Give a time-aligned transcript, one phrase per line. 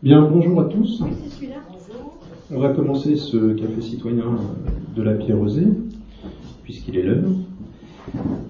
[0.00, 1.02] Bien, bonjour à tous.
[2.52, 4.26] On va commencer ce café citoyen
[4.94, 5.66] de la Pierre Rosée,
[6.62, 7.24] puisqu'il est l'heure.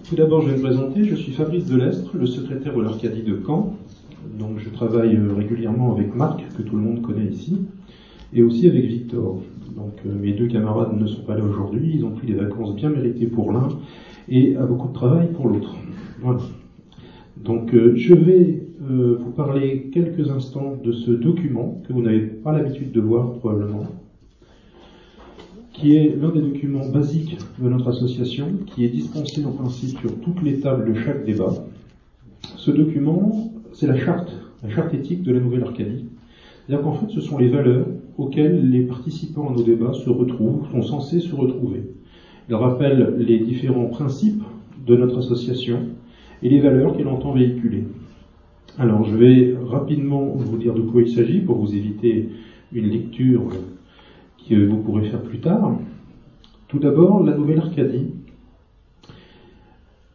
[0.07, 1.05] Tout d'abord, je vais me présenter.
[1.05, 3.77] Je suis Fabrice Delestre, le secrétaire de l'Arcadie de Caen.
[4.39, 7.57] Donc, je travaille régulièrement avec Marc, que tout le monde connaît ici,
[8.35, 9.41] et aussi avec Victor.
[9.75, 11.93] Donc, euh, mes deux camarades ne sont pas là aujourd'hui.
[11.95, 13.69] Ils ont pris des vacances bien méritées pour l'un
[14.29, 15.75] et a beaucoup de travail pour l'autre.
[16.21, 16.41] Voilà.
[17.43, 22.53] Donc, euh, je vais vous parler quelques instants de ce document que vous n'avez pas
[22.53, 23.87] l'habitude de voir probablement,
[25.73, 30.19] qui est l'un des documents basiques de notre association, qui est dispensé en principe sur
[30.21, 31.53] toutes les tables de chaque débat.
[32.57, 36.07] Ce document, c'est la charte, la charte éthique de la Nouvelle Arcadie.
[36.67, 37.87] C'est-à-dire qu'en fait, ce sont les valeurs
[38.17, 41.83] auxquelles les participants à nos débats se retrouvent, sont censés se retrouver.
[42.49, 44.43] Il rappelle les différents principes
[44.87, 45.81] de notre association
[46.43, 47.85] et les valeurs qu'elle entend véhiculer.
[48.81, 52.29] Alors, je vais rapidement vous dire de quoi il s'agit pour vous éviter
[52.73, 53.49] une lecture
[54.49, 55.77] que vous pourrez faire plus tard.
[56.69, 58.13] Tout d'abord, la Nouvelle Arcadie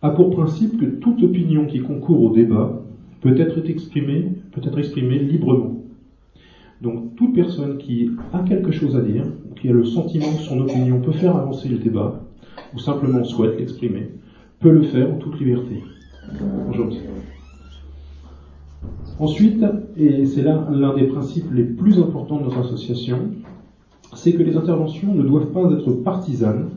[0.02, 2.82] a pour principe que toute opinion qui concourt au débat
[3.20, 5.84] peut être exprimée, peut être exprimée librement.
[6.82, 9.26] Donc, toute personne qui a quelque chose à dire,
[9.58, 12.22] qui a le sentiment que son opinion peut faire avancer le débat,
[12.74, 14.08] ou simplement souhaite l'exprimer,
[14.62, 15.84] peut le faire en toute liberté.
[16.66, 16.88] Bonjour.
[19.20, 19.64] Ensuite,
[19.96, 23.20] et c'est là l'un des principes les plus importants de notre association,
[24.14, 26.70] c'est que les interventions ne doivent pas être partisanes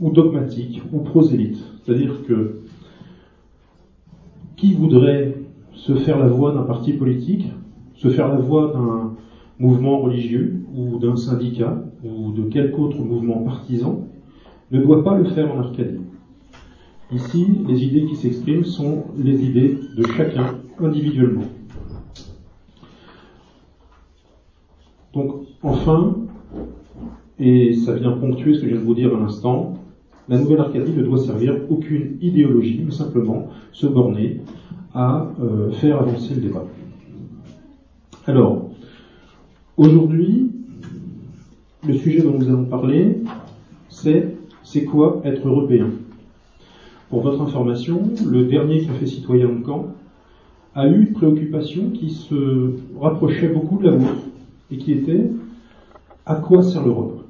[0.00, 1.58] ou dogmatiques ou prosélytes.
[1.82, 2.60] C'est-à-dire que
[4.56, 5.34] qui voudrait
[5.72, 7.52] se faire la voix d'un parti politique,
[7.94, 9.14] se faire la voix d'un
[9.58, 14.04] mouvement religieux ou d'un syndicat ou de quelque autre mouvement partisan,
[14.70, 16.00] ne doit pas le faire en Arcadie.
[17.10, 21.44] Ici, les idées qui s'expriment sont les idées de chacun individuellement.
[25.14, 26.16] Donc, enfin,
[27.38, 29.74] et ça vient ponctuer ce que je viens de vous dire à l'instant,
[30.28, 34.40] la nouvelle Arcadie ne doit servir aucune idéologie, mais simplement se borner
[34.94, 36.64] à euh, faire avancer le débat.
[38.26, 38.68] Alors,
[39.76, 40.50] aujourd'hui,
[41.86, 43.18] le sujet dont nous allons parler,
[43.88, 45.88] c'est c'est quoi être européen?
[47.08, 49.94] Pour votre information, le dernier café citoyen de Caen
[50.78, 54.22] a eu une préoccupation qui se rapprochait beaucoup de la vôtre
[54.70, 55.28] et qui était
[56.24, 57.24] à quoi sert l'Europe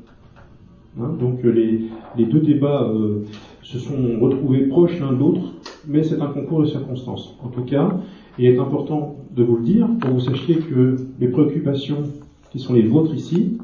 [1.01, 1.89] hein, Donc les,
[2.19, 3.25] deux débats euh,
[3.63, 5.41] se sont retrouvés proches l'un de l'autre,
[5.87, 7.35] mais c'est un concours de circonstances.
[7.43, 7.99] En tout cas,
[8.39, 12.03] il est important de vous le dire pour que vous sachiez que les préoccupations
[12.51, 13.57] qui sont les vôtres ici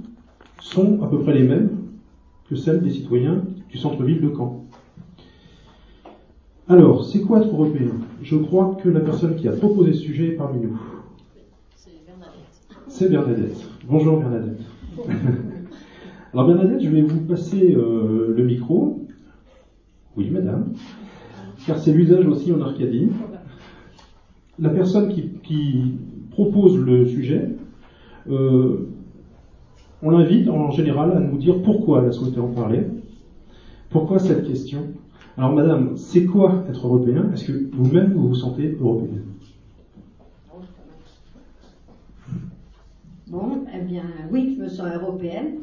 [0.61, 1.69] sont à peu près les mêmes
[2.49, 4.64] que celles des citoyens du centre-ville de Caen.
[6.67, 7.91] Alors, c'est quoi être européen?
[8.23, 10.81] Je crois que la personne qui a proposé ce sujet est parmi nous.
[12.89, 13.69] C'est Bernadette.
[13.87, 14.63] Bonjour Bernadette.
[16.33, 19.07] Alors Bernadette, je vais vous passer euh, le micro.
[20.17, 20.73] Oui, madame.
[21.67, 23.11] Car c'est l'usage aussi en Arcadie.
[24.59, 25.99] La personne qui,
[26.31, 27.51] propose le sujet,
[28.31, 28.89] euh,
[30.03, 32.81] on l'invite en général à nous dire pourquoi elle a souhaité en parler.
[33.91, 34.95] Pourquoi cette question?
[35.37, 37.29] Alors madame, c'est quoi être européen?
[37.33, 39.25] Est-ce que vous-même vous vous sentez européenne
[43.27, 45.57] Bon, eh bien, oui, je me sens européenne.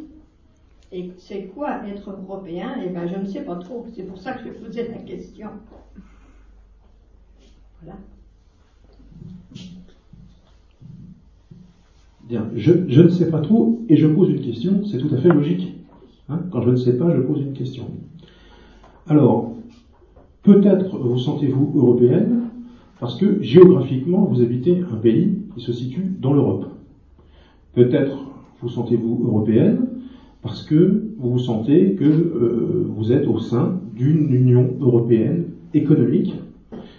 [0.91, 2.75] Et c'est quoi être européen?
[2.83, 3.85] Eh bien, je ne sais pas trop.
[3.95, 5.51] C'est pour ça que je posais la question.
[7.81, 7.97] Voilà.
[12.27, 15.29] Bien, je, ne sais pas trop et je pose une question, c'est tout à fait
[15.29, 15.75] logique.
[16.29, 16.41] Hein.
[16.51, 17.87] Quand je ne sais pas, je pose une question.
[19.07, 19.53] Alors,
[20.44, 22.41] peut-être vous sentez-vous européenne
[23.00, 26.68] parce que géographiquement, vous habitez un pays qui se situe dans l'Europe.
[27.74, 28.31] Peut-être
[28.62, 29.88] vous sentez-vous européenne
[30.41, 36.35] parce que vous vous sentez que euh, vous êtes au sein d'une Union européenne économique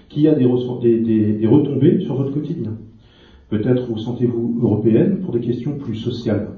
[0.08, 2.76] qui a des, retombées sur votre quotidien.
[3.48, 6.50] Peut-être vous sentez-vous européenne pour des questions plus sociales.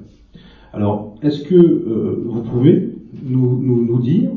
[0.73, 4.31] Alors, est-ce que euh, vous pouvez nous, dire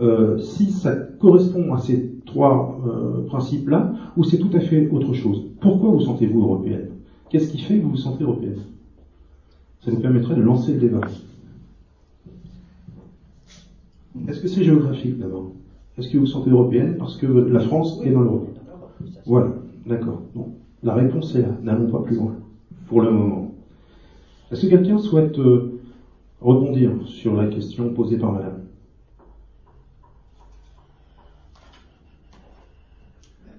[0.00, 2.80] euh, si ça correspond à ces trois
[3.28, 6.88] principes-là ou c'est tout à fait autre chose Pourquoi vous sentez-vous européenne?
[7.30, 8.58] Qu'est-ce qui fait que vous vous sentez européenne?
[9.80, 11.00] Ça nous permettrait de lancer le débat.
[14.28, 15.52] Est-ce que c'est géographique d'abord?
[15.98, 18.48] Est-ce que vous vous sentez européenne parce que la France est dans l'Europe?
[19.26, 19.54] Voilà,
[19.86, 20.22] d'accord.
[20.82, 21.56] la réponse est là.
[21.62, 22.34] N'allons pas plus loin
[22.86, 23.54] pour le moment.
[24.50, 25.80] Est-ce que quelqu'un souhaite euh,
[26.40, 28.62] rebondir sur la question posée par Madame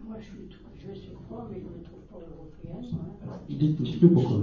[0.07, 0.49] Moi, je, suis,
[0.79, 1.11] je suis
[1.49, 2.19] mais je ne me trouve pas
[3.57, 4.37] Dites-nous pourquoi,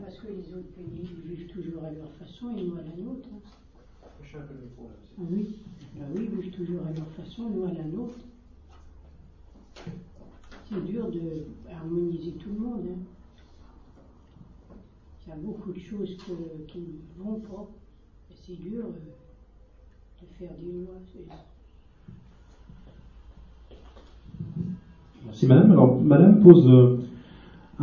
[0.00, 3.28] parce que les autres pays vivent toujours à leur façon et nous à la nôtre.
[3.34, 4.38] Hein.
[4.38, 5.56] Ah oui,
[5.96, 8.14] bah oui, ils vivent toujours à leur façon, nous à la nôtre.
[10.68, 12.84] C'est dur de harmoniser tout le monde.
[12.92, 14.76] Hein.
[15.26, 16.16] Il y a beaucoup de choses
[16.68, 17.68] qui ne vont pas.
[18.46, 20.94] C'est dur euh, de faire des lois.
[25.24, 25.72] Merci Madame.
[25.72, 27.00] Alors Madame pose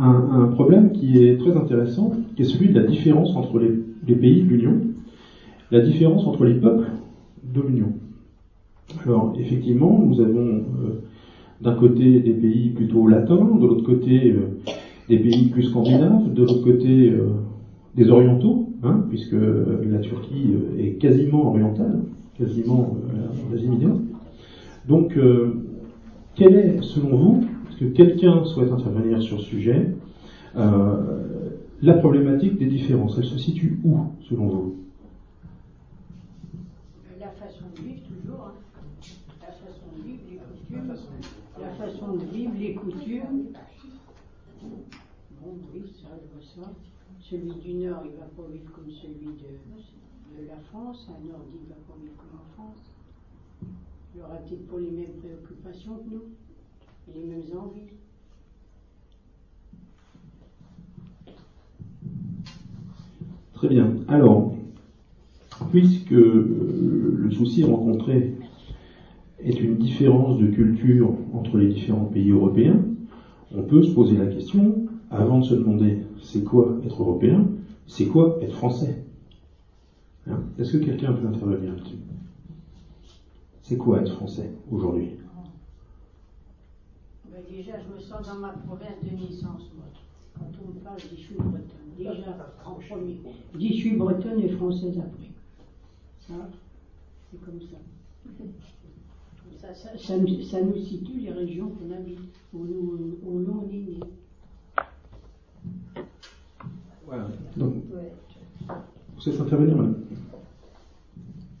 [0.00, 4.14] euh, un, problème qui est très intéressant, qui est celui de la différence entre les,
[4.14, 4.74] pays de l'Union,
[5.70, 6.86] la différence entre les peuples
[7.42, 7.92] de l'Union.
[9.04, 11.02] Alors effectivement, nous avons euh,
[11.60, 14.72] d'un côté des pays plutôt latins, de l'autre côté euh,
[15.08, 17.12] des pays plus scandinaves, de l'autre côté
[17.96, 22.02] des orientaux, hein, puisque la Turquie est quasiment orientale,
[22.38, 22.96] quasiment
[23.50, 23.96] en Asie mineure.
[24.86, 25.18] Donc
[26.36, 27.40] quelle est, selon vous,
[27.78, 29.94] que quelqu'un souhaite intervenir sur ce sujet,
[30.56, 33.98] euh, la problématique des différences Elle se situe où,
[34.28, 34.76] selon vous?
[37.20, 38.46] La façon de vivre, toujours.
[38.46, 38.54] Hein.
[39.40, 40.94] La façon de vivre, les coutumes.
[41.60, 43.46] La façon de vivre, les coutumes.
[45.40, 46.72] Bon, oui, ça, je vois ça.
[47.20, 51.08] Celui du Nord, il ne va pas vivre comme celui de, la France.
[51.10, 52.82] Un Nordique ne va pas vivre comme en France.
[54.16, 56.22] Il aura peut-être pas les mêmes préoccupations que nous,
[57.14, 57.88] les mêmes envies.
[63.52, 63.96] Très bien.
[64.06, 64.52] Alors,
[65.70, 68.34] puisque euh, le souci rencontré
[69.40, 72.80] est une différence de culture entre les différents pays européens,
[73.52, 77.46] on peut se poser la question, avant de se demander c'est quoi être européen,
[77.86, 79.02] c'est quoi être français
[80.28, 80.40] hein?
[80.58, 81.96] Est-ce que quelqu'un peut intervenir là-dessus?
[83.62, 85.08] C'est quoi être français aujourd'hui?
[87.50, 89.86] Déjà, je me sens dans ma province de naissance, moi.
[90.38, 91.64] Quand on me parle, je dis je suis bretonne.
[91.96, 92.12] Déjà,
[92.64, 93.20] en premier.
[93.54, 95.30] Je dis je suis bretonne et française après.
[96.20, 96.34] Ça,
[97.30, 97.78] c'est comme ça.
[99.60, 102.20] Ça, ça, ça, nous, ça, nous, situe les régions qu'on habite,
[102.54, 104.00] où, nous, où nous on est né.
[107.04, 107.26] Voilà.
[107.56, 107.74] Donc,
[109.16, 110.04] vous êtes intervenir, madame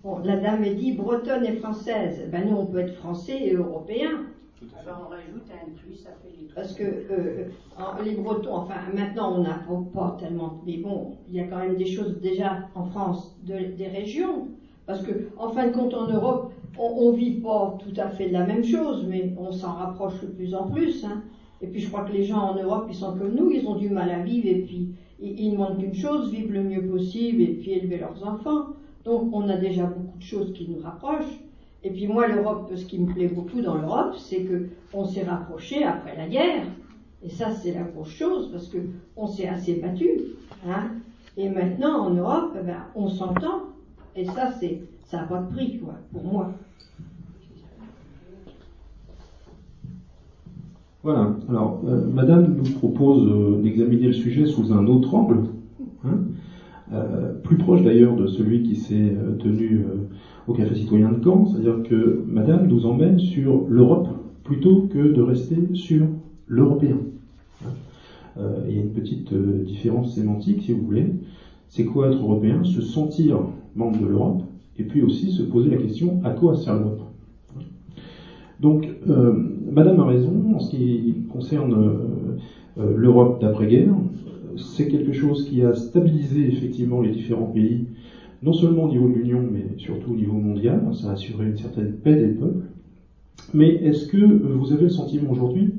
[0.04, 2.28] Bon, la dame est dit bretonne et française.
[2.30, 4.26] Ben nous, on peut être français et européen.
[4.80, 7.44] Alors on rajoute un plus, ça fait les Parce que euh,
[8.04, 9.62] les Bretons, enfin maintenant on n'a
[9.94, 13.86] pas tellement, mais bon, il y a quand même des choses déjà en France, des
[13.86, 14.48] régions.
[14.86, 18.28] Parce que en fin de compte en Europe, on, ne vit pas tout à fait
[18.28, 21.04] de la même chose, mais on s'en rapproche de plus en plus.
[21.04, 21.22] Hein.
[21.60, 23.76] Et puis je crois que les gens en Europe, ils sont comme nous, ils ont
[23.76, 24.88] du mal à vivre et puis
[25.20, 28.68] ils, ils demandent qu'une chose, vivre le mieux possible et puis élever leurs enfants.
[29.04, 31.47] Donc on a déjà beaucoup de choses qui nous rapprochent.
[31.84, 35.24] Et puis moi, l'Europe, ce qui me plaît beaucoup dans l'Europe, c'est que on s'est
[35.24, 36.64] rapproché après la guerre.
[37.22, 38.78] Et ça, c'est la grosse chose parce que
[39.16, 40.08] on s'est assez battu.
[40.66, 40.90] Hein.
[41.36, 43.62] Et maintenant, en Europe, eh ben, on s'entend.
[44.16, 44.52] Et ça,
[45.04, 46.52] ça n'a pas de prix, quoi, pour moi.
[51.04, 51.36] Voilà.
[51.48, 55.44] Alors, euh, Madame nous propose euh, d'examiner le sujet sous un autre angle.
[56.04, 56.18] Hein.
[56.92, 59.86] Euh, plus proche d'ailleurs de celui qui s'est tenu
[60.48, 64.08] au Café Citoyen de Caen, c'est-à-dire que Madame nous emmène sur l'Europe
[64.44, 66.08] plutôt que de rester sur
[66.46, 66.98] l'européen.
[68.66, 71.06] il y a une petite différence sémantique, si vous voulez.
[71.68, 72.64] C'est quoi être européen?
[72.64, 73.42] Se sentir
[73.74, 74.42] membre de l'Europe,
[74.78, 77.02] et puis aussi se poser la question à quoi sert l'Europe?
[78.58, 78.90] Donc,
[79.70, 81.92] Madame a raison en ce qui concerne
[82.76, 83.96] l'Europe d'après-guerre
[84.56, 87.82] c'est quelque chose qui a stabilisé effectivement les différents pays,
[88.42, 90.80] non seulement au niveau de l'Union, mais surtout au niveau mondial.
[90.92, 92.66] Ça a assuré une certaine paix des peuples.
[93.54, 95.72] Mais est-ce que euh, vous avez le sentiment aujourd'hui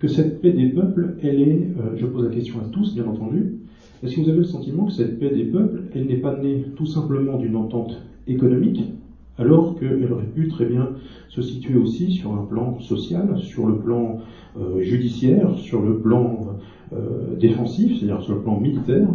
[0.00, 3.06] que cette paix des peuples, elle est, euh, je pose la question à tous bien
[3.06, 3.54] entendu,
[4.02, 6.66] est-ce que vous avez le sentiment que cette paix des peuples, elle n'est pas née
[6.76, 8.82] tout simplement d'une entente économique,
[9.38, 10.90] alors qu'elle aurait pu très bien
[11.28, 14.18] se situer aussi sur un plan social, sur le plan
[14.58, 16.58] euh, judiciaire, sur le plan
[17.40, 19.08] défensif, c'est-à-dire sur le plan militaire?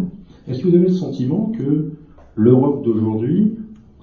[0.48, 1.92] Est-ce que vous avez le sentiment que
[2.40, 3.58] l'Europe d'aujourd'hui,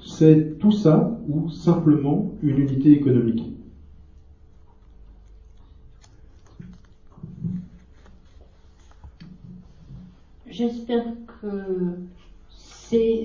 [0.04, 3.50] c'est tout ça ou simplement une unité économique?
[10.50, 11.04] J'espère
[11.40, 11.96] que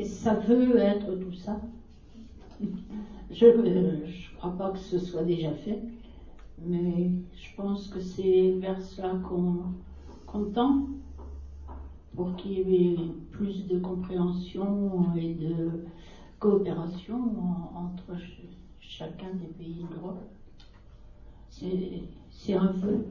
[0.05, 1.59] ça veut être tout ça.
[3.31, 5.79] Je ne crois pas que ce soit déjà fait,
[6.65, 9.19] mais je pense que c'est vers cela
[10.29, 10.87] qu'on tend
[12.15, 12.97] pour qu'il y ait
[13.31, 15.55] plus de compréhension et de
[16.39, 17.19] coopération
[17.75, 18.19] entre
[18.79, 20.21] chacun des pays d'Europe.
[21.49, 23.05] C'est un vœu.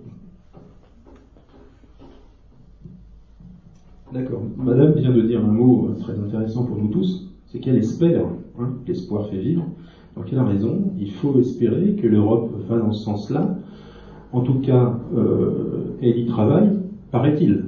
[4.12, 4.42] D'accord.
[4.57, 8.26] Madame vient de dire un mot euh, très intéressant pour nous tous, c'est qu'elle espère,
[8.59, 9.64] hein, l'espoir fait vivre.
[10.16, 13.57] Donc elle a raison, il faut espérer que l'Europe va dans ce sens-là?
[14.33, 16.71] En tout cas, euh, elle y travaille,
[17.12, 17.66] paraît-il.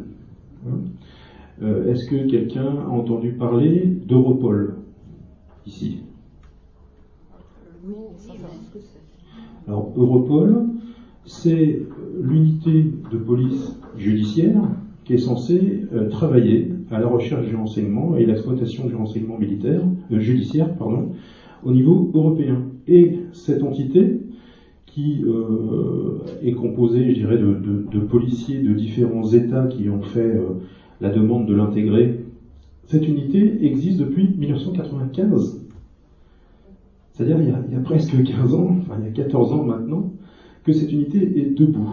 [0.67, 0.79] Hein.
[1.63, 4.77] Euh, est-ce que quelqu'un a entendu parler d'Europol
[5.67, 6.01] ici?
[9.69, 10.65] Alors Europol,
[11.25, 11.83] c'est
[12.21, 14.61] l'unité de police judiciaire
[15.05, 19.83] qui est censée euh, travailler à la recherche du renseignement et l'exploitation du renseignement militaire,
[20.11, 21.11] euh, judiciaire pardon,
[21.65, 22.63] au niveau européen.
[22.89, 24.21] Et cette entité,
[24.87, 30.03] qui euh, est composée, je dirais, de, de, de, policiers de différents États qui ont
[30.03, 30.39] fait
[31.03, 32.21] la demande de l'intégrer,
[32.87, 35.67] cette unité existe depuis 1995.
[37.13, 40.13] C'est-à-dire il, il, y a presque 15 ans, enfin il y a 14 ans maintenant,
[40.65, 41.93] que cette unité est debout.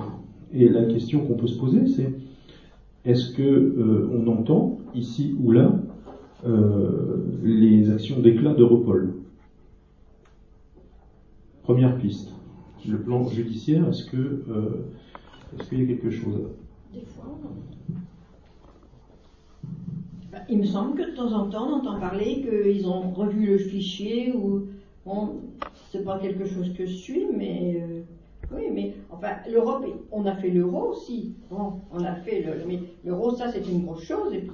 [0.53, 2.13] Et la question qu'on peut se poser, c'est
[3.03, 5.73] est-ce que euh, on entend ici ou là
[6.45, 9.15] euh, les actions d'éclat d'Europol?
[11.63, 12.31] Première piste.
[12.87, 14.85] Le plan judiciaire, est-ce que euh,
[15.57, 16.39] est-ce qu'il y a quelque chose?
[16.93, 17.39] Des fois,
[20.31, 23.47] ben, il me semble que de temps en temps, on entend parler qu'ils ont revu
[23.47, 24.67] le fichier ou
[25.05, 25.41] bon,
[25.91, 28.01] c'est pas quelque chose que je suis, mais euh,
[28.51, 31.35] oui, mais enfin, l'Europe, on a fait l'euro aussi.
[31.49, 34.51] Bon, on a fait mais l'euro, ça, c'est une grosse chose et puis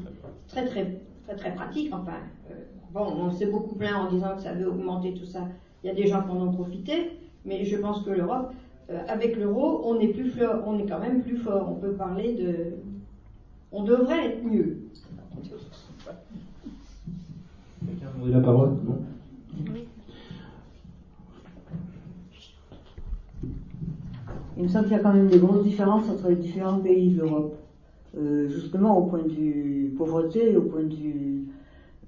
[0.48, 1.94] très, très, très, très pratique.
[1.94, 2.20] Enfin,
[2.52, 2.56] euh,
[2.94, 5.48] bon, on s'est beaucoup plaint en disant que ça avait augmenté tout ça.
[5.84, 7.12] Il y a des gens qui en ont profité,
[7.44, 8.54] mais je pense que l'Europe,
[8.90, 10.32] euh, avec l'euro, on est plus
[10.66, 11.70] on est quand même plus fort.
[11.70, 12.76] On peut parler de,
[13.72, 14.78] on devrait être mieux.
[18.16, 19.00] Demandé la parole Non.
[24.58, 27.14] Il me semble qu'il y a quand même des grosses différences entre les différents pays
[27.14, 27.58] de l'Europe.
[28.18, 31.44] Euh, justement au point de vue pauvreté, au point de vue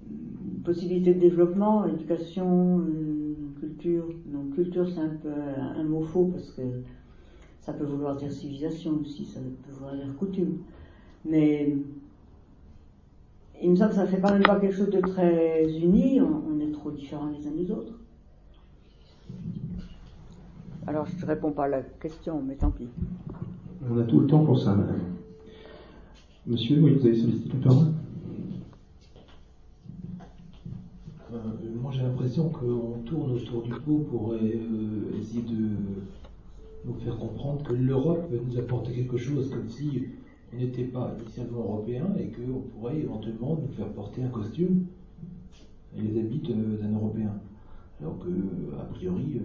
[0.06, 4.06] euh, possibilité de développement, éducation, euh, culture.
[4.28, 6.62] Donc culture c'est un peu un, un mot faux parce que
[7.60, 10.60] ça peut vouloir dire civilisation aussi, ça peut vouloir dire coutume.
[11.26, 11.76] Mais
[13.62, 16.44] il me semble que ça fait quand même pas quelque chose de très uni, on,
[16.52, 17.94] on est trop différents les uns des autres.
[20.86, 22.88] Alors je ne réponds pas à la question, mais tant pis.
[23.90, 25.02] On a tout le temps pour ça, madame.
[26.46, 27.88] Monsieur, oui, vous avez sollicité la parole
[31.34, 31.38] euh,
[31.82, 34.40] Moi j'ai l'impression qu'on tourne autour du pot pour euh,
[35.20, 35.70] essayer de
[36.86, 40.06] nous faire comprendre que l'Europe nous apporte quelque chose, comme si
[40.54, 44.86] n'était pas initialement européen et qu'on pourrait éventuellement nous faire porter un costume
[45.96, 47.34] et les habits d'un Européen.
[48.00, 48.30] Alors que,
[48.80, 49.40] a priori, euh,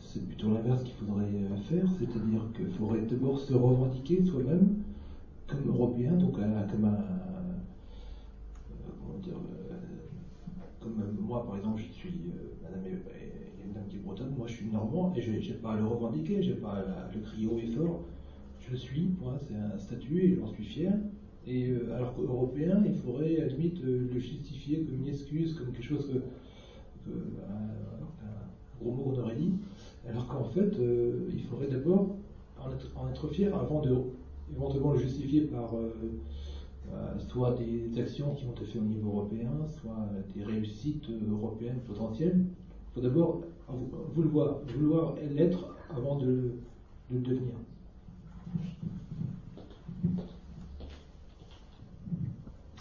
[0.00, 1.26] c'est plutôt l'inverse qu'il faudrait
[1.68, 4.76] faire, c'est-à-dire qu'il faudrait d'abord se revendiquer soi-même
[5.46, 6.66] comme européen, donc comme un,
[9.00, 9.34] comment dire,
[10.80, 12.32] comme moi par exemple, je suis
[12.62, 15.72] madame, a une dame qui est bretonne, moi je suis normand et je n'ai pas
[15.72, 18.04] à le revendiquer, j'ai pas à le crier haut et fort.
[18.70, 20.92] Je suis, point, c'est un statut et j'en suis fier.
[21.46, 25.84] Et euh, alors qu'européen, il faudrait à euh, le justifier comme une excuse, comme quelque
[25.84, 26.18] chose que,
[27.10, 27.16] que
[27.50, 27.74] un,
[28.80, 29.52] gros mot on aurait dit.
[30.08, 32.16] Alors qu'en fait, euh, il faudrait d'abord
[32.60, 33.96] en être, en être, fier avant de
[34.54, 35.94] éventuellement le justifier par euh,
[36.92, 41.80] euh, soit des actions qui ont été faites au niveau européen, soit des réussites européennes
[41.86, 42.38] potentielles.
[42.38, 43.40] Il faut d'abord
[44.14, 46.26] vouloir, vouloir l'être avant de,
[47.10, 47.54] de, le devenir.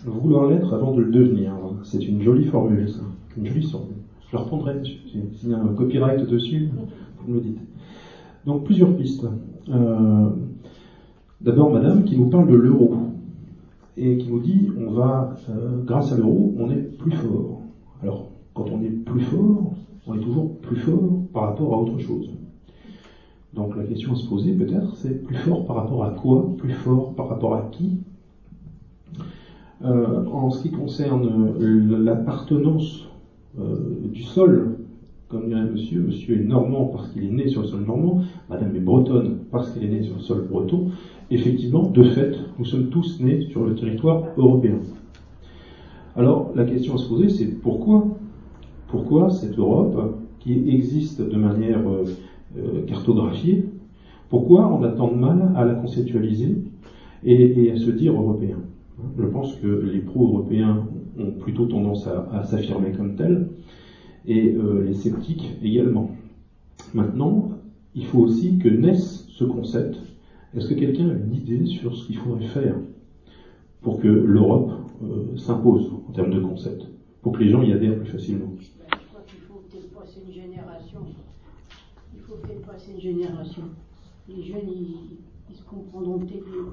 [0.06, 1.54] Vouloir l'être avant de le devenir,
[1.84, 3.02] c'est une jolie formule, ça.
[3.38, 3.96] Une jolie formule.
[4.30, 6.70] Je la reprendrai, s'il y a un copyright dessus,
[7.20, 7.60] vous me le dites.
[8.46, 9.26] Donc plusieurs pistes.
[9.70, 10.30] Euh,
[11.44, 12.96] D'abord, madame, qui nous parle de l'euro
[13.98, 17.60] et qui nous dit on va, euh, grâce à l'euro, on est plus fort.
[18.02, 19.74] Alors, quand on est plus fort,
[20.08, 22.30] on est toujours plus fort par rapport à autre chose.
[23.54, 26.72] Donc la question à se poser peut-être, c'est plus fort par rapport à quoi Plus
[26.72, 27.98] fort par rapport à qui?
[29.84, 31.54] Euh, En ce qui concerne
[32.04, 33.10] l'appartenance
[33.60, 33.78] euh,
[34.12, 34.78] du sol,
[35.28, 38.76] comme dirait monsieur, monsieur est normand parce qu'il est né sur le sol normand, madame
[38.76, 40.88] est bretonne parce qu'elle est née sur le sol breton,
[41.30, 44.78] effectivement, de fait, nous sommes tous nés sur le territoire européen.
[46.16, 48.06] Alors, la question à se poser, c'est pourquoi?
[48.88, 52.06] Pourquoi cette Europe, qui existe de manière euh,
[52.58, 53.66] euh, cartographiée,
[54.30, 56.58] pourquoi on a tant de mal à la conceptualiser
[57.24, 58.58] et, à se dire européen
[59.18, 60.88] Je pense que les pro-européens
[61.20, 63.48] ont plutôt tendance à, à s'affirmer comme tels,
[64.26, 66.12] et euh, les sceptiques également.
[66.94, 67.52] Maintenant,
[67.96, 69.98] il faut aussi que naisse ce concept.
[70.56, 72.76] Est-ce que quelqu'un a une idée sur ce qu'il faudrait faire
[73.82, 74.72] pour que l'Europe
[75.04, 76.88] euh, s'impose en termes de concept,
[77.22, 80.22] pour que les gens y adhèrent plus facilement Ben, je crois qu'il faut peut-être passer
[80.26, 81.00] une génération.
[82.24, 83.64] Il faut peut-être passer une génération.
[84.30, 85.18] Les jeunes, ils,
[85.50, 86.72] ils se comprendront peut-être mieux,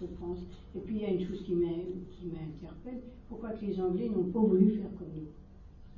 [0.00, 0.38] je pense.
[0.76, 1.66] Et puis il y a une chose qui m'in-
[2.10, 3.00] qui m'interpelle.
[3.28, 5.26] Pourquoi que les Anglais n'ont pas voulu faire comme nous?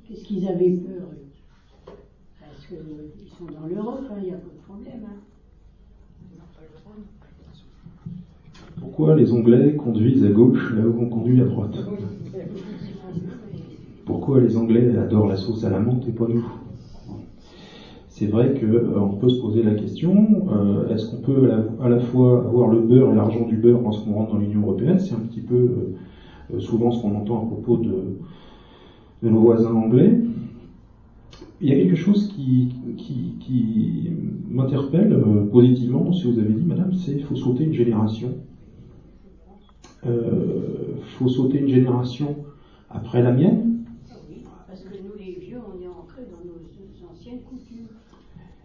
[0.07, 1.93] Qu'est-ce qu'ils avaient peur eux?
[2.39, 5.05] Parce qu'ils sont dans l'Europe, hein, il n'y a pas de problème.
[5.05, 5.19] hein.
[8.79, 11.75] Pourquoi les Anglais conduisent à gauche là où on conduit à droite?
[14.05, 16.43] Pourquoi les Anglais adorent la sauce à la menthe et pas nous?
[18.19, 22.39] C'est vrai qu'on peut se poser la question euh, est-ce qu'on peut à la, fois
[22.47, 24.97] avoir le beurre et l'argent du beurre lorsqu'on rentre dans l'Union européenne?
[24.97, 25.95] C'est un petit peu euh,
[26.55, 28.17] euh, souvent ce qu'on entend à propos de,
[29.21, 30.19] nos voisins anglais.
[31.61, 34.09] Il y a quelque chose qui, qui,
[34.49, 38.29] m'interpelle euh, positivement, que vous avez dit, madame, c'est qu'il faut sauter une génération.
[40.05, 42.35] Il faut sauter une génération
[42.89, 46.57] après la mienne, Ah oui, parce que nous, les vieux, on est ancrés dans nos
[47.11, 47.87] anciennes coutumes.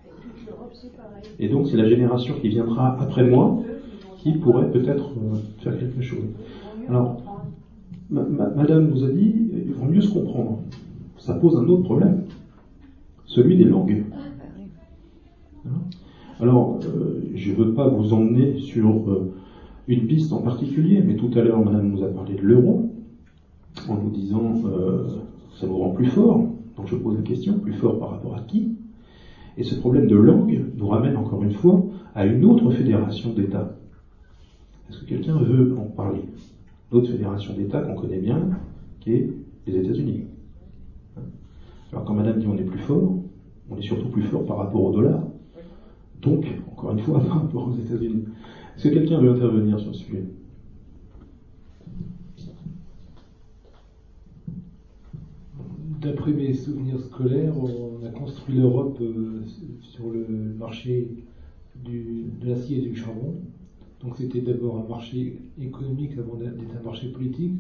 [0.05, 0.62] Et toute l'Europe, c'est pareil.
[1.39, 3.57] Et donc c'est la génération qui viendra après moi
[4.17, 6.29] qui pourrait peut-être euh, faire quelque chose.
[6.89, 7.47] Alors, comprendre.
[8.11, 10.59] Ma- ma- Madame nous a dit, il vaut mieux se comprendre.
[11.19, 12.17] Ça pose un autre problème,
[13.25, 14.03] celui des langues.
[15.67, 15.83] Hein
[16.39, 19.29] Alors, euh, je ne veux pas vous emmener sur euh,
[19.89, 22.89] une piste en particulier, mais tout à l'heure, Madame nous a parlé de l'euro,
[23.87, 24.55] en nous disant,
[25.51, 26.49] ça nous rend plus fort.
[26.77, 28.72] Donc je pose la question, plus fort par rapport à qui?
[29.57, 33.77] Et ce problème de langue nous ramène encore une fois à une autre fédération d'États.
[34.89, 36.23] Est-ce que quelqu'un veut en parler?
[36.91, 38.51] L'autre fédération d'États qu'on connaît bien,
[39.01, 39.31] qui est
[39.67, 40.25] les États-Unis.
[41.93, 43.15] Alors quand Madame dit on est plus fort,
[43.71, 45.23] on est surtout plus fort par rapport au dollar.
[46.21, 48.25] Donc, encore une fois, par rapport aux États-Unis.
[48.77, 50.25] Est-ce que quelqu'un veut intervenir sur ce sujet?
[56.01, 57.55] D'après mes souvenirs scolaires,
[58.23, 59.43] construit l'Europe euh,
[59.81, 61.09] sur le marché
[61.85, 63.35] de l'acier et du charbon.
[64.01, 67.55] Donc c'était d'abord un marché économique avant d'être un marché politique.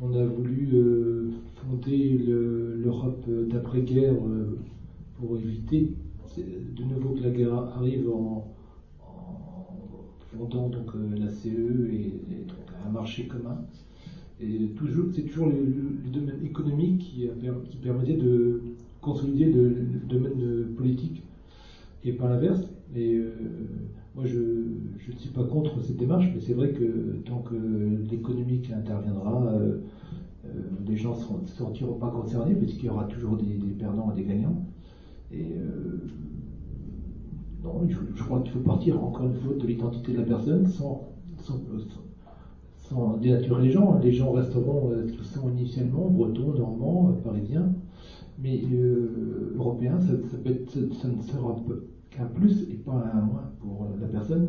[0.00, 4.56] On a voulu euh, fonder le- l'Europe d'après-guerre euh,
[5.14, 5.90] pour éviter
[6.36, 8.44] de nouveau que la guerre arrive en,
[10.32, 13.58] fondant donc la CE et, et donc un marché commun.
[14.40, 14.70] Et
[15.14, 17.32] c'est toujours le, le- domaine économique qui, a
[17.70, 18.60] qui permettait de
[19.04, 21.22] consolider le, le domaine politique
[22.04, 22.62] et pas l'inverse.
[22.94, 23.32] Et euh,
[24.14, 27.54] moi, je, ne suis pas contre cette démarche, mais c'est vrai que tant que
[28.10, 29.78] l'économique interviendra, euh,
[30.44, 30.48] euh,
[30.86, 34.24] les gens ne se sentiront pas concernés, puisqu'il y aura toujours des, perdants et des
[34.24, 34.64] gagnants.
[35.32, 35.56] Et
[37.64, 41.08] non, je crois qu'il faut partir encore une fois de l'identité de la personne sans,
[42.76, 43.98] sans, dénaturer les gens.
[43.98, 44.92] Les gens resteront
[45.56, 47.74] initialement, bretons, normands, parisiens.
[48.44, 51.56] Mais euh, européens, ça, peut être- ça- ne sera
[52.10, 54.48] qu'un plus et pas un moins pour la personne.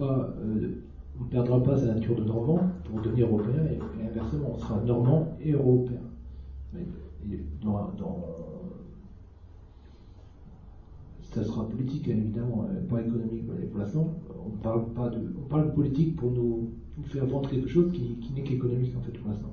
[0.00, 0.68] Euh,
[1.20, 4.78] on ne perdra pas sa nature de normand pour devenir européen et, inversement, on sera
[4.78, 6.00] normand et européen.
[6.72, 7.90] Mais, dans-
[11.22, 13.46] ça sera politique, hein, évidemment, euh, pas économique.
[13.70, 14.06] Pour l'instant,
[14.46, 18.18] on parle pas de, on parle politique pour nous, nous faire vendre quelque chose qui,
[18.20, 19.50] qui n'est qu'économique en fait pour l'instant.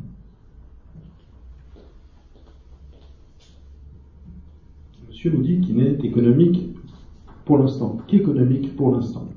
[5.21, 6.71] Monsieur nous dit qu'il n'est économique
[7.45, 9.27] pour l'instant, qu'économique pour l'instant?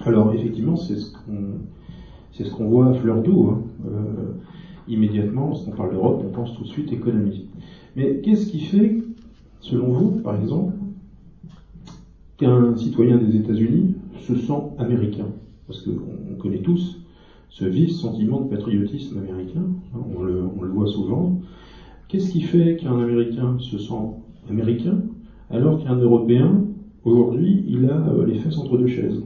[0.00, 3.50] Alors effectivement, c'est ce qu'on voit à fleur d'eau.
[3.50, 3.60] hein.
[3.86, 4.32] Euh,
[4.88, 7.44] immédiatement, lorsqu'on parle d'Europe, on pense tout de suite économie.
[7.94, 8.96] Mais qu'est-ce qui fait,
[9.60, 10.72] selon vous, par exemple,
[12.36, 15.28] qu'un citoyen des États-Unis se sent américain?
[15.68, 15.92] Parce qu'on
[16.32, 16.98] on connaît tous
[17.48, 21.38] ce vif sentiment de patriotisme américain, hein, on le voit souvent.
[22.08, 23.94] Qu'est-ce qui fait qu'un Américain se sent
[24.50, 24.98] américain
[25.50, 26.64] alors qu'un Européen,
[27.04, 29.22] aujourd'hui, il a euh, les fesses entre deux chaises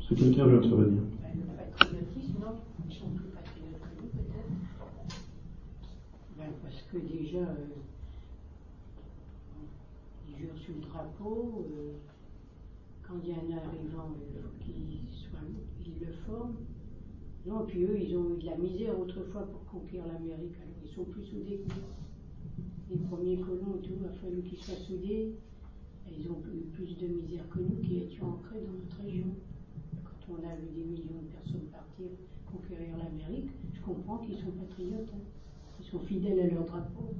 [0.00, 2.56] Est-ce que quelqu'un veut intervenir le patriotisme, non
[2.88, 4.52] Ils sont plus patriotes que nous, peut-être.
[6.62, 7.72] Parce que déjà, euh,
[10.28, 11.66] ils jurent sur le drapeau.
[11.70, 11.92] euh,
[13.06, 16.54] quand il y a un arrivant, il faut qu'il le forme.
[17.46, 20.54] Non, puis eux, ils ont eu de la misère autrefois pour conquérir l'Amérique.
[20.62, 22.03] Alors, ils sont plus soudés que nous.
[22.94, 25.32] Les premiers colons et tout, il a fallu qu'ils soient soudés.
[26.06, 29.26] Ils ont eu plus de misère que nous qui étions ancrés dans notre région.
[30.04, 32.06] Quand on a vu des millions de personnes partir
[32.46, 35.08] conquérir l'Amérique, je comprends qu'ils sont patriotes.
[35.12, 35.18] hein.
[35.80, 37.10] Ils sont fidèles à leur drapeau.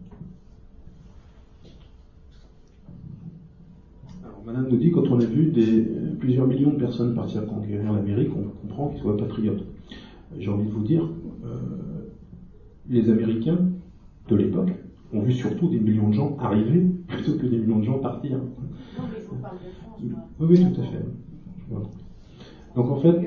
[4.23, 5.83] Alors, Madame nous dit quand on a vu des,
[6.21, 9.65] plusieurs millions de personnes partir conquérir l'Amérique, on comprend qu'ils soient patriotes.
[10.39, 11.09] j'ai envie de vous dire,
[12.89, 13.59] les Américains
[14.29, 14.71] de l'époque
[15.15, 18.39] ont vu surtout des millions de gens arriver plutôt que des millions de gens partir.
[18.39, 20.01] Non, mais je vous parle de France,
[20.41, 21.05] Oui, oui, tout à fait.
[22.75, 23.21] Donc en fait,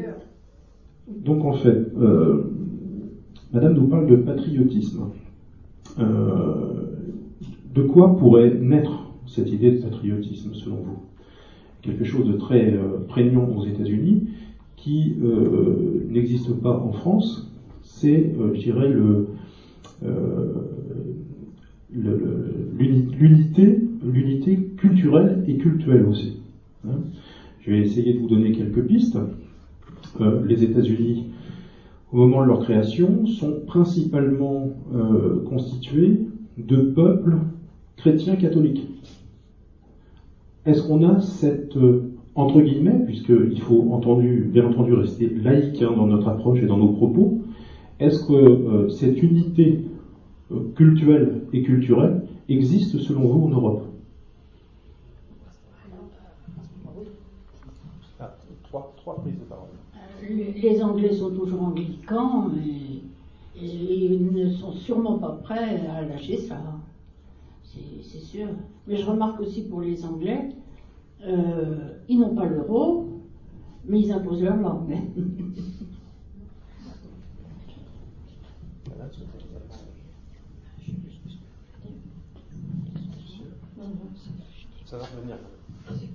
[1.08, 2.44] donc en fait, euh,
[3.54, 5.10] Madame nous parle de patriotisme.
[6.00, 6.84] Euh,
[7.74, 11.00] de quoi pourrait naître cette idée de patriotisme selon vous?
[11.82, 14.30] Quelque chose de très euh, prégnant aux États-Unis
[14.76, 15.16] qui
[16.10, 19.28] n'existe pas en France, c'est, je dirais, le,
[21.94, 23.80] l'unité,
[24.78, 26.38] culturelle et culturelle aussi.
[26.86, 27.00] Hein.
[27.62, 29.18] Je vais essayer de vous donner quelques pistes.
[30.22, 31.28] Euh, les États-Unis,
[32.12, 36.22] au moment de leur création, sont principalement euh, constitués
[36.58, 37.38] de peuples
[37.98, 38.88] chrétiens catholiques.
[40.66, 45.94] Est-ce qu'on a cette, euh, entre guillemets, puisqu'il faut entendu, bien entendu rester laïque hein,
[45.96, 47.42] dans notre approche et dans nos propos,
[48.00, 49.80] est-ce que cette unité
[50.76, 53.84] culturelle et culturelle existe selon vous en Europe
[58.20, 59.70] ah, trois, trois prises de parole
[60.30, 63.02] les Anglais sont toujours anglicans et,
[63.60, 66.62] ils ne sont sûrement pas prêts à lâcher ça.
[67.64, 68.48] C'est sûr.
[68.88, 70.50] Mais je remarque aussi pour les Anglais,
[71.26, 73.08] euh, ils n'ont pas l'euro,
[73.86, 74.96] mais ils imposent leur langue.
[84.88, 85.36] Ça va revenir.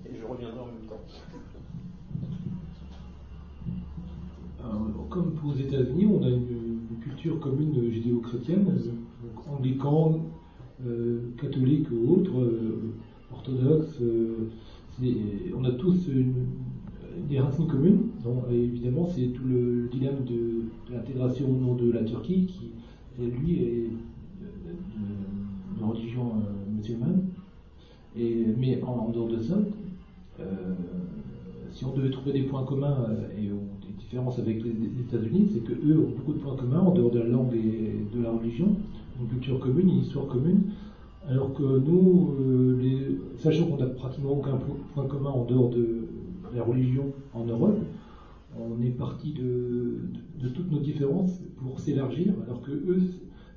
[0.07, 0.97] Et je reviendrai en même temps.
[5.11, 8.67] comme pour les États-Unis, on a une, culture commune judéo-chrétienne,
[9.47, 10.21] anglican,
[10.87, 12.95] euh, catholique ou autre, euh,
[13.31, 14.01] orthodoxe.
[14.01, 14.49] Euh,
[15.55, 16.09] on a tous
[17.29, 18.09] des racines communes.
[18.51, 22.73] évidemment, c'est tout le dilemme de, l'intégration au nom de la Turquie, qui
[23.23, 23.91] lui est
[25.79, 26.33] de, religion
[26.75, 27.32] musulmane.
[28.17, 29.59] Mais en, dehors de ça,
[31.71, 33.51] si on devait trouver des points communs et
[34.13, 34.71] différence avec les
[35.01, 38.15] États-Unis, c'est que eux ont beaucoup de points communs en dehors de la langue et
[38.15, 38.77] de la religion,
[39.19, 40.65] une culture commune, une histoire commune,
[41.27, 44.59] alors que nous, euh, les, sachant qu'on n'a pratiquement aucun
[44.95, 46.09] point commun en dehors de
[46.55, 47.79] la religion en Europe,
[48.55, 53.01] on est parti de, toutes nos différences pour s'élargir, alors que eux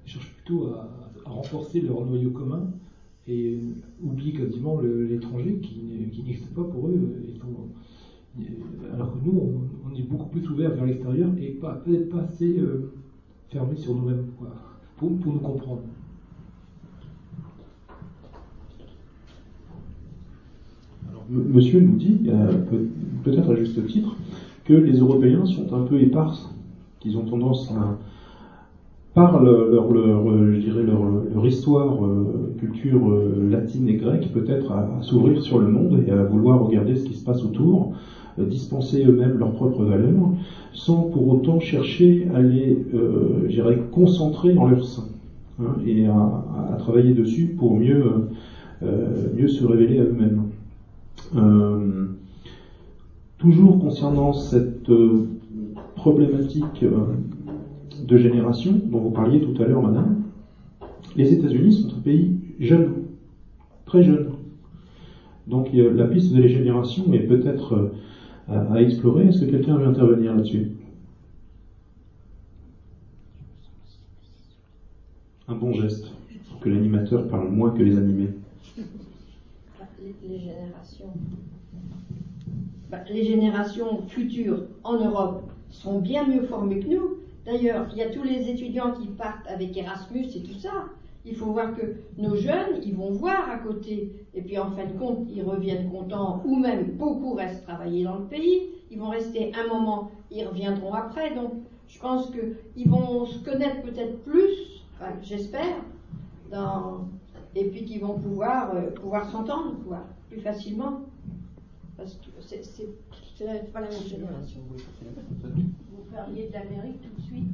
[0.05, 0.89] cherchent plutôt à,
[1.25, 2.69] renforcer leur noyau commun
[3.27, 3.57] et
[4.03, 6.99] oublient quasiment l'étranger qui, n'existe pas pour eux.
[8.93, 12.91] alors que nous, on est beaucoup plus ouvert vers l'extérieur et peut-être pas assez euh,
[13.49, 14.25] fermé sur nous-mêmes
[14.97, 15.81] pour, nous comprendre.
[21.27, 22.29] monsieur nous dit,
[23.23, 24.15] peut-être à juste titre,
[24.63, 26.53] que les Européens sont un peu éparses,
[26.99, 27.97] qu'ils ont tendance à,
[29.15, 29.89] par leur,
[30.51, 35.67] je dirais leur, histoire, euh, culture euh, latine et grecque, peut-être à s'ouvrir sur le
[35.67, 37.93] monde et à vouloir regarder ce qui se passe autour,
[38.39, 40.31] euh, dispenser eux-mêmes leurs propres valeurs,
[40.73, 42.77] sans pour autant chercher à les,
[43.93, 45.05] concentrer dans leur sein,
[45.61, 48.03] hein, et à, travailler dessus pour mieux,
[48.81, 50.43] mieux se révéler à eux-mêmes.
[53.37, 54.91] Toujours concernant cette
[55.95, 56.83] problématique
[58.05, 60.23] de génération dont vous parliez tout à l'heure, madame,
[61.15, 62.93] les États-Unis sont un pays jeune,
[63.85, 64.31] très jeune.
[65.47, 67.91] Donc la piste de la génération est peut-être
[68.47, 69.27] à, explorer.
[69.27, 70.71] Est-ce que quelqu'un veut intervenir là-dessus?
[75.47, 76.11] Un bon geste
[76.49, 78.29] pour que l'animateur parle moins que les animés.
[80.23, 81.13] Les, générations.
[82.91, 87.09] Bah, les générations futures en Europe sont bien mieux formées que nous.
[87.45, 90.85] D'ailleurs, il y a tous les étudiants qui partent avec Erasmus et tout ça.
[91.25, 94.85] Il faut voir que nos jeunes, ils vont voir à côté, et puis en fin
[94.85, 98.69] de compte, ils reviennent contents, ou même beaucoup restent travailler dans le pays.
[98.91, 101.33] Ils vont rester un moment, ils reviendront après.
[101.33, 101.53] Donc,
[101.87, 104.83] je pense qu'ils vont se connaître peut-être plus,
[105.23, 105.77] j'espère,
[107.55, 109.75] et puis qu'ils vont pouvoir, euh, pouvoir s'entendre
[110.29, 111.04] plus facilement.
[111.97, 114.59] Parce que c'est pas la même génération.
[114.69, 117.47] Vous parliez de l'Amérique tout de suite.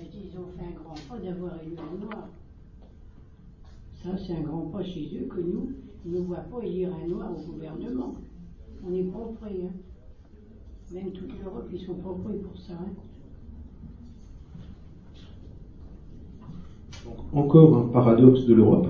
[0.00, 2.28] Ils ont fait un grand pas d'avoir élu un noir.
[4.02, 5.72] Ça, c'est un grand pas chez eux que nous,
[6.04, 8.14] ils ne voient pas élire un noir au gouvernement.
[8.86, 9.60] On est pas prêts.
[9.64, 9.72] Hein.
[10.92, 12.74] Même toute l'Europe, ils sont pas prêts pour ça.
[12.74, 12.92] Hein.
[17.32, 18.86] encore un paradoxe de l'Europe.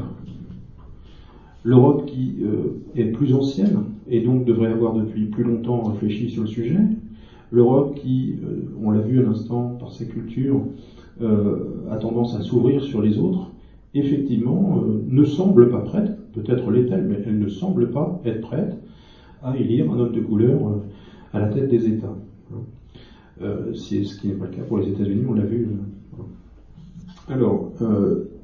[1.69, 6.43] L'Europe qui euh, est plus ancienne et donc devrait avoir depuis plus longtemps réfléchi sur
[6.45, 6.81] le sujet,
[7.51, 10.63] L'Europe qui, euh, on l'a vu à l'instant par sa culture,
[11.91, 13.51] a tendance à s'ouvrir sur les autres,
[13.93, 18.79] effectivement, ne semble pas prête, peut-être l'est-elle, mais elle ne semble pas être prête
[19.43, 20.61] à élire un homme de couleur
[21.33, 22.15] à la tête des États.
[23.41, 25.67] ce qui n'est pas le cas pour les États-Unis, on l'a vu.
[27.29, 27.73] Alors,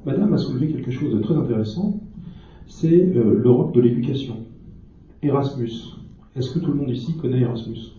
[0.05, 2.01] Madame a soulevé quelque chose de très intéressant,
[2.75, 4.35] c'est l'Europe de l'éducation.
[5.23, 5.95] Erasmus.
[6.35, 7.93] Est-ce que tout le monde ici connaît Erasmus?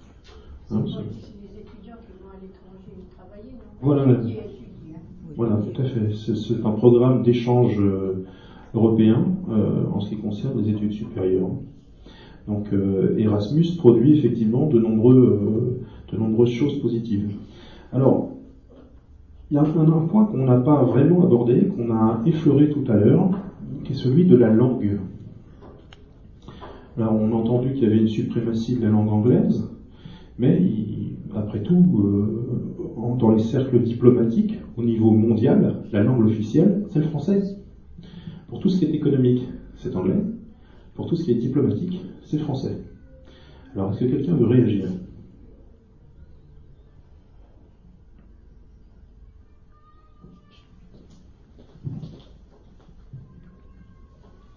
[0.71, 0.99] Hein, C'est
[1.41, 3.65] les étudiants qui vont à l'étranger travailler, non?
[3.81, 4.21] Voilà, hein.
[5.35, 6.13] voilà, tout à fait.
[6.15, 8.27] C'est un programme d'échange euh,
[8.75, 11.49] européen euh, en ce qui concerne les études supérieures.
[12.47, 15.81] Donc euh, Erasmus produit effectivement de, nombreux,
[16.13, 17.31] de nombreuses choses positives.
[17.95, 18.29] Alors,
[19.51, 22.85] il y a un, un point qu'on n'a pas vraiment abordé, qu'on a effleuré tout
[22.89, 23.31] à l'heure,
[23.87, 24.99] qui est celui de la langue.
[26.97, 29.71] Là, on a entendu qu'il y avait une suprématie de la langue anglaise,
[30.39, 30.61] mais
[31.37, 37.05] après tout, euh, dans les cercles diplomatiques, au niveau mondial, la langue officielle, c'est le
[37.05, 37.43] français.
[38.49, 39.47] Pour tout ce qui est économique,
[39.77, 40.21] c'est anglais.
[40.95, 42.79] Pour tout ce qui est diplomatique, c'est français.
[43.75, 44.89] Alors, est-ce que quelqu'un veut réagir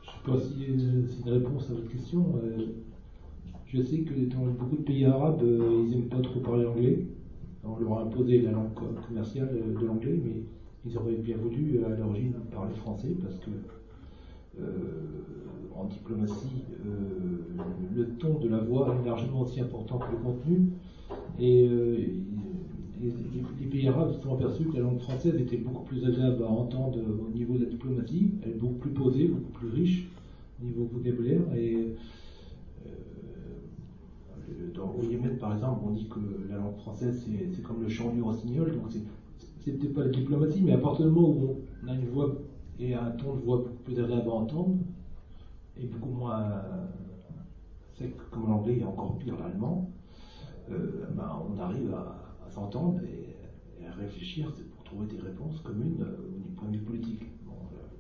[0.01, 2.35] si c'est une réponse à votre question.
[2.43, 2.65] Euh,
[3.65, 7.05] je sais que dans beaucoup de pays arabes, euh, ils n'aiment pas trop parler anglais.
[7.63, 8.73] On leur a imposé la langue
[9.07, 10.43] commerciale de l'anglais, mais
[10.85, 13.49] ils auraient bien voulu à l'origine parler français parce que
[14.59, 14.63] euh,
[15.75, 16.63] en diplomatie,
[17.95, 20.69] le ton de la voix est largement aussi important que le contenu.
[21.39, 21.67] Et
[23.01, 26.47] les, pays arabes se sont aperçus que la langue française était beaucoup plus agréable à
[26.47, 30.09] entendre au niveau de la diplomatie, elle est beaucoup plus posée, beaucoup plus riche
[30.61, 31.41] niveau vocabulaire.
[31.55, 31.95] Et
[32.85, 32.89] euh,
[34.73, 36.19] dans, au Yémen, par exemple, on dit que
[36.49, 38.91] la langue française, c'est comme le chant du rossignol, donc
[39.61, 42.35] c'est peut-être pas la diplomatie, mais à partir du moment où on a une voix
[42.79, 44.77] et un ton de voix plus agréable à entendre,
[45.77, 46.63] et beaucoup moins
[47.97, 49.91] sec comme l'anglais et encore pire l'allemand,
[50.71, 56.41] euh, ben, on arrive à, s'entendre et, à réfléchir pour trouver des réponses communes euh,
[56.43, 57.23] du point de vue politique.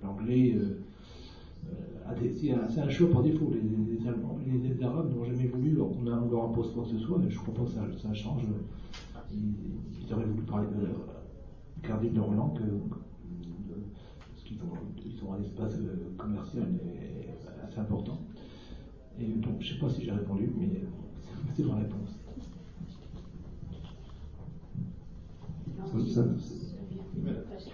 [0.01, 0.55] l'anglais
[2.17, 3.51] c'est un, choix par défaut.
[3.51, 7.35] Les, les, les, Arabes n'ont jamais voulu, qu'on leur impose quoi que ce soit, je
[7.35, 8.43] ne crois pas que ça, ça change.
[9.31, 14.59] Ils, auraient voulu parler de, garder leur langue, parce qu'ils
[15.23, 16.67] ont, un espace euh, commercial
[17.63, 18.19] assez important.
[19.19, 20.69] Et donc, je ne sais pas si j'ai répondu, mais
[21.55, 22.19] c'est ma réponse.
[25.77, 26.13] Parce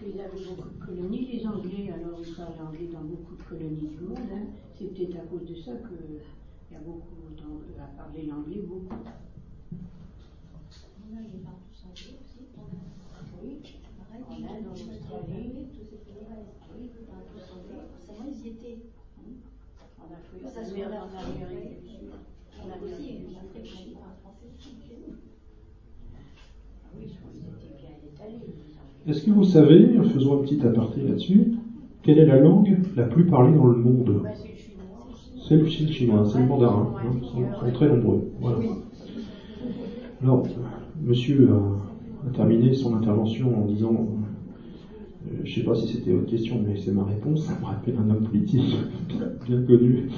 [0.06, 3.88] qu'ils avaient beaucoup de colonies, les Anglais, alors ils parlent anglais dans beaucoup de colonies
[3.88, 4.18] du monde.
[4.32, 4.46] Hein.
[4.76, 6.22] C'est peut-être à cause de ça qu'il
[6.72, 8.96] y a beaucoup d'anglais à parler l'anglais, beaucoup.
[10.70, 10.86] Tous
[11.86, 12.42] anglais aussi.
[13.42, 13.62] Oui,
[13.98, 15.68] pareil, en Inde, en Australie.
[15.74, 16.38] Tous ces pays-là,
[16.74, 17.82] oui, ils parlent tous anglais.
[17.98, 18.80] Forcément, ils y étaient.
[19.98, 20.54] En Afrique, en
[21.46, 22.14] Amérique du Sud.
[22.62, 24.70] En Afrique aussi, l'Afrique, ils parlent français aussi.
[26.84, 28.54] Ah oui, ils étaient bien étalés.
[29.08, 31.52] Est-ce que vous savez, faisons un petit aparté là-dessus,
[32.02, 34.30] quelle est la langue la plus parlée dans le monde bah,
[35.48, 36.92] C'est le chinois, c'est le mandarin.
[36.98, 38.32] Hein, ils sont, très nombreux.
[38.40, 38.58] Voilà.
[40.24, 40.48] Alors,
[41.04, 44.08] monsieur a, terminé son intervention en disant
[45.28, 47.46] euh, je ne sais pas si c'était votre question, mais c'est ma réponse.
[47.46, 48.76] Ça me rappelle un homme politique
[49.48, 50.10] bien connu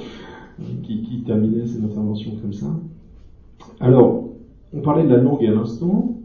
[0.83, 2.67] qui, qui, terminait ses interventions comme ça.
[3.81, 4.29] Alors,
[4.73, 6.16] on parlait de la langue à l'instant.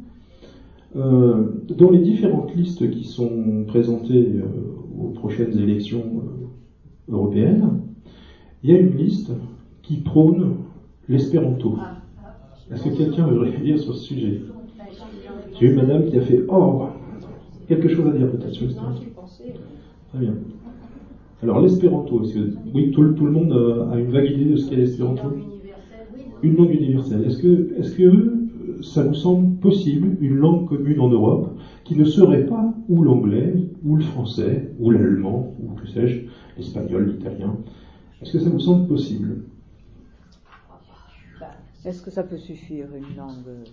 [0.94, 7.80] Euh, dans les différentes listes qui sont présentées euh, aux prochaines élections euh, européennes,
[8.62, 9.32] il y a une liste
[9.80, 10.56] qui prône
[11.08, 11.78] l'espéranto.
[12.70, 14.42] Est-ce que quelqu'un veut réagir sur ce sujet?
[15.58, 16.84] J'ai eu madame qui a fait Oh!
[17.68, 19.02] Quelque chose à dire peut-être sur l'espéranto.
[20.10, 20.34] Très bien.
[21.42, 22.22] Alors l'espéranto,
[22.74, 23.52] oui, tout, le monde
[23.92, 25.22] a une vague idée de ce qu'est l'espéranto?
[26.42, 27.24] Une langue universelle.
[27.24, 28.41] Est-ce que, est-ce que
[28.82, 33.54] ça nous semble possible, une langue commune en Europe, qui ne serait pas ou l'anglais,
[33.84, 36.22] ou le français, ou l'allemand, ou que sais-je,
[36.56, 37.56] l'espagnol, l'italien.
[38.20, 39.44] Est-ce que ça vous semble possible?
[41.84, 43.66] Est-ce que ça peut suffire, une langue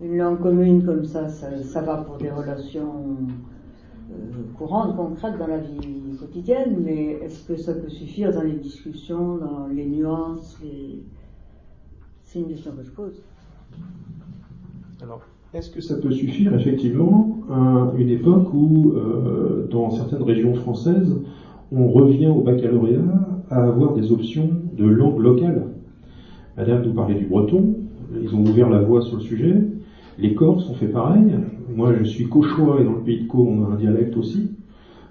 [0.00, 3.16] Une langue commune comme ça, ça, va pour des relations
[4.10, 4.14] euh,
[4.56, 9.36] courantes, concrètes dans la vie quotidienne, mais est-ce que ça peut suffire dans les discussions,
[9.36, 11.04] dans les nuances, les
[12.28, 13.22] c'est une question que je pose.
[15.02, 15.22] Alors,
[15.54, 21.16] est-ce que ça peut suffire effectivement à une époque où, euh, dans certaines régions françaises,
[21.72, 23.00] on revient au baccalauréat
[23.50, 25.68] à avoir des options de langue locale?
[26.58, 27.76] Madame nous parlait du breton.
[28.22, 29.54] ils ont ouvert la voie sur le sujet.
[30.18, 31.32] Les Corses ont fait pareil.
[31.74, 34.50] Moi, je suis cauchois et dans le pays de Caux, on a un dialecte aussi.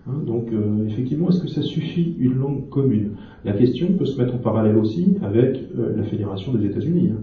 [0.07, 3.17] Hein, donc, euh, effectivement, est-ce que ça suffit une langue commune?
[3.43, 7.09] La question peut se mettre en parallèle aussi avec euh, la Fédération des États-Unis.
[7.13, 7.21] Hein.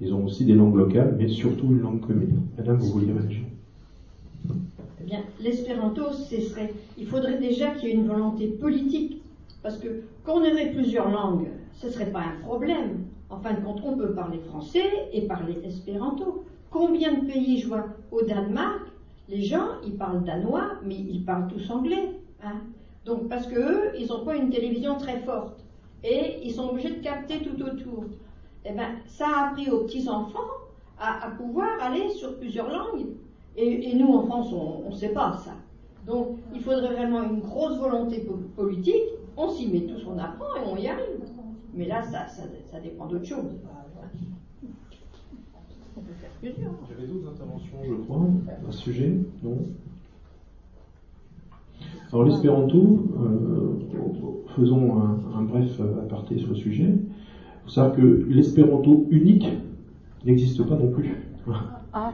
[0.00, 2.40] Ils ont aussi des langues locales, mais surtout une langue commune.
[2.58, 3.40] Madame, vous vouliez réagir?
[5.00, 9.22] Eh bien, l'espéranto, ce serait, il faudrait déjà qu'il y ait une volonté politique,
[9.62, 9.88] parce que
[10.22, 13.04] qu'on aurait plusieurs langues, ce ne serait pas un problème.
[13.30, 16.44] En fin de compte, on peut parler français et parler espéranto.
[16.70, 17.68] Combien de pays, je
[18.12, 18.82] au Danemark,
[19.28, 22.10] les gens, ils parlent danois, mais ils parlent tous anglais.
[22.42, 22.60] Hein.
[23.04, 25.64] Donc, parce que eux, ils n'ont pas une télévision très forte.
[26.04, 28.04] Et ils sont obligés de capter tout autour.
[28.64, 30.38] Eh bien, ça a appris aux petits-enfants
[30.98, 33.06] à, pouvoir aller sur plusieurs langues.
[33.56, 35.52] Et, nous, en France, on ne sait pas ça.
[36.06, 39.04] Donc, il faudrait vraiment une grosse volonté politique.
[39.36, 41.24] On s'y met tous, on apprend et on y arrive.
[41.74, 42.26] Mais là, ça,
[42.82, 43.56] dépend d'autre chose.
[46.42, 48.26] J'avais d'autres interventions, je crois,
[48.68, 49.56] à ce sujet, non
[52.12, 53.76] Alors l'espéranto, euh,
[54.54, 55.00] faisons
[55.34, 56.84] un, bref aparté sur le sujet.
[56.88, 59.48] Il faut savoir que l'espéranto unique
[60.24, 61.16] n'existe pas non plus.
[61.92, 62.12] Ah.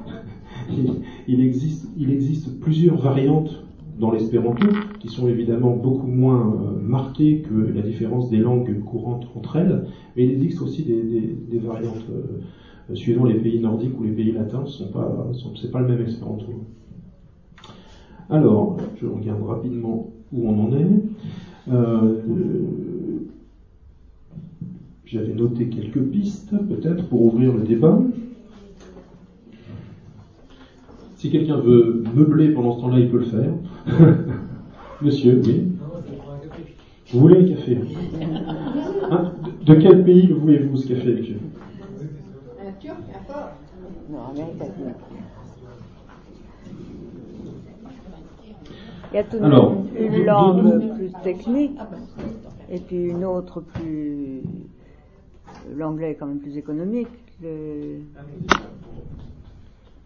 [1.27, 3.65] Il, existe, il existe plusieurs variantes
[3.99, 4.67] dans l'espéranto
[5.01, 9.87] qui sont évidemment beaucoup moins euh, marquées que la différence des langues courantes entre elles,
[10.17, 12.05] mais il existe aussi des, variantes.
[12.11, 12.41] Euh,
[12.95, 15.31] suivant les pays nordiques ou les pays latins, ce n'est pas,
[15.73, 16.47] pas le même espéranto.
[18.31, 21.03] Alors, je regarde rapidement où on en est.
[21.71, 22.15] Euh,
[25.05, 28.01] j'avais noté quelques pistes, peut-être, pour ouvrir le débat.
[31.17, 33.53] Si quelqu'un veut meubler pendant ce temps-là, il peut le faire.
[35.03, 35.73] Monsieur, oui.
[37.13, 37.79] Vous voulez un café?
[39.11, 39.33] Hein,
[39.67, 41.37] De quel pays voulez-vous ce café, monsieur?
[49.13, 51.79] Il y a tout de même une langue plus technique
[52.71, 54.43] et puis une autre plus.
[55.77, 57.09] L'anglais est quand même plus économique.
[57.43, 57.99] Le...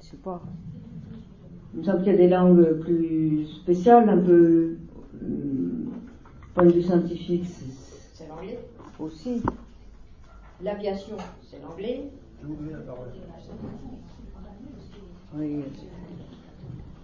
[0.00, 0.42] Je sais pas.
[1.72, 4.76] Il me semble qu'il y a des langues plus spéciales, un peu.
[6.54, 7.46] Point de vue scientifique.
[8.14, 8.58] C'est l'anglais
[8.98, 9.42] Aussi.
[10.62, 12.10] L'aviation, c'est l'anglais.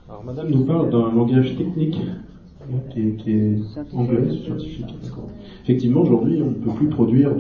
[0.09, 1.99] Alors, Madame nous parle d'un langage technique
[2.91, 3.59] qui est,
[3.95, 4.95] anglais, scientifique.
[5.65, 7.35] Effectivement, aujourd'hui, on ne peut plus produire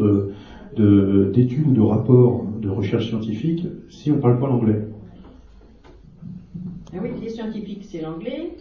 [0.74, 4.80] d'études ou de rapports de recherche scientifique si on ne parle pas l'anglais.
[6.94, 8.54] Ah oui, les scientifiques, c'est l'anglais.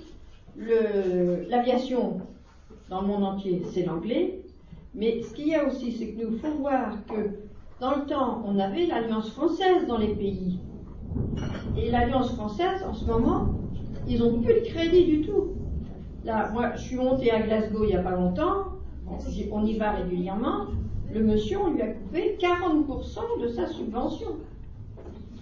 [1.49, 2.19] L'aviation,
[2.89, 4.41] dans le monde entier, c'est l'anglais.
[4.93, 7.50] Mais ce qu'il y a aussi, c'est que nous faut voir que
[7.81, 10.59] dans le temps, on avait l'Alliance française dans les pays.
[11.75, 13.55] Et l'Alliance française, en ce moment,
[14.07, 15.55] ils n'ont plus de crédit du tout.
[16.23, 18.65] Là, moi, je suis montée à Glasgow il n'y a pas longtemps,
[19.51, 20.67] on y va régulièrement.
[21.11, 24.37] Le monsieur, on lui a coupé 40% de sa subvention.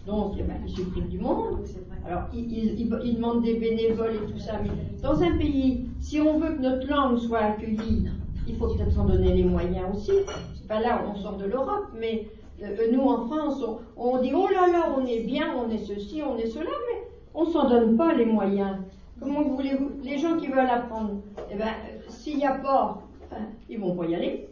[0.08, 1.60] Donc, eh ben, il supprime du monde.
[2.08, 4.54] Alors, il, il, demande des bénévoles et tout ça.
[4.63, 4.69] Mais
[5.04, 8.08] dans un pays, si on veut que notre langue soit accueillie,
[8.49, 10.12] il faut peut-être s'en donner les moyens aussi.
[10.55, 12.27] C'est pas là on sort de l'Europe, mais
[12.63, 13.63] euh, nous en France,
[13.95, 17.07] on, dit oh là là, on est bien, on est ceci, on est cela, mais
[17.33, 18.77] on s'en donne pas les moyens.
[19.19, 21.73] Comment voulez-vous Les gens qui veulent apprendre, eh ben,
[22.07, 24.47] s'il n'y a pas, hein, ils vont pas y aller.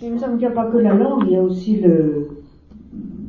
[0.00, 2.28] Il me semble qu'il n'y a pas que la langue, il y a aussi le,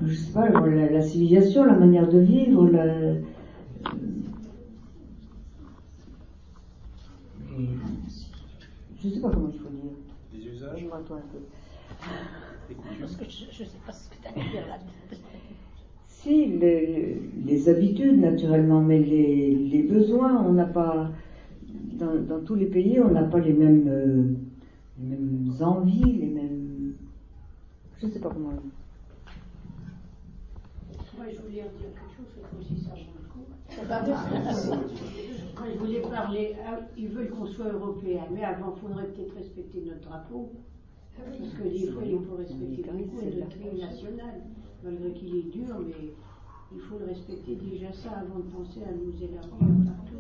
[0.06, 2.86] je sais pas, la, civilisation, la manière de vivre, la,
[9.04, 9.92] je sais pas comment il faut dire.
[10.34, 11.39] Les usages toi un peu.
[13.00, 14.78] Parce que je ne sais pas ce que tu as à dire là.
[16.08, 21.12] Si, les, les, habitudes naturellement, mais les, les besoins, on n'a pas.
[21.94, 24.34] Dans, dans, tous les pays, on n'a pas les mêmes, euh,
[24.99, 26.93] les mêmes envies, les mêmes.
[27.99, 28.49] Je ne sais pas comment.
[31.18, 33.43] Moi, je voulais dire quelque chose, c'est aussi ça le coup.
[35.56, 39.36] Quand je voulais parler, ah, ils veulent qu'on soit européen, mais avant, il faudrait peut-être
[39.36, 40.51] respecter notre drapeau.
[41.16, 44.41] Parce que des fois, il faut respecter beaucoup notre pays national,
[44.84, 46.14] malgré qu'il est dur, mais
[46.74, 49.51] il faut le respecter déjà ça avant de penser à nous élargir
[49.86, 50.14] partout.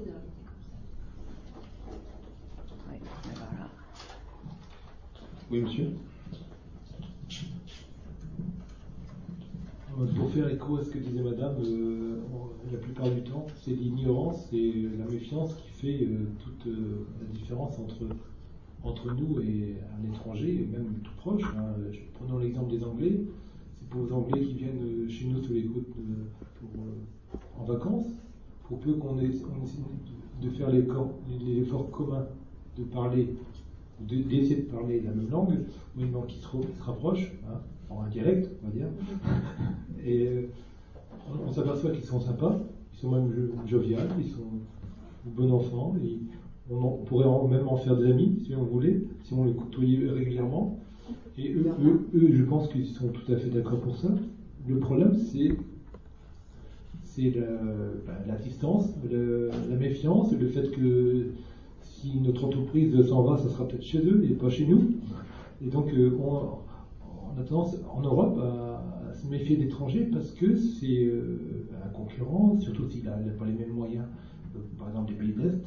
[5.51, 5.91] Oui, monsieur
[9.91, 12.17] euh, Pour faire écho à ce que disait madame, euh,
[12.71, 17.79] la plupart du temps, c'est l'ignorance et la méfiance qui fait euh, toute la différence
[17.79, 18.07] entre
[18.83, 21.43] entre nous et un étranger, même tout proche.
[21.57, 21.75] Hein.
[22.15, 23.21] Prenons l'exemple des Anglais.
[23.79, 25.87] C'est pour les Anglais qui viennent chez nous sur les côtes
[27.57, 28.07] en vacances.
[28.67, 29.29] Pour peu qu'on ait,
[30.41, 32.25] de faire l'effort commun
[32.77, 33.29] de parler,
[33.99, 35.59] d'essayer de parler la même langue,
[35.95, 36.47] ou une langue qui se,
[36.83, 37.59] rapproche, hein,
[37.97, 38.87] en indirect, on va dire.
[40.05, 40.49] Et euh,
[41.47, 42.59] on, s'aperçoit qu'ils sont sympas,
[42.93, 44.41] ils sont même joviales, ils sont
[45.25, 45.95] bons enfants.
[46.69, 50.79] on, pourrait même en faire des amis, si on voulait, si on les côtoyait régulièrement.
[51.37, 54.09] Et eux, eux, je pense qu'ils sont tout à fait d'accord pour ça.
[54.67, 55.51] Le problème, c'est
[57.03, 57.31] c'est
[58.07, 61.27] bah, la, distance, la méfiance, le fait que
[61.81, 64.95] si notre entreprise s'en va, ça sera peut-être chez eux et pas chez nous.
[65.65, 66.09] Et donc, euh,
[67.35, 72.57] on, a tendance en Europe à, se méfier d'étrangers parce que c'est euh, un concurrent,
[72.59, 74.05] surtout s'il n'a pas les mêmes moyens,
[74.55, 75.65] euh, par exemple des pays de l'Est.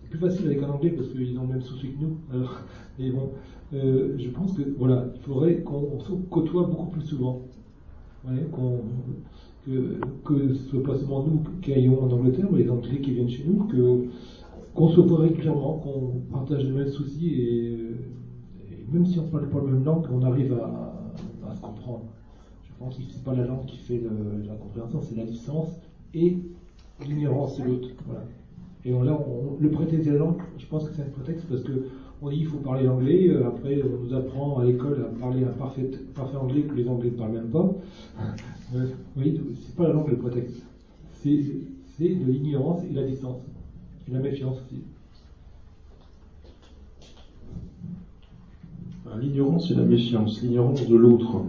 [0.00, 2.16] c'est plus facile avec un anglais parce qu'ils ont le même souci que nous.
[2.98, 3.30] mais bon,
[3.72, 7.42] je pense que voilà, il faudrait qu'on se côtoie beaucoup plus souvent.
[8.26, 13.12] que, que ce soit pas seulement nous qui aillons en Angleterre, mais les Anglais qui
[13.12, 13.68] viennent chez nous,
[14.74, 17.78] qu'on se voit régulièrement, qu'on partage les mêmes soucis et,
[18.92, 22.04] même si on ne parle pas la même langue, on arrive à, se comprendre.
[22.64, 24.00] Je pense que c'est pas la langue qui fait
[24.46, 25.68] la compréhension, c'est la licence
[26.14, 26.36] et
[27.06, 27.88] l'ignorance, c'est l'autre.
[28.06, 28.24] Voilà.
[28.84, 29.18] Et là,
[29.60, 31.88] le prétexte de la langue, je pense que c'est un prétexte parce que
[32.22, 35.44] on dit qu'il faut parler anglais, euh, après on nous apprend à l'école à parler
[35.44, 37.74] un parfait, parfait anglais que les anglais ne parlent même pas.
[38.74, 40.62] Euh, vous voyez, c'est pas la langue le prétexte.
[41.22, 43.36] C'est de l'ignorance et la distance.
[44.08, 44.82] Et la méfiance aussi.
[49.20, 51.42] L'ignorance et la méfiance, l'ignorance de l'autre.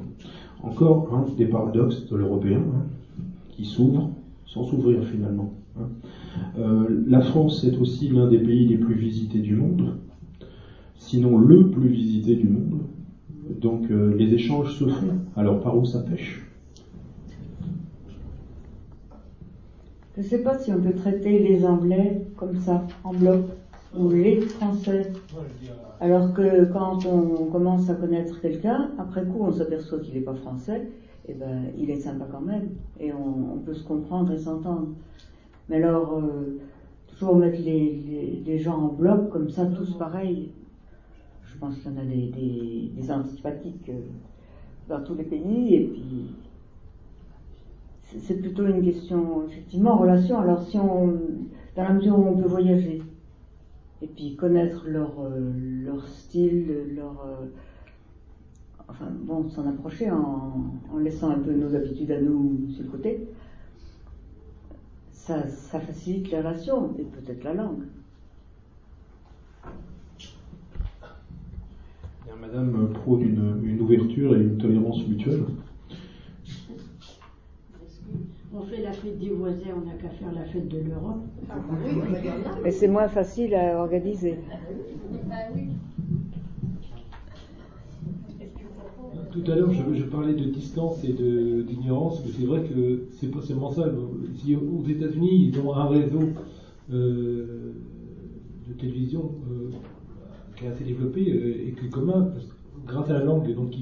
[0.61, 2.85] Encore un des paradoxes de l'européen, hein,
[3.49, 4.11] qui s'ouvre
[4.45, 5.53] sans s'ouvrir finalement.
[5.79, 5.87] Hein.
[6.57, 9.97] Euh, la France est aussi l'un des pays les plus visités du monde,
[10.97, 12.81] sinon le plus visité du monde.
[13.61, 15.19] Donc euh, les échanges se font.
[15.35, 16.45] Alors par où ça pêche
[20.15, 23.41] Je ne sais pas si on peut traiter les Anglais comme ça, en bloc,
[23.97, 25.11] ou les Français.
[26.01, 30.33] Alors que quand on commence à connaître quelqu'un, après coup on s'aperçoit qu'il n'est pas
[30.33, 30.89] français,
[31.27, 32.69] et eh ben il est sympa quand même,
[32.99, 34.89] et on, peut se comprendre et s'entendre.
[35.69, 36.59] Mais alors, euh,
[37.07, 40.51] toujours mettre les, gens en bloc comme ça, tous pareils,
[41.45, 44.01] je pense qu'il y en a des, des, antipathiques euh,
[44.89, 46.35] dans tous les pays, et puis
[48.19, 50.39] c'est plutôt une question, effectivement, relation.
[50.39, 51.13] Alors, si on,
[51.75, 53.01] dans la mesure où on peut voyager,
[54.01, 55.51] et puis connaître leur, euh,
[55.83, 57.25] leur style, leur.
[57.25, 57.45] Euh,
[58.87, 63.27] enfin, bon, s'en approcher en, laissant un peu nos habitudes à nous sur le côté,
[65.11, 67.83] ça, ça facilite les relations, et peut-être la langue.
[72.39, 75.45] Madame prône une, une ouverture et une tolérance mutuelle.
[78.57, 81.25] On fait la fête des voisins, on n'a qu'à faire la fête de l'Europe.
[82.63, 84.35] Mais c'est moins facile à organiser.
[89.31, 93.41] Tout à l'heure, je, parlais de distance et d'ignorance, mais c'est vrai que c'est pas
[93.41, 93.91] seulement ça.
[94.35, 96.29] Si aux États-Unis, ils ont un réseau
[96.93, 97.73] euh,
[98.69, 99.71] de télévision euh,
[100.55, 102.31] qui est assez développé euh, et qui est commun,
[102.87, 103.73] grâce à la langue, donc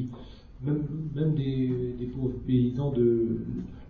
[0.65, 0.83] même,
[1.15, 3.37] même des, pauvres paysans de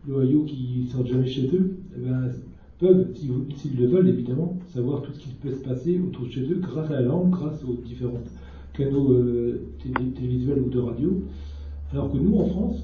[0.07, 2.31] l'Ohio qui sortent jamais chez eux, eh ben,
[2.79, 3.07] peuvent,
[3.55, 6.59] s'ils le veulent évidemment, savoir tout ce qui peut se passer autour de chez eux
[6.61, 8.21] grâce à la langue, grâce aux différents
[8.73, 9.61] canaux euh,
[10.15, 11.23] télévisuels ou de radio.
[11.91, 12.83] Alors que nous, en France,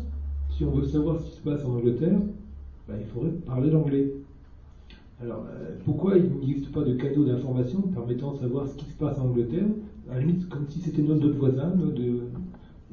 [0.52, 2.20] si on veut savoir ce qui se passe en Angleterre,
[2.88, 4.12] ben, il faudrait parler l'anglais.
[5.22, 8.98] Alors, euh, pourquoi il n'existe pas de canaux d'information permettant de savoir ce qui se
[8.98, 9.68] passe en Angleterre?
[10.10, 12.04] À la limite, comme si c'était notre voisin, de,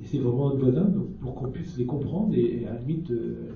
[0.03, 0.87] et c'est vraiment notre voisin,
[1.21, 3.53] pour qu'on puisse les comprendre et, à la limite euh,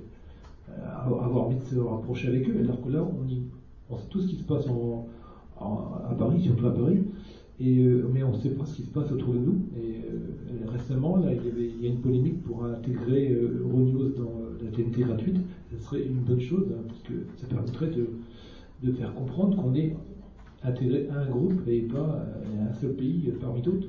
[0.84, 2.58] avoir envie de se rapprocher avec eux.
[2.60, 3.42] Alors que là, on, y,
[4.08, 4.66] tout ce qui se passe
[5.60, 7.02] à Paris, surtout à Paris,
[7.60, 9.66] euh, mais on ne sait pas ce qui se passe autour de nous.
[9.76, 10.00] Et
[10.70, 15.36] récemment, là, il y, avait, a une polémique pour intégrer Euronews dans la TNT gratuite.
[15.70, 18.06] Ce serait une bonne chose, hein, parce que ça permettrait de
[18.82, 19.94] de faire comprendre qu'on est
[20.62, 23.88] intégré à un groupe et pas à un seul pays parmi d'autres.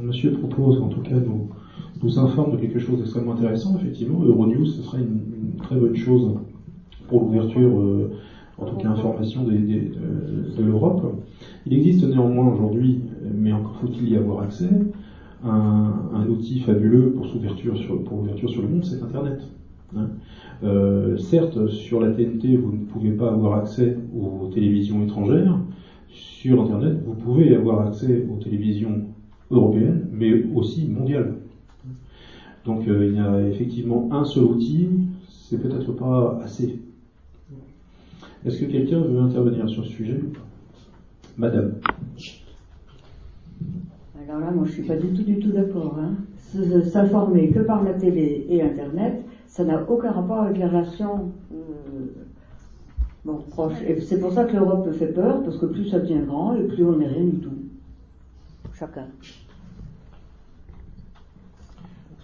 [0.00, 1.48] Monsieur propose, en tout cas, nous,
[2.02, 3.76] nous informe de quelque chose d'extrêmement intéressant.
[3.76, 6.34] Effectivement, Euronews, ce serait une, très bonne chose
[7.08, 8.10] pour l'ouverture, euh,
[8.58, 11.22] en tout cas, information de, l'Europe.
[11.66, 13.00] Il existe néanmoins aujourd'hui,
[13.34, 14.70] mais encore faut-il y avoir accès,
[15.44, 19.40] un, outil fabuleux pour, ouverture sur, sur le monde, c'est Internet.
[19.96, 20.08] Hein.
[20.64, 25.58] Euh, certes, sur la TNT, vous ne pouvez pas avoir accès aux télévisions étrangères.
[26.08, 29.02] Sur Internet, vous pouvez avoir accès aux télévisions
[29.50, 31.36] européennes, mais aussi mondiales.
[32.68, 34.90] Donc euh, il y a effectivement un seul outil,
[35.30, 36.78] c'est peut-être pas assez.
[38.44, 40.20] Est-ce que quelqu'un veut intervenir sur ce sujet
[41.38, 41.76] Madame.
[44.28, 45.98] Alors là, moi, je suis pas du tout, du tout d'accord.
[45.98, 46.16] Hein.
[46.82, 53.32] S'informer que par la télé et Internet, ça n'a aucun rapport avec les relations euh,
[53.48, 53.80] proches.
[53.86, 56.54] Et c'est pour ça que l'Europe me fait peur, parce que plus ça devient grand
[56.54, 57.54] et plus on n'est rien du tout.
[58.74, 59.06] Chacun.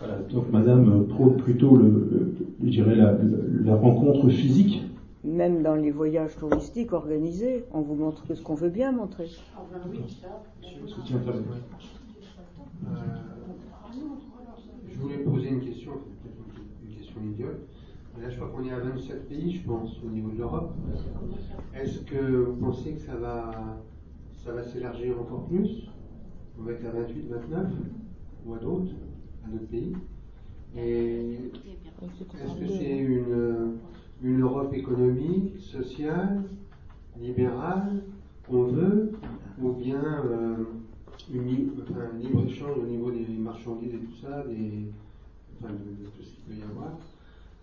[0.04, 3.16] Voilà, donc Madame prône plutôt le, je dirais la,
[3.64, 4.82] la, rencontre physique.
[5.24, 9.30] Même dans les voyages touristiques organisés, on vous montre ce qu'on veut bien montrer.
[12.86, 12.98] Euh,
[14.86, 15.92] je voulais poser une question,
[16.86, 17.60] une question idiote.
[18.20, 20.74] Là, je crois qu'on est à 27 pays, je pense, au niveau de l'Europe.
[21.74, 23.50] Est-ce que vous pensez que ça va,
[24.44, 25.88] ça va s'élargir encore plus?
[26.58, 27.66] On va être à 28, 29
[28.46, 28.92] ou à d'autres,
[29.50, 29.94] d'autres pays
[30.76, 31.38] Et
[32.02, 33.78] est-ce que c'est une,
[34.22, 36.42] une Europe économique, sociale,
[37.20, 38.02] libérale
[38.46, 39.12] qu'on veut,
[39.60, 40.64] ou bien euh,
[41.32, 44.88] une, un libre-échange au niveau des marchandises et tout ça, des,
[45.56, 46.98] enfin, de, tout ce qu'il peut y avoir?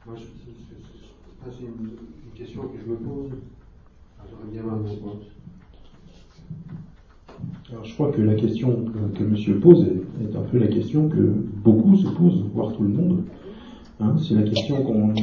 [0.06, 3.32] Moi, c'est une, une, question que je me pose.
[4.30, 5.26] J'aurais bien ma réponse.
[7.84, 8.84] Je crois que la question
[9.18, 12.90] que, monsieur pose est, un peu la question que beaucoup se posent, voire tout le
[12.90, 13.24] monde.
[14.02, 15.14] Hein, c'est la question qu'on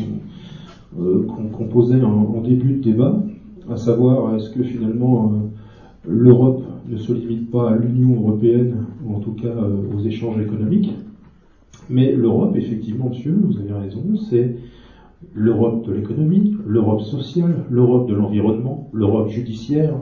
[0.98, 1.26] euh,
[1.70, 3.22] posait en, en, début de débat,
[3.70, 9.14] à savoir est-ce que finalement euh, l'Europe ne se limite pas à l'Union européenne, ou
[9.14, 10.92] en tout cas euh, aux échanges économiques.
[11.90, 14.56] Mais l'Europe, effectivement, monsieur, vous avez raison, c'est
[15.34, 19.94] l'Europe de l'économie, l'Europe sociale, l'Europe de l'environnement, l'Europe judiciaire,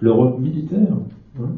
[0.00, 0.96] l'Europe militaire.
[1.38, 1.50] Hein.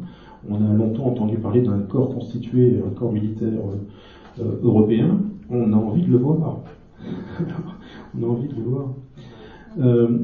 [0.49, 5.20] On a longtemps entendu parler d'un corps constitué, un corps militaire euh, euh, européen.
[5.51, 6.61] On a envie de le voir.
[8.18, 8.95] on a envie de le voir.
[9.80, 10.18] Euh,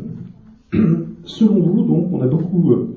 [1.25, 2.89] selon vous, donc, on a beaucoup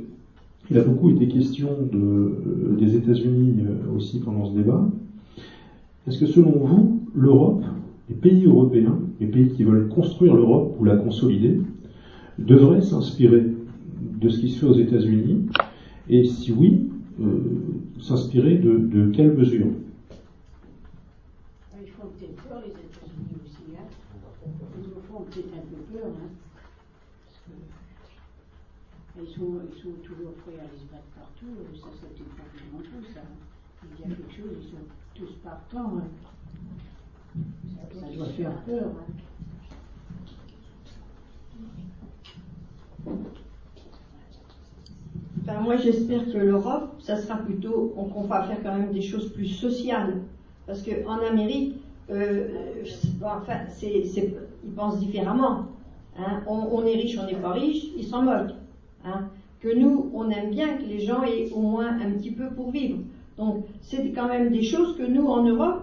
[0.71, 4.87] il a beaucoup été question de, euh, des États-Unis euh, aussi pendant ce débat.
[6.07, 7.65] Est-ce que selon vous, l'Europe,
[8.07, 11.59] les pays européens, les pays qui veulent construire l'Europe ou la consolider,
[12.39, 13.47] devraient s'inspirer
[14.21, 15.47] de ce qui se fait aux États-Unis?
[16.09, 17.00] Et si oui, euh,
[17.99, 19.67] s'inspirer de, de quelles mesures?
[21.79, 23.75] Ils font peut-être peur, les États-Unis aussi.
[23.77, 23.87] Hein.
[24.77, 26.07] Ils nous font peut-être un peu peur.
[26.07, 26.29] Hein.
[29.19, 32.81] Ils sont, ils sont toujours prêts à aller se battre partout, ça c'était pas vraiment
[32.81, 33.05] tout.
[33.83, 35.97] Il y a quelque chose, ils sont tous partants.
[35.97, 36.07] Hein.
[37.75, 38.89] Ça, ça, doit faire peur.
[38.89, 39.13] Hein.
[45.47, 49.47] Moi j'espère que l'Europe, ça sera plutôt, qu'on va faire quand même des choses plus
[49.47, 50.21] sociales.
[50.67, 51.75] Parce qu'en Amérique,
[52.11, 52.83] euh,
[53.23, 54.33] enfin, c'est, c'est,
[54.63, 55.65] ils pensent différemment.
[56.17, 56.41] Hein.
[56.47, 58.55] On, est riche, on n'est pas riche, ils s'en moquent.
[59.03, 59.29] Hein,
[59.59, 62.71] que nous, on aime bien que les gens aient au moins un petit peu pour
[62.71, 62.99] vivre.
[63.37, 65.81] Donc, c'est quand même des choses que nous, en Europe,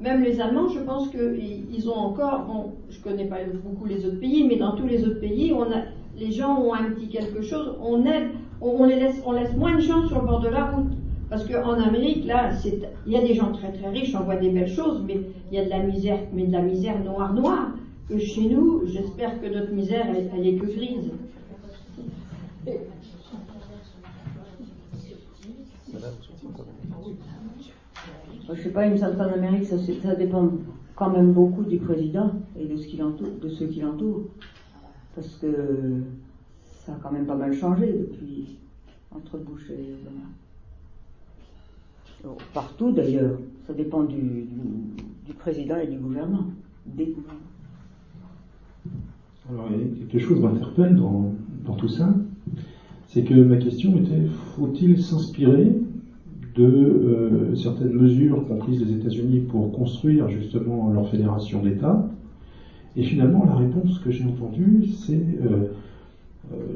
[0.00, 4.18] même les Allemands, je pense qu'ils ont encore, bon, je connais pas beaucoup les autres
[4.18, 5.82] pays, mais dans tous les autres pays, on a,
[6.18, 8.30] les gens ont un petit quelque chose, on aide,
[8.60, 10.92] on, les laisse, on laisse moins de gens sur le bord de la route.
[11.28, 12.50] Parce qu'en Amérique, là,
[13.06, 15.56] il y a des gens très très riches, on voit des belles choses, mais il
[15.56, 17.72] y a de la misère, mais de la misère noire noire.
[18.08, 21.12] Que chez nous, j'espère que notre misère, elle, elle est que grise.
[28.52, 30.48] Je sais pas, il me semble Amérique, ça, ça, dépend
[30.96, 34.24] quand même beaucoup du président et de, ce qui de ceux qui l'entourent.
[35.14, 36.02] Parce que
[36.90, 38.56] ça a quand même pas mal changé depuis
[39.14, 40.26] entre Bush et Obama.
[42.52, 44.46] Partout d'ailleurs, ça dépend du,
[45.38, 46.46] président et du gouvernement,
[46.86, 47.40] des gouvernements.
[49.50, 51.32] Alors, il y a quelque chose m'interpelle dans,
[51.78, 52.12] tout ça,
[53.06, 54.26] c'est que ma question était
[54.56, 55.72] faut-il s'inspirer
[56.56, 62.08] de euh, certaines mesures qu'ont prises les États-Unis pour construire justement leur fédération d'États
[62.96, 65.68] Et finalement, la réponse que j'ai entendue, c'est euh,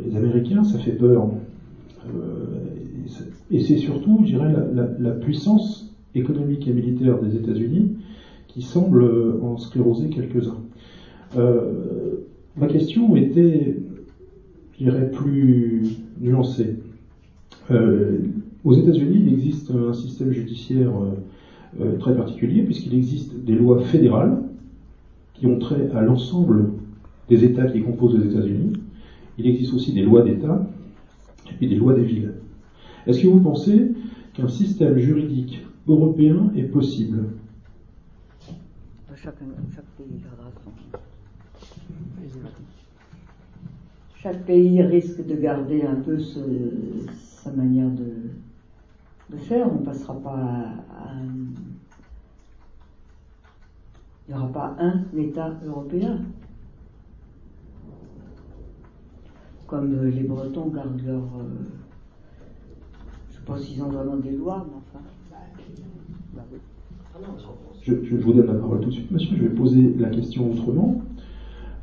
[0.04, 1.28] les Américains, ça fait peur.
[3.50, 4.52] et c'est surtout, je dirais,
[4.98, 7.96] la, puissance économique et militaire des États-Unis
[8.48, 9.04] qui semble
[9.42, 10.58] en scléroser quelques-uns.
[12.56, 13.76] ma question était
[14.78, 15.82] je dirais, plus
[16.20, 16.76] nuancé.
[17.70, 18.18] Euh,
[18.64, 23.80] aux États-Unis, il existe un système judiciaire euh, euh, très particulier puisqu'il existe des lois
[23.80, 24.42] fédérales
[25.34, 26.70] qui ont trait à l'ensemble
[27.28, 28.72] des États qui composent les États-Unis.
[29.38, 30.66] Il existe aussi des lois d'État
[31.50, 32.34] et puis des lois des villes.
[33.06, 33.92] Est-ce que vous pensez
[34.32, 37.24] qu'un système juridique européen est possible?
[39.16, 40.20] Chaque, pays
[44.16, 49.66] Chaque pays risque de garder un peu sa manière de, faire.
[49.72, 51.14] On ne passera pas à,
[54.28, 56.20] Il n'y aura pas un État européen.
[59.74, 61.16] Comme les Bretons gardent leur.
[61.16, 61.42] Euh,
[63.28, 65.04] je ne sais pas s'ils ont vraiment des lois, mais enfin.
[66.32, 66.42] Bah
[67.82, 69.36] je, vous donne la parole tout de suite, monsieur.
[69.36, 71.02] Je vais poser la question autrement.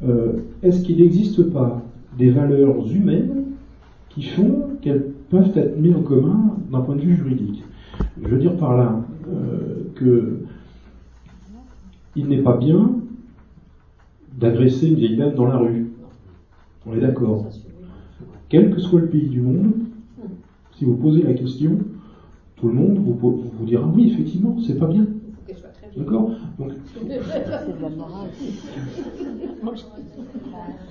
[0.05, 1.81] Euh, est-ce qu'il n'existe pas
[2.17, 3.43] des valeurs humaines
[4.07, 7.61] qui font qu'elles peuvent être mises en commun d'un point de vue juridique?
[8.23, 10.39] Je veux dire par là euh, que
[12.15, 12.91] il n'est pas bien
[14.39, 15.91] d'agresser une vieille dame dans la rue.
[16.85, 17.47] On est d'accord.
[18.51, 19.71] Quel que soit le pays du monde,
[20.77, 21.77] si vous posez la question,
[22.57, 25.05] tout le monde vous, vous dira oui, effectivement, c'est pas bien.
[25.95, 26.31] D'accord?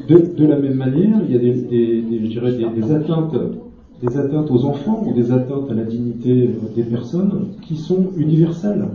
[0.08, 3.36] De, la même manière, il y a des, des, atteintes,
[4.02, 8.88] des atteintes aux enfants ou des atteintes à la dignité des personnes qui sont universelles.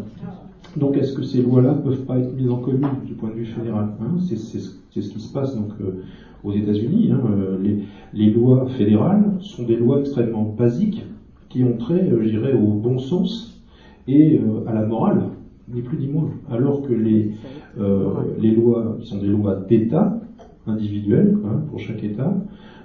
[0.75, 3.35] Donc est-ce que ces lois-là ne peuvent pas être mises en commune du point de
[3.35, 5.55] vue fédéral hein C'est ce qui se passe.
[5.55, 6.03] Donc euh,
[6.45, 7.11] aux États-Unis.
[7.11, 7.21] Hein.
[7.29, 7.83] Euh, les,
[8.13, 11.03] les, lois fédérales sont des lois extrêmement basiques
[11.49, 13.61] qui ont trait, euh, je dirais, au bon sens
[14.07, 15.23] et à la morale
[15.67, 16.29] ni plus ni moins.
[16.51, 17.31] Alors que les,
[17.79, 20.19] euh, les lois, qui sont des lois d'État,
[20.67, 22.35] individuelles, hein, pour chaque État,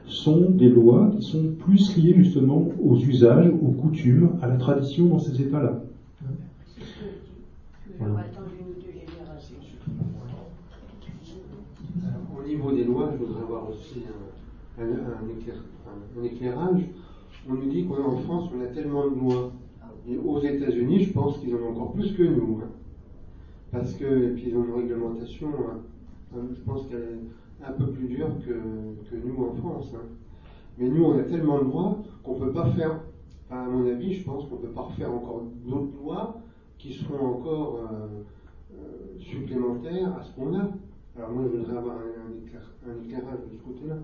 [0.06, 5.06] sont des lois qui sont plus liées justement aux usages, aux coutumes, à la tradition
[5.06, 5.82] dans ces États-là.
[12.50, 14.02] Niveau des lois, je voudrais avoir aussi
[14.78, 16.82] un, éclairage.
[17.48, 19.52] On nous dit qu'en France, on a tellement de lois
[20.08, 22.60] et aux États-Unis, je pense qu'ils en ont encore plus que nous.
[22.62, 22.68] Hein.
[23.70, 25.80] Parce que, puis ils ont une réglementation, hein.
[26.34, 29.94] Hein, je pense qu'elle est un peu plus dure que, que nous en France.
[30.78, 33.00] Mais nous, on a tellement de lois qu'on ne peut pas faire,
[33.50, 36.40] à mon avis, je pense qu'on ne peut pas refaire encore d'autres lois
[36.78, 38.22] qui seront encore euh,
[38.74, 40.70] euh, supplémentaires à ce qu'on a.
[41.20, 43.96] Alors moi, je voudrais avoir un, un éclairage de ce côté-là.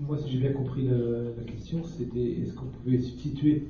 [0.00, 3.68] moi, si j'ai bien compris la, question, c'était est-ce qu'on pouvait substituer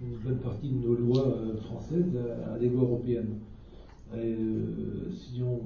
[0.00, 2.16] une bonne partie de nos lois euh, françaises
[2.54, 3.40] à, des lois européennes?
[4.14, 5.58] Euh, si, on,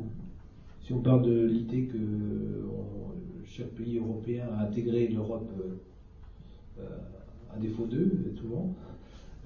[0.80, 1.98] si on parle de l'idée que
[3.44, 5.50] chaque pays européen a intégré l'Europe
[6.78, 6.82] euh,
[7.54, 8.74] à défaut d'eux, souvent,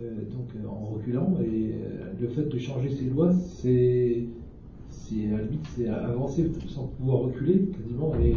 [0.01, 1.74] donc en reculant, et
[2.20, 4.26] le fait de changer ces lois, c'est
[5.12, 8.14] à la limite c'est avancer sans pouvoir reculer quasiment.
[8.16, 8.34] Et,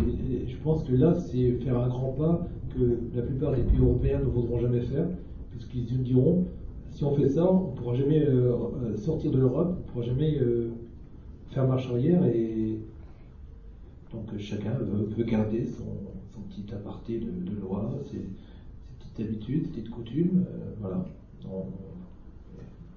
[0.47, 4.19] je pense que là, c'est faire un grand pas que la plupart des pays européens
[4.19, 5.07] ne voudront jamais faire,
[5.51, 6.45] puisqu'ils diront
[6.91, 9.91] si on fait ça, on ne pourra jamais euh, euh, sortir de l'Europe, on ne
[9.91, 10.71] pourra jamais euh,
[11.51, 12.25] faire marche arrière.
[12.25, 12.79] Et
[14.11, 15.85] donc chacun veut, garder son,
[16.49, 18.19] petit aparté de, loi, ses,
[18.99, 20.45] petites habitudes, ses petites coutumes.
[20.79, 21.05] voilà.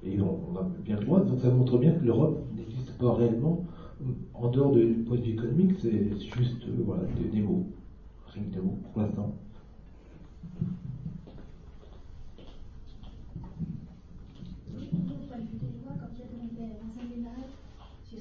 [0.02, 1.20] Et on, a bien le droit.
[1.20, 3.64] Donc ça montre bien que l'Europe n'existe pas réellement
[4.34, 5.72] en dehors du point de vue économique.
[5.78, 7.66] C'est juste euh, voilà, des, mots.
[8.28, 9.34] Rien que des mots pour l'instant.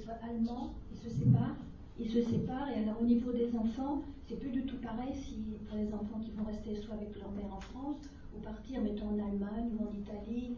[0.10, 1.56] soit allemand, ils se séparent,
[2.00, 5.36] ils se séparent, et alors au niveau des enfants, c'est plus du tout pareil si
[5.68, 9.08] pour les enfants qui vont rester soit avec leur mère en France, ou partir, mettons
[9.08, 10.56] en Allemagne ou en Italie,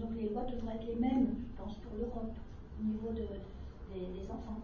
[0.00, 2.32] donc les lois devraient être les mêmes, je pense, pour l'Europe,
[2.80, 3.26] au niveau de,
[3.94, 4.60] des, enfants.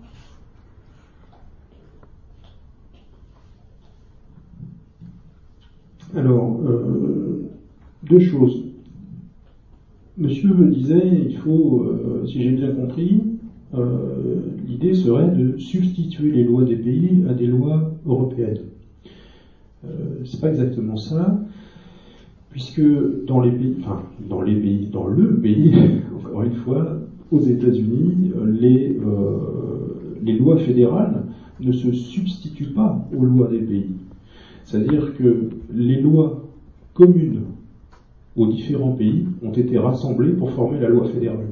[6.15, 7.51] Alors, euh,
[8.05, 8.65] deux choses.
[10.17, 13.21] Monsieur me disait, il faut, euh, si j'ai bien compris,
[13.75, 18.61] euh, l'idée serait de substituer les lois des pays à des lois européennes.
[20.25, 21.45] c'est pas exactement ça
[22.55, 22.81] puisque
[23.27, 24.01] dans les pays, enfin,
[24.31, 25.75] dans les pays, dans le pays,
[26.17, 27.01] encore une fois,
[27.33, 31.25] aux États-Unis, les, euh, les lois fédérales
[31.59, 33.91] ne se substituent pas aux lois des pays.
[34.63, 36.45] C'est-à-dire que les lois
[36.95, 37.43] communes
[38.37, 41.49] aux différents pays ont été rassemblées pour former la loi fédérale.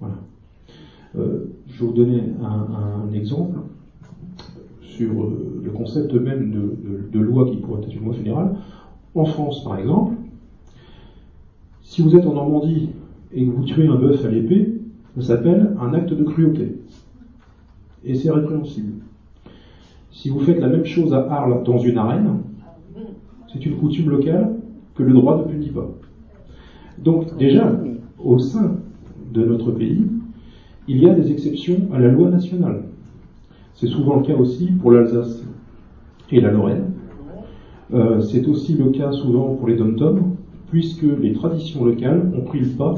[0.00, 0.14] Voilà.
[1.18, 3.58] Euh, je vais vous donner un, exemple
[4.80, 6.50] sur euh, le concept même
[7.12, 8.56] de loi qui pourrait être une loi fédérale.
[9.14, 10.14] En France, par exemple,
[11.82, 12.90] Si vous êtes en Normandie
[13.32, 14.74] et que vous tuez un bœuf à l'épée,
[15.16, 16.76] ça s'appelle un acte de cruauté.
[18.04, 19.02] Et c'est répréhensible.
[20.12, 22.42] Si vous faites la même chose à Arles dans une arène,
[23.52, 24.54] c'est une coutume locale
[24.94, 25.90] que le droit ne punit pas.
[26.98, 27.74] Donc déjà,
[28.22, 28.76] au sein
[29.32, 30.04] de notre pays,
[30.86, 32.82] il y a des exceptions à la loi nationale.
[33.74, 35.42] C'est souvent le cas aussi pour l'Alsace
[36.30, 36.87] et la Lorraine.
[37.94, 39.96] Euh, c'est aussi le cas souvent pour les dom
[40.70, 42.94] puisque les traditions locales ont pris le pas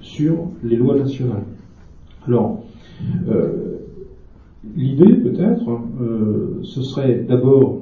[0.00, 1.44] sur les lois nationales.
[2.26, 2.62] Alors,
[3.28, 3.78] euh,
[4.76, 5.70] l'idée peut-être,
[6.00, 7.80] euh, ce serait d'abord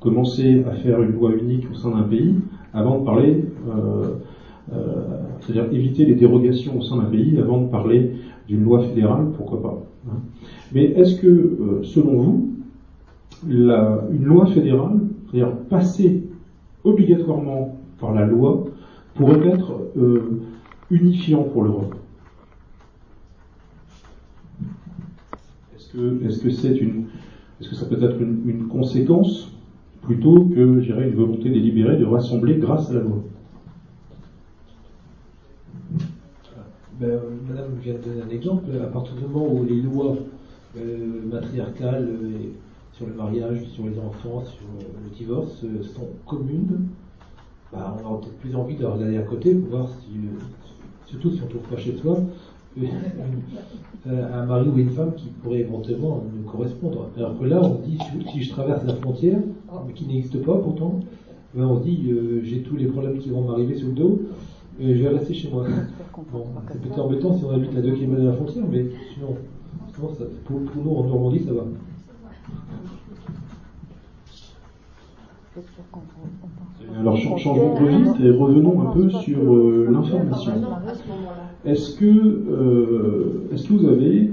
[0.00, 2.34] commencer à faire une loi unique au sein d'un pays
[2.74, 3.44] avant de parler,
[5.40, 8.12] c'est-à-dire éviter les dérogations au sein d'un pays avant de parler
[8.48, 9.82] d'une loi fédérale, pourquoi pas.
[10.08, 10.16] Hein.
[10.74, 12.50] Mais est-ce que, selon vous,
[13.46, 14.98] une loi fédérale,
[15.32, 16.22] c'est-à-dire passer
[16.84, 18.64] obligatoirement par la loi,
[19.14, 20.40] pourrait être euh,
[20.90, 21.94] unifiant pour l'Europe.
[25.76, 27.06] Est-ce que, c'est une,
[27.60, 29.52] est-ce que ça peut être une, conséquence
[30.02, 33.22] plutôt que, j'irais, une volonté délibérée de rassembler grâce à la loi?
[36.98, 38.64] Ben, Madame vient de donner un exemple.
[38.82, 40.16] À partir du moment où les lois
[40.78, 42.50] euh, matriarcales euh,
[43.02, 46.88] sur le mariage, sur les enfants, sur le divorce euh, sont communes,
[47.72, 50.38] bah, on aura peut-être plus envie de regarder à côté pour voir si, euh,
[51.06, 52.18] surtout si on ne trouve pas chez soi,
[54.06, 57.10] un mari ou une femme qui pourrait éventuellement nous correspondre.
[57.16, 57.98] Alors que là, on dit,
[58.32, 59.38] si je traverse la frontière,
[59.86, 61.00] mais qui n'existe pas pourtant,
[61.54, 64.22] ben on se dit, euh, j'ai tous les problèmes qui vont m'arriver sous le dos,
[64.80, 65.66] je vais rester chez moi.
[66.70, 69.36] c'est peut-être embêtant si on habite à 2 km de la frontière, mais sinon,
[69.92, 71.64] pour, pour, nous en Normandie, ça va.
[76.98, 80.52] Alors changeons de registre et revenons un peu sur euh, l'information.
[81.64, 84.32] Est-ce que, euh, est-ce que vous avez, euh,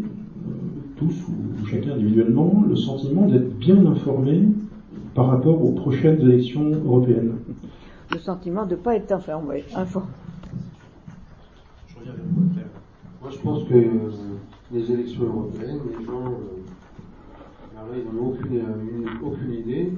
[0.96, 4.44] tous ou chacun individuellement, le sentiment d'être bien informé
[5.14, 7.34] par rapport aux prochaines élections européennes?
[8.12, 9.64] Le sentiment de ne pas être informé.
[9.76, 10.08] informé.
[13.22, 13.74] Moi, je pense que
[14.72, 16.24] les élections européennes, les gens,
[17.94, 18.62] ils n'ont aucune,
[19.22, 19.92] aucune idée.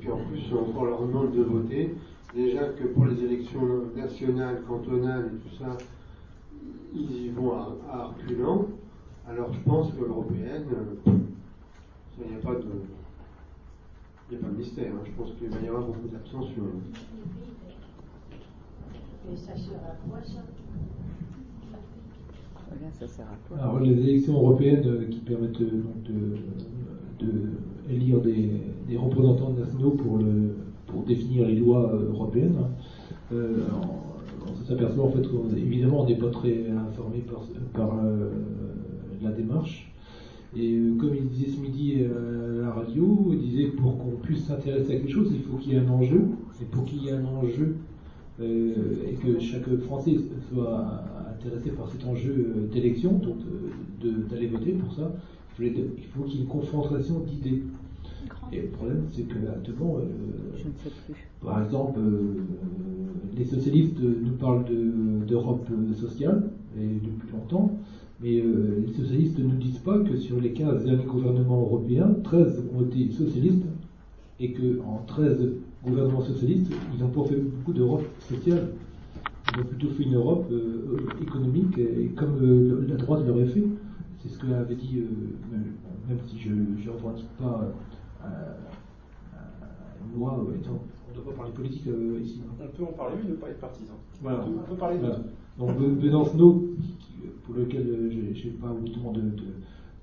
[0.00, 1.94] Et puis en plus, on leur demande de voter.
[2.34, 3.60] Déjà que pour les élections
[3.94, 5.76] nationales, cantonales et tout ça,
[6.94, 8.68] ils y vont à, à reculant.
[9.28, 10.64] Alors je pense que l'européenne,
[11.04, 12.64] il n'y a pas de.
[14.30, 14.90] Il n'y a pas de mystère.
[14.90, 15.02] Hein.
[15.04, 16.62] Je pense qu'il va y avoir beaucoup d'abstention.
[19.30, 20.40] Et ça sert à quoi ça?
[22.98, 23.58] Ça sert à quoi?
[23.58, 26.38] Alors les élections européennes euh, qui permettent euh, donc de,
[27.26, 27.32] de
[27.90, 28.50] élire des,
[28.88, 30.18] des, représentants nationaux pour,
[30.90, 32.56] pour définir les lois euh, européennes.
[32.60, 32.68] Hein.
[33.32, 33.64] Euh,
[34.46, 38.30] on, s'aperçoit en fait qu'évidemment on n'est pas très informé par, par euh,
[39.22, 39.92] la démarche.
[40.56, 44.46] Et comme il disait ce midi à la radio, il disait que pour qu'on puisse
[44.46, 46.22] s'intéresser à quelque chose, il faut qu'il y ait un enjeu.
[46.60, 47.76] Et pour qu'il y ait un enjeu
[48.40, 50.16] et que chaque Français
[50.50, 53.36] soit intéressé par cet enjeu d'élection, donc
[54.28, 55.12] d'aller voter pour ça,
[55.60, 57.62] il faut qu'il y ait une confrontation d'idées.
[58.52, 60.68] Et le problème, c'est que actuellement, euh,
[61.40, 62.34] par exemple, euh,
[63.36, 64.64] les socialistes nous parlent
[65.26, 67.78] d'Europe sociale, et depuis longtemps,
[68.20, 72.12] mais euh, les socialistes ne nous disent pas que sur les 15 derniers gouvernements européens,
[72.24, 73.64] 13 ont été socialistes,
[74.40, 75.52] et qu'en 13
[75.84, 78.70] gouvernements socialistes, ils n'ont pas fait beaucoup d'Europe sociale.
[79.54, 80.50] Ils ont plutôt fait une Europe
[81.22, 83.64] économique, et comme la droite l'aurait fait.
[84.18, 85.02] C'est ce que avait dit,
[86.08, 87.72] même si je ne revendique pas
[88.24, 88.28] euh,
[89.34, 89.38] euh,
[90.14, 91.86] moi, euh, on ne doit pas parler politique
[92.22, 92.40] ici.
[92.60, 93.94] On peut en parler, mais ne pas être partisan.
[94.22, 94.44] Voilà.
[94.46, 95.20] On peut, parler de voilà.
[95.58, 96.70] Donc Besancenot,
[97.44, 99.12] pour lequel je n'ai pas autant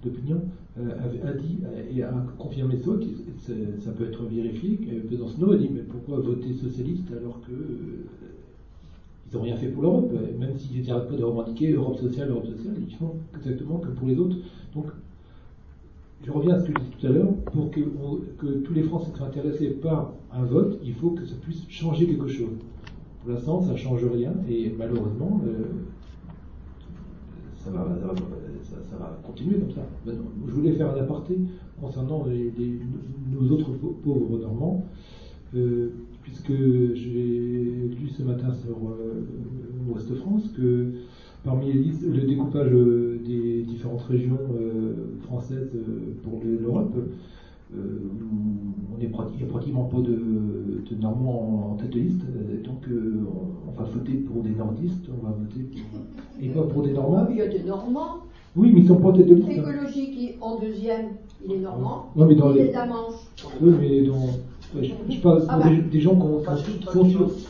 [0.03, 0.41] d'opinion,
[0.77, 1.59] a, dit
[1.91, 2.91] et a confirmé ça,
[3.39, 7.53] ça, ça peut être vérifié, que Besancenot a dit mais pourquoi voter socialiste alors que
[9.29, 12.47] ils n'ont rien fait pour l'Europe, même s'ils n'arrêtent pas de revendiquer Europe sociale, Europe
[12.47, 14.37] sociale, ils font exactement comme pour les autres.
[14.73, 14.85] Donc
[16.23, 17.79] je reviens à ce que je disais tout à l'heure, pour que,
[18.63, 22.27] tous les Français soient intéressés par un vote, il faut que ça puisse changer quelque
[22.27, 22.57] chose.
[23.21, 25.63] Pour l'instant, ça ne change rien, et malheureusement, euh,
[27.57, 29.81] ça, va, continuer comme ça.
[30.05, 31.37] je voulais faire un aparté
[31.81, 32.25] concernant
[33.31, 33.71] nos autres
[34.03, 34.85] pauvres Normands,
[35.55, 35.89] euh,
[36.23, 39.25] puisque j'ai lu ce matin sur euh,
[39.89, 40.93] Ouest France que
[41.47, 46.93] Parmi le découpage euh, des différentes régions euh, françaises euh, pour l'Europe,
[47.73, 50.19] on est il n'y a pratiquement pas de,
[50.99, 52.21] Normands en tête de liste,
[52.65, 55.99] donc on va voter pour des nordistes, on va voter pour,
[56.41, 57.27] et pas pour des normands.
[57.29, 58.17] Il y a des Normands.
[58.57, 59.47] Oui, mais ils sont pas en tête de liste.
[59.49, 59.69] hein.
[59.69, 61.11] Écologie qui, en deuxième,
[61.45, 62.09] il est normand.
[62.15, 63.27] Ouais, mais dans il les- est de la Manche.
[63.61, 64.15] Oui, mais dans.
[64.15, 65.69] ouais, je, je parle Ah bah.
[65.69, 67.47] des, des gens qui, ont- Pas des choses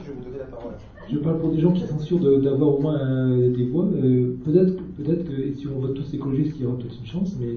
[0.00, 0.72] je vais vous donner la parole.
[1.10, 3.84] Je parle pour des gens qui sont sûrs d'avoir au moins euh, des voix.
[3.86, 7.06] Euh, peut-être, que- peut-être que si on vote tous écologistes, il y aura peut-être une
[7.06, 7.56] chance, mais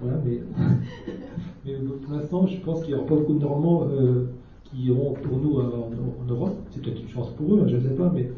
[0.00, 0.18] voilà.
[0.24, 0.40] Mais,
[1.64, 4.22] mais pour l'instant, je pense qu'il n'y aura pas beaucoup de Normands euh,
[4.64, 5.90] qui iront pour nous euh, en,
[6.22, 6.50] en Europe.
[6.70, 8.26] C'est peut-être une chance pour eux, hein, je ne sais pas, mais.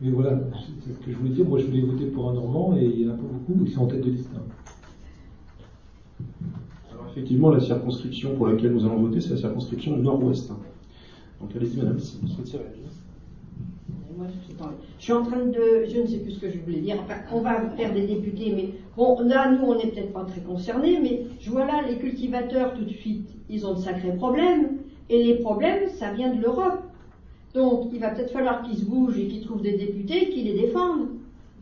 [0.00, 0.38] Mais voilà,
[0.78, 1.44] c'est ce que je voulais dire.
[1.46, 3.70] Moi, je voulais voter pour un Normand et il n'y en a pas beaucoup qui
[3.72, 4.32] sont en tête de liste.
[4.34, 4.42] hein.
[6.90, 10.52] Alors effectivement, la circonscription pour laquelle nous allons voter, c'est la circonscription nord-ouest.
[11.40, 12.89] Donc allez-y, madame, si vous souhaitez réagir.
[14.98, 15.84] Je suis en train de.
[15.88, 16.96] Je ne sais plus ce que je voulais dire.
[17.32, 20.98] On va faire des députés, mais bon, là, nous, on n'est peut-être pas très concernés,
[21.00, 24.78] mais je vois là, les cultivateurs, tout de suite, ils ont de sacrés problèmes.
[25.08, 26.82] Et les problèmes, ça vient de l'Europe.
[27.54, 30.54] Donc, il va peut-être falloir qu'ils se bougent et qu'ils trouvent des députés qui les
[30.54, 31.08] défendent.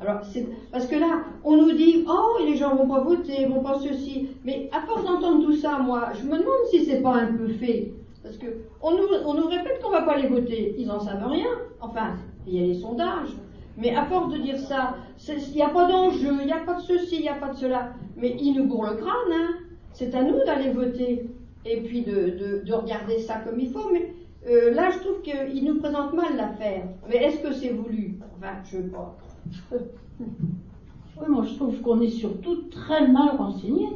[0.00, 3.62] Alors, c'est parce que là, on nous dit, oh, les gens vont pas voter, vont
[3.62, 4.28] pas ceci.
[4.44, 7.48] Mais à force d'entendre tout ça, moi, je me demande si c'est pas un peu
[7.48, 7.92] fait.
[8.22, 8.46] Parce que
[8.82, 10.74] on nous, on nous répète qu'on va pas les voter.
[10.78, 11.48] Ils en savent rien.
[11.80, 12.16] Enfin,
[12.48, 13.36] il y a les sondages.
[13.76, 14.96] Mais à force de dire ça,
[15.28, 17.48] il n'y a pas d'enjeu, il n'y a pas de ceci, il n'y a pas
[17.50, 17.92] de cela.
[18.16, 19.48] Mais ils nous bourrent le crâne, hein.
[19.92, 21.28] C'est à nous d'aller voter.
[21.64, 23.90] Et puis de, de- de regarder ça comme il faut.
[23.92, 24.12] Mais
[24.48, 26.84] euh, là, je trouve qu'ils nous présentent mal l'affaire.
[27.08, 28.18] Mais est-ce que c'est voulu?
[28.36, 29.16] Enfin, je ne sais pas.
[29.72, 33.88] Oui, moi je trouve qu'on est surtout très mal renseigné.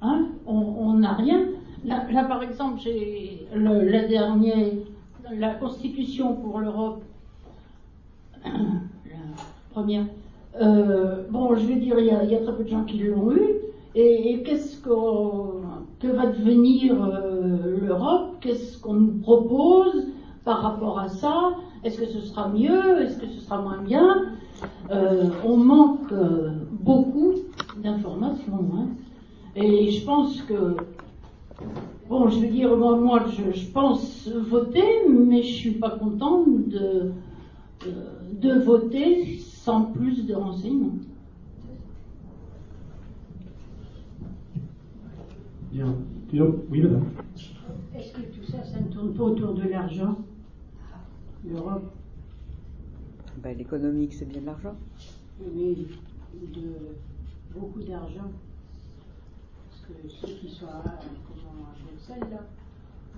[0.00, 1.46] Hein on n'a rien.
[1.84, 4.66] Là, par exemple, j'ai la dernière,
[5.30, 7.02] la Constitution pour l'Europe,
[9.06, 9.16] la
[9.70, 10.04] première.
[10.60, 13.42] Euh, bon, je vais dire, il y, a, très peu de gens qui l'ont eu.
[13.94, 15.62] Et, qu'est-ce qu'on-
[16.00, 18.36] que va devenir euh, l'Europe?
[18.40, 20.06] Qu'est-ce qu'on nous propose
[20.44, 21.50] par rapport à ça?
[21.84, 23.02] Est-ce que ce sera mieux?
[23.02, 24.26] Est-ce que ce sera moins bien?
[24.90, 26.12] Euh, On manque
[26.72, 27.34] beaucoup
[27.82, 28.68] d'informations.
[28.74, 28.86] hein.
[29.56, 30.76] Et je pense que,
[32.08, 37.12] bon, je veux dire, moi, je, pense voter, mais je suis pas contente de,
[38.32, 40.98] de voter sans plus de renseignements.
[45.72, 45.94] Bien.
[46.32, 47.04] Oui, madame.
[47.94, 50.16] Est-ce que tout ça, ça ne tourne pas autour de l'argent?
[51.44, 51.92] L'Europe,
[53.42, 54.74] Ben, L'économique, c'est bien de l'argent.
[55.40, 56.72] mais de
[57.54, 58.30] beaucoup d'argent.
[59.70, 60.82] Parce que ceux qui sont à,
[61.26, 62.40] comment, à Bruxelles, là,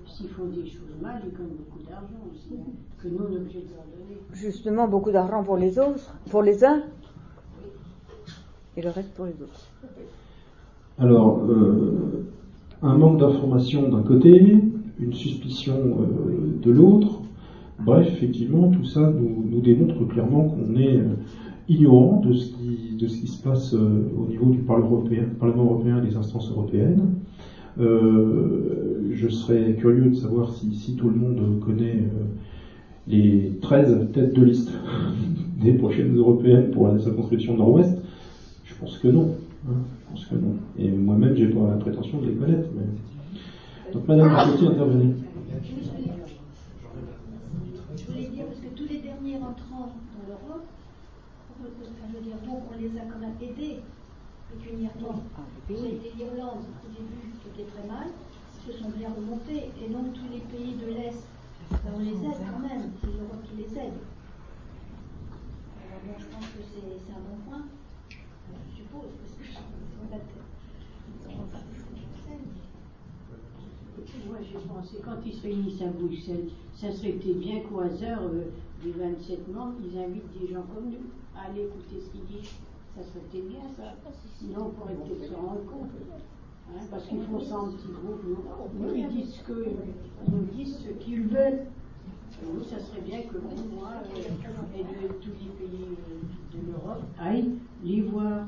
[0.07, 2.71] s'ils font des choses mal, ils gagnent beaucoup d'argent aussi, hein,
[3.03, 4.21] que nous, on est obligé de leur donner.
[4.33, 6.83] Justement, beaucoup d'argent pour les autres, pour les uns,
[8.77, 9.67] et le reste pour les autres.
[10.99, 12.27] Alors, euh,
[12.83, 14.59] un manque d'information d'un côté,
[15.01, 17.23] une suspicion euh, de l'autre.
[17.81, 21.15] Bref, effectivement, tout ça nous, nous démontre clairement qu'on est euh,
[21.69, 25.25] ignorant de ce, qui, de ce qui se passe euh, au niveau du Parlement européen,
[25.39, 27.15] Parlement européen et des instances européennes.
[27.81, 32.25] Euh, je serais curieux de savoir si, si tout le monde connaît euh,
[33.09, 34.71] les 13 têtes de liste
[35.63, 37.97] des prochaines européennes pour la circonscription nord-ouest.
[38.65, 39.35] Je pense que non.
[39.69, 39.73] hein.
[40.05, 40.55] Je pense que non.
[40.79, 42.69] Et moi-même, j'ai pas la prétention de les connaître.
[42.75, 45.15] mais- Donc, Madame Marcotti, intervenir.
[47.97, 50.65] Je voulais dire, parce que tous les derniers entrants dans l'Europe,
[51.51, 51.69] enfin,
[52.13, 53.81] je veux dire, bon, on les a quand même aidés
[54.53, 55.23] pécuniairement.
[55.37, 58.09] Ah, a été l'Irlande au début était très mal,
[58.67, 61.25] se sont bien remontés, et donc tous les pays de l'Est,
[61.95, 63.99] on les aide quand même, c'est l'Europe qui les aide.
[65.81, 69.45] Alors bon, je pense que c'est un bon point, Euh, je suppose, parce que
[70.03, 70.25] on va pas.
[74.27, 78.23] Moi, j'ai pensé, quand ils se réunissent à Bruxelles, ça serait peut-être bien qu'au hasard
[78.25, 78.51] euh,
[78.83, 82.51] des 27 membres, ils invitent des gens comme nous à aller écouter ce qu'ils disent.
[82.97, 83.95] Ça serait peut-être bien, ça.
[84.39, 85.91] Sinon, on pourrait peut-être se rendre compte.
[86.77, 88.23] Hein, parce qu'ils font ça en petits groupes.
[88.25, 89.67] Nous, nous, ils disent ce que,
[90.27, 91.67] ils nous disent ce qu'ils veulent.
[92.43, 96.57] Et nous, ça serait bien que vous, moi, euh, et de tous les pays euh,
[96.57, 97.55] de l'Europe aillent
[97.85, 98.47] les voir.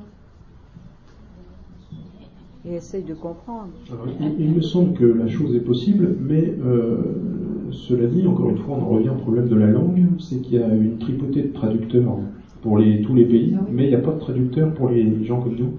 [2.65, 3.69] Et essaye de comprendre.
[3.91, 8.49] Alors, il, il me semble que la chose est possible, mais euh, cela dit, encore
[8.49, 10.97] une fois, on en revient au problème de la langue, c'est qu'il y a une
[10.97, 12.17] tripotée de traducteurs
[12.61, 15.41] pour les, tous les pays, mais il n'y a pas de traducteurs pour les gens
[15.41, 15.73] comme nous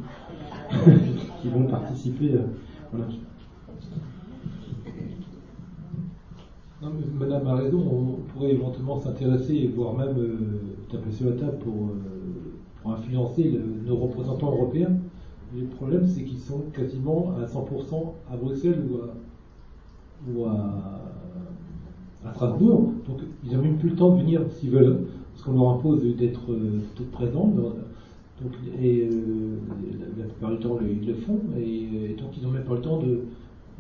[1.45, 2.33] qui vont participer.
[6.83, 10.37] mais Madame a raison, on pourrait éventuellement s'intéresser voire même euh,
[10.91, 14.93] taper sur la table pour, euh, influencer nos représentants européens.
[15.57, 19.15] Le problème, c'est qu'ils sont quasiment à 100% à Bruxelles ou à,
[20.31, 25.07] ou à, à Strasbourg, donc ils n'ont même plus le temps de venir s'ils veulent,
[25.33, 26.55] parce qu'on leur impose d'être
[27.13, 27.53] présents.
[28.43, 29.09] Donc, et
[30.19, 32.99] la, plupart du temps, ils le font, et, donc ils n'ont même pas le temps
[32.99, 33.21] de.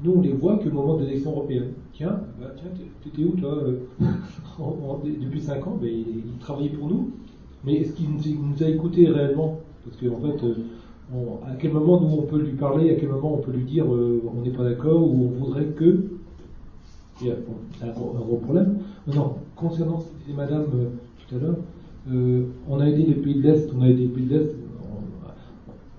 [0.03, 1.73] Nous, on les voit que au moment de l'élection européenne.
[1.93, 2.71] Tiens, bah, tiens,
[3.03, 3.63] t'étais où toi
[5.05, 7.11] Depuis 5 ans, ben, il, pour nous.
[7.65, 9.61] Mais est-ce qu'il nous, a écoutés réellement?
[9.85, 10.47] Parce qu'en fait,
[11.47, 13.93] à quel moment nous on peut lui parler, à quel moment on peut lui dire
[13.93, 16.05] euh, on n'est pas d'accord ou on voudrait que?
[17.21, 18.79] C'est un, gros problème.
[19.15, 20.03] Non, concernant
[20.37, 20.87] madame euh,
[21.29, 21.57] tout à l'heure,
[22.13, 24.53] euh, on a aidé les pays de l'Est, on a aidé les pays de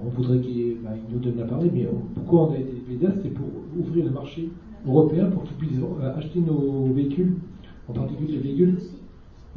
[0.04, 2.98] on, voudrait qu'il bah, nous donne la parole, mais pourquoi on a aidé les pays
[2.98, 3.48] de l'Est C'est pour
[3.78, 4.50] ouvrir le marché
[4.88, 5.80] européen pour qu'ils puissent
[6.16, 7.36] acheter nos véhicules,
[7.88, 8.78] en particulier les véhicules.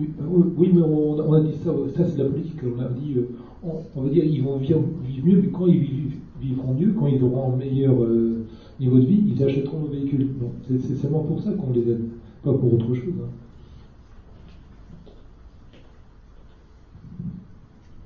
[0.01, 0.09] Oui,
[0.57, 3.17] oui mais on, a dit ça, ça c'est la politique, on a dit
[3.63, 4.81] on, va dire ils vont vivre,
[5.25, 8.47] mieux, mais quand ils vivront mieux, quand ils auront un meilleur euh,
[8.79, 10.29] niveau de vie, ils achèteront nos véhicules.
[10.69, 12.05] c'est seulement pour ça qu'on les aide,
[12.43, 13.15] pas pour autre chose.
[13.21, 13.29] Hein.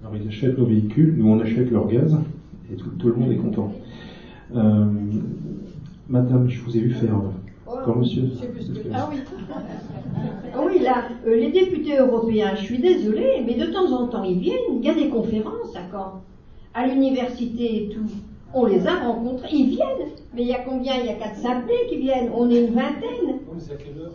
[0.03, 2.17] Alors ils achètent nos véhicules, nous on achète leur gaz,
[2.73, 3.73] et tout, le monde est content.
[4.55, 4.85] Euh,
[6.09, 7.21] madame, je vous ai vu faire
[7.85, 8.25] comme monsieur.
[8.93, 9.19] Ah oui.
[10.55, 14.25] Ah oui, là, euh, les députés européens, je suis désolée, mais de temps en temps
[14.25, 16.21] ils viennent, il y a des conférences à
[16.75, 18.07] à l'université et tout.
[18.55, 20.09] On les a rencontrés, ils viennent.
[20.35, 20.95] Mais il y a combien?
[21.01, 22.31] Il y a quatre simplés qui viennent.
[22.35, 23.41] On est une vingtaine.
[23.59, 24.13] c'est à quelle heure?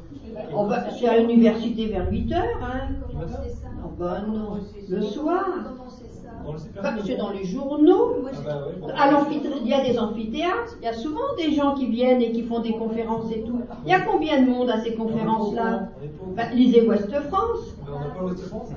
[0.55, 2.59] On va, C'est à l'université vers 8 heures.
[2.61, 2.89] Hein.
[3.99, 5.45] Non, le soir.
[7.03, 8.15] C'est dans les journaux.
[8.95, 9.09] À
[9.63, 10.77] il y a des amphithéâtres.
[10.81, 13.61] Il y a souvent des gens qui viennent et qui font des conférences et tout.
[13.85, 15.89] Il y a combien de monde à ces conférences-là
[16.35, 17.75] bah, Lisez Ouest France.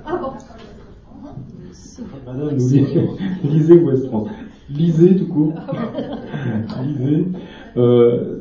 [0.07, 0.33] Ah bon
[2.27, 2.57] Madame,
[3.45, 4.29] lisez Ouest France.
[4.71, 5.53] Lisez tout court.
[6.83, 7.27] lisez.
[7.77, 8.41] Euh,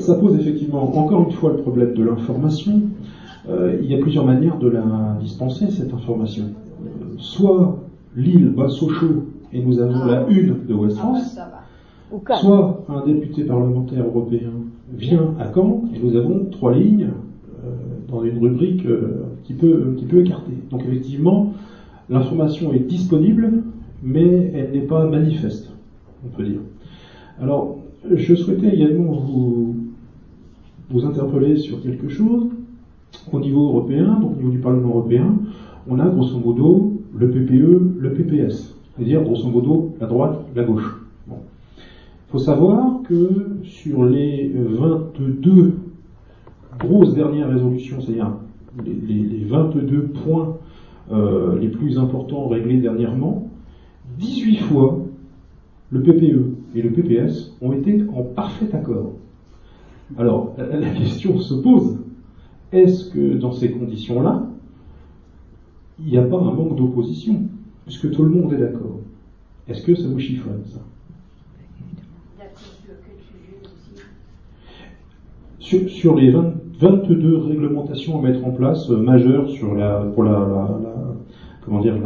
[0.00, 2.82] ça, pose effectivement encore une fois le problème de l'information.
[3.48, 6.44] Euh, il y a plusieurs manières de la dispenser, cette information.
[7.16, 7.78] Soit
[8.16, 10.30] Lille bat Sochaux et nous avons la ah.
[10.30, 11.38] une de West ah, France,
[12.40, 14.50] soit un député parlementaire européen
[14.92, 17.08] vient à Caen et nous avons trois lignes
[17.64, 17.70] euh,
[18.08, 19.54] dans une rubrique euh, un, petit
[20.04, 20.52] peu, écartée.
[20.70, 21.54] Donc effectivement,
[22.10, 23.62] l'information est disponible,
[24.02, 25.70] mais elle n'est pas manifeste,
[26.24, 26.60] on peut dire.
[27.40, 27.78] Alors,
[28.14, 29.76] je souhaitais également vous,
[30.90, 32.48] vous interpeller sur quelque chose.
[33.32, 35.34] Au niveau européen, donc au niveau du Parlement européen,
[35.86, 40.96] on a grosso modo le PPE, le PPS, c'est-à-dire grosso modo la droite, la gauche.
[41.28, 45.74] Il faut savoir que sur les 22
[46.78, 48.32] grosses dernières résolutions, c'est-à-dire
[48.84, 50.56] les, 22 points
[51.10, 53.48] euh, les plus importants réglés dernièrement,
[54.18, 54.98] 18 fois
[55.90, 59.12] le PPE et le PPS ont été en parfait accord.
[60.18, 61.98] Alors, la question se pose,
[62.72, 64.46] est-ce que dans ces conditions-là,
[66.00, 67.42] il n'y a pas un manque d'opposition,
[67.84, 69.00] puisque tout le monde est d'accord?
[69.68, 70.80] Est-ce que ça vous chiffonne, ça?
[75.58, 80.78] Sur, sur, les 22 réglementations à mettre en place euh, majeures sur la, pour la,
[81.62, 81.96] comment dire,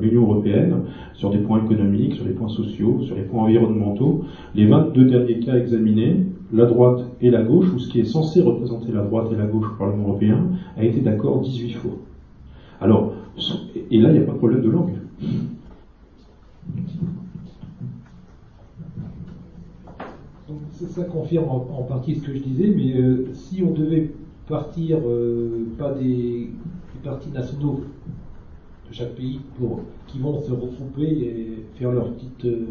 [0.00, 4.24] l'Union européenne, sur des points économiques, sur les points sociaux, sur les points environnementaux,
[4.54, 8.40] les 22 derniers cas examinés, la droite et la gauche, ou ce qui est censé
[8.40, 11.92] représenter la droite et la gauche au Parlement européen, a été d'accord 18 fois.
[12.80, 13.14] Alors,
[13.90, 14.92] et là, il n'y a pas de problème de langue.
[20.88, 24.10] ça confirme en, partie ce que je disais, mais euh, si on devait
[24.48, 26.50] partir euh, pas des,
[27.04, 27.80] partis nationaux
[28.88, 32.66] de chaque pays pour, qui vont se regrouper et faire leur petite, euh,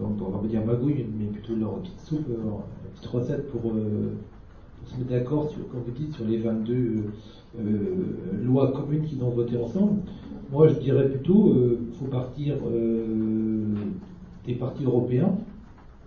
[0.00, 2.62] on va pas dire magouille, mais plutôt leur petite soupe, leur
[2.94, 3.72] petite recette pour, pour
[4.88, 7.04] se mettre d'accord, comme vous dites, sur les 22
[7.58, 10.00] euh, lois communes qu'ils ont votées ensemble.
[10.50, 13.74] Moi, je dirais plutôt, il euh, faut partir euh,
[14.46, 15.36] des partis européens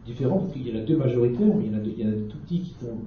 [0.05, 2.03] différents, parce qu'il y en a deux majoritaires, mais il y en a, il y
[2.03, 2.97] a des tout petits qui sont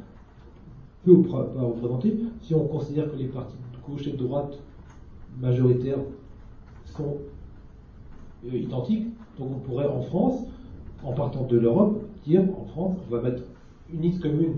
[1.05, 2.16] peu représentés.
[2.43, 4.57] Si on considère que les partis de gauche et de droite
[5.41, 5.99] majoritaires
[6.85, 7.16] sont
[8.45, 9.07] identiques,
[9.39, 10.45] donc on pourrait en France,
[11.05, 13.42] en partant de l'Europe, dire en France, on va mettre
[13.92, 14.57] une liste commune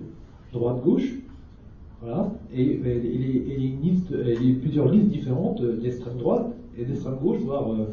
[0.52, 1.14] droite-gauche,
[2.02, 2.32] voilà.
[2.54, 6.46] Et, et, les, plusieurs listes différentes d'extrême droite
[6.78, 7.86] et d'extrême gauche, voire euh,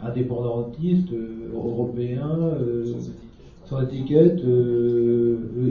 [0.00, 2.94] indépendantistes, euh, européens, euh,
[3.64, 4.40] sans étiquette,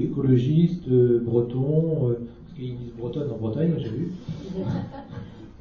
[0.03, 0.87] écologistes,
[1.23, 4.11] bretons, parce qu'il y a une liste bretonne en Bretagne, j'ai vu.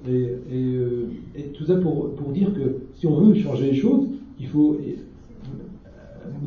[0.09, 4.07] Et, tout ça pour, pour, dire que si on veut changer les choses,
[4.39, 4.77] il faut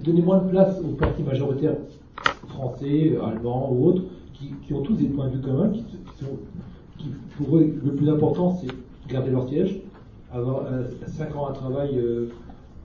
[0.04, 1.76] donner moins de place aux partis majoritaires
[2.48, 5.84] français, allemands ou autres, qui, ont tous des points de vue communs, qui,
[6.98, 8.68] qui, pour eux, le plus important, c'est
[9.12, 9.82] garder leur siège,
[10.32, 10.66] avoir
[11.06, 12.30] 5 ans à travail euh,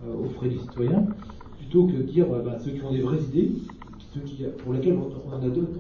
[0.07, 1.07] euh, aux frais des citoyens,
[1.59, 3.53] plutôt que dire bah, ceux qui ont des vraies idées,
[4.15, 5.39] ceux pour lesquels on, a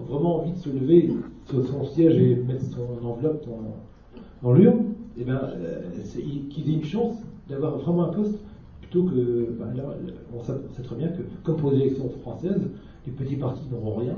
[0.09, 1.11] vraiment envie de se lever
[1.49, 3.47] sur son siège et mettre son enveloppe
[4.43, 4.85] dans, l'urne,
[5.17, 5.41] et eh ben,
[6.51, 7.15] qu'ils aient une chance
[7.49, 8.39] d'avoir vraiment un poste
[8.95, 9.51] plutôt que.
[9.59, 9.85] Bah, là,
[10.33, 12.63] on sait très bien que, comme pour les élections françaises,
[13.07, 14.17] les petits partis n'auront rien,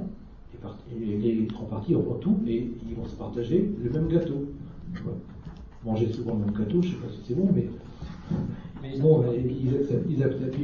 [0.99, 4.45] les, les, grands partis auront tout et ils vont se partager le même gâteau.
[5.85, 7.69] Manger souvent le même gâteau, je ne sais pas si c'est bon, mais,
[8.83, 10.57] mais bon, ils acceptent, ils, acceptent,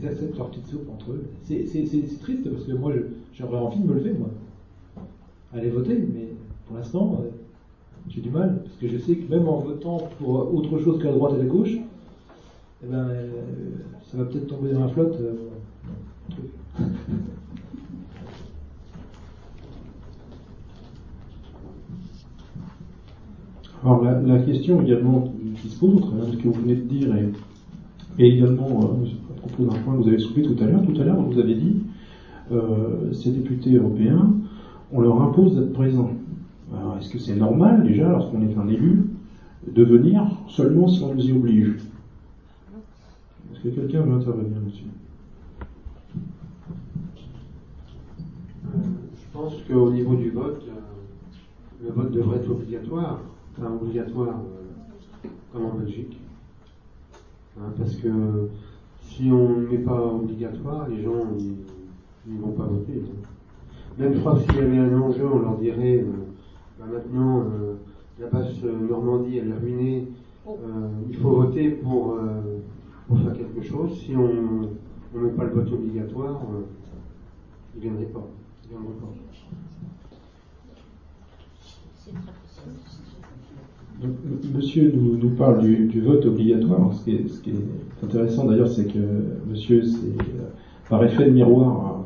[0.00, 1.24] ils acceptent, leur petite soupe entre eux.
[1.42, 1.64] C'est
[2.20, 2.92] triste parce que moi,
[3.34, 4.30] j'aurais envie de me lever, moi.
[5.52, 6.28] Aller voter, mais
[6.66, 7.30] pour l'instant, euh,
[8.08, 11.08] j'ai du mal, parce que je sais que même en votant pour autre chose qu'à
[11.08, 11.76] la droite et à la gauche,
[12.82, 13.28] eh ben, euh,
[14.04, 15.18] ça va peut-être tomber dans la flotte.
[15.20, 15.50] Euh,
[23.82, 27.14] Alors la, question également qui se pose de ce que vous venez de dire
[28.18, 31.00] et, également euh, à propos d'un point que vous avez soulevé tout à l'heure, tout
[31.00, 31.76] à l'heure vous avez dit
[32.52, 34.34] euh, ces députés européens,
[34.92, 36.10] on leur impose d'être présents.
[36.76, 39.04] Alors est-ce que c'est normal déjà lorsqu'on est un élu
[39.66, 41.76] de venir seulement si on nous y oblige
[43.62, 44.84] Est-ce que quelqu'un veut intervenir là-dessus
[48.64, 48.78] euh,
[49.14, 50.64] Je pense qu'au niveau du vote,
[51.82, 53.20] le vote devrait être obligatoire
[53.66, 56.18] obligatoire euh, comme en Belgique.
[57.58, 58.08] Hein, parce que
[59.02, 61.24] si on ne met pas obligatoire, les gens
[62.26, 63.02] ne vont pas voter.
[63.98, 66.12] Même je crois que s'il y avait un enjeu, on leur dirait euh,
[66.78, 67.74] bah, maintenant euh,
[68.18, 70.08] la basse Normandie elle est ruinée,
[71.08, 72.18] il faut voter pour,
[73.16, 73.98] faire quelque chose.
[74.00, 74.28] Si on
[75.18, 76.40] ne met pas le vote obligatoire,
[77.74, 78.26] ils ne viendraient pas.
[78.70, 79.12] Pas.
[84.54, 86.92] monsieur nous, parle du, vote obligatoire.
[86.94, 87.16] Ce qui
[87.50, 88.98] est, intéressant d'ailleurs, c'est que
[89.48, 90.22] monsieur, euh,
[90.88, 92.04] par effet de miroir,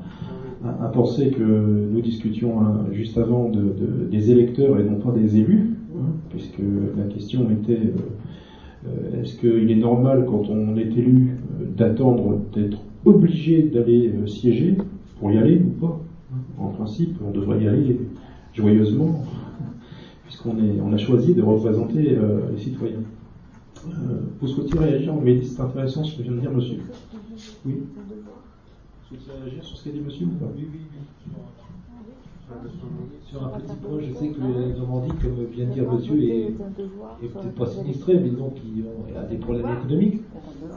[0.64, 3.74] a, pensé que nous discutions hein, juste avant de,
[4.10, 6.62] des électeurs et non pas des élus, hein, puisque
[6.96, 8.23] la question était euh, euh,
[9.20, 11.36] est-ce qu'il est normal quand on est élu
[11.76, 14.76] d'attendre d'être obligé d'aller siéger
[15.18, 16.00] pour y aller ou pas?
[16.58, 18.00] En principe, on devrait y aller
[18.52, 19.24] joyeusement
[20.46, 23.02] on a choisi de représenter euh, les citoyens.
[23.86, 26.78] Euh, vous souhaitez réagir, mais c'est intéressant ce que vient de dire monsieur.
[27.64, 30.50] Oui Vous souhaitez réagir sur ce qu'a dit monsieur ou pas?
[30.56, 31.32] Oui, oui, oui.
[33.24, 36.52] Sur un petit point, je sais que la Normandie, comme vient de dire monsieur, est,
[37.20, 38.54] peut-être pas sinistrée, mais donc
[39.16, 40.20] a des problèmes économiques.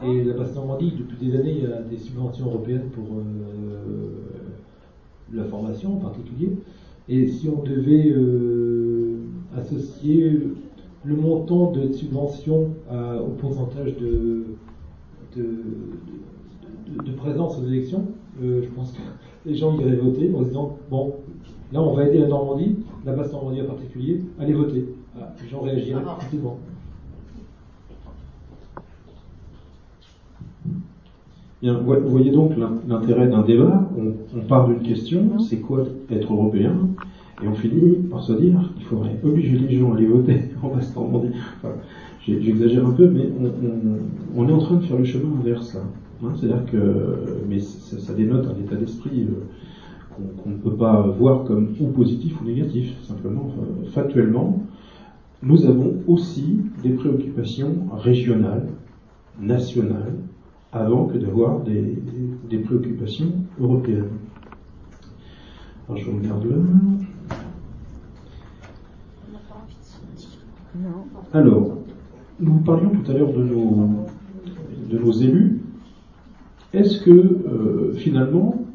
[0.03, 4.11] Et la Basse-Normandie, depuis des années, il y a des subventions européennes pour euh,
[5.33, 6.51] la formation en particulier.
[7.09, 8.15] Et si on devait
[9.57, 10.39] associer
[11.03, 14.45] le montant de subvention au pourcentage de,
[15.35, 18.05] de, présence aux élections,
[18.41, 19.01] euh, je pense que
[19.45, 21.15] les gens iraient voter en disant bon,
[21.71, 24.85] là on va aider la Normandie, la basse Normandie en particulier, allez voter.
[25.19, 26.01] Ah, les gens réagiraient.
[31.61, 32.51] Bien, vous voyez donc
[32.87, 33.89] l'intérêt d'un débat.
[33.97, 36.75] On, on part d'une question, c'est quoi être européen?
[37.43, 40.69] Et on finit par se dire qu'il faudrait obliger les gens à aller voter en
[40.69, 41.33] restant Normandie.
[41.57, 41.73] Enfin,
[42.27, 43.29] J'exagère un peu, mais
[44.35, 45.81] on, est en train de faire le chemin inverse là.
[46.23, 46.33] Hein.
[46.35, 49.45] C'est-à-dire que, mais ça, dénote un état d'esprit euh,
[50.43, 52.93] qu'on ne peut pas voir comme ou positif ou négatif.
[53.03, 53.49] Simplement,
[53.93, 54.63] factuellement,
[55.43, 58.67] nous avons aussi des préoccupations régionales,
[59.39, 60.15] nationales,
[60.71, 61.97] avant que d'avoir des,
[62.49, 64.09] des, préoccupations européennes.
[65.87, 66.55] Alors je regarde là.
[71.33, 71.77] Alors,
[72.39, 73.89] nous parlions tout à l'heure de nos,
[74.89, 75.61] de nos élus.
[76.73, 78.66] Est-ce que euh, finalement,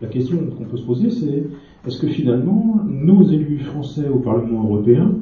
[0.00, 1.44] la question qu'on peut se poser, c'est
[1.86, 5.12] est-ce que finalement nos élus français au Parlement européen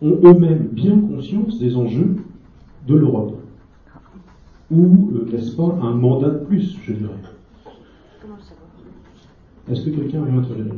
[0.00, 2.16] ont eux-mêmes bien conscience des enjeux
[2.86, 3.36] de l'Europe
[4.70, 7.12] Ou euh, n'est-ce pas un mandat de plus, je dirais?
[9.70, 10.74] Est-ce que quelqu'un veut intervenir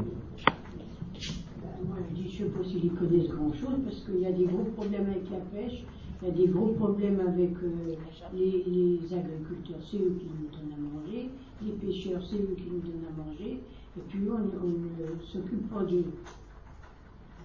[2.40, 5.30] je ne sais pas s'ils connaissent grand-chose, parce qu'il y a des gros problèmes avec
[5.30, 5.84] la pêche,
[6.22, 7.94] il y a des gros problèmes avec euh,
[8.34, 11.30] les, agriculteurs, c'est eux qui nous donnent à manger,
[11.62, 13.60] les pêcheurs, c'est eux qui nous donnent à manger,
[13.96, 16.04] et puis on, ne s'occupe pas d'eux.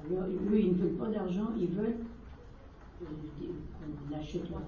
[0.05, 1.97] Alors, eux, ils ne veulent pas d'argent, ils veulent
[3.01, 4.61] euh, qu'on achète leur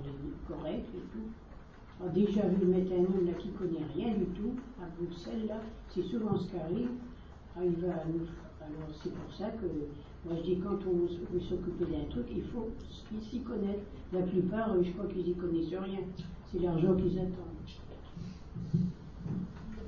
[0.48, 2.00] correct et tout.
[2.00, 5.46] Alors, déjà vu mettre un homme là qui ne connaît rien du tout, à Bruxelles,
[5.48, 6.90] là, c'est souvent ce qui arrive.
[7.64, 8.28] il va nous
[8.62, 9.66] Alors c'est pour ça que
[10.26, 12.70] moi je dis quand on veut s'occuper d'un truc, il faut
[13.22, 13.84] s'y connaître.
[14.12, 16.02] La plupart, je crois qu'ils y connaissent rien.
[16.52, 17.58] C'est l'argent qu'ils attendent.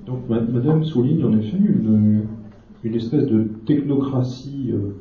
[0.06, 4.94] Donc Madame souligne en effet une, espèce de technocratie euh,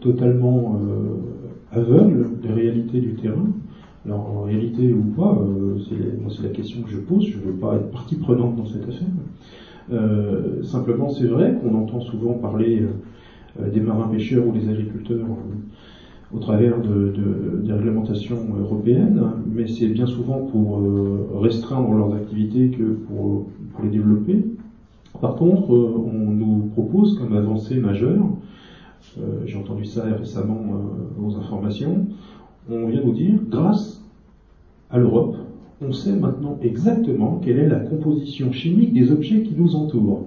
[0.00, 3.48] totalement euh, aveugle des réalités du terrain.
[4.04, 5.76] Alors en réalité ou pas, euh,
[6.30, 8.88] c'est la question que je pose, je ne veux pas être partie prenante dans cette
[8.88, 9.08] affaire.
[10.62, 12.82] simplement c'est vrai qu'on entend souvent parler
[13.72, 15.26] des marins pêcheurs ou des agriculteurs
[16.34, 19.22] au travers de, des réglementations européennes,
[19.52, 20.82] mais c'est bien souvent pour
[21.40, 23.46] restreindre leurs activités que pour
[23.82, 24.44] les développer.
[25.20, 28.26] Par contre, euh, on nous propose comme avancée majeure,
[29.18, 32.06] euh, j'ai entendu ça récemment euh, aux informations,
[32.70, 34.02] on vient nous dire, grâce
[34.90, 35.36] à l'Europe,
[35.80, 40.26] on sait maintenant exactement quelle est la composition chimique des objets qui nous entourent.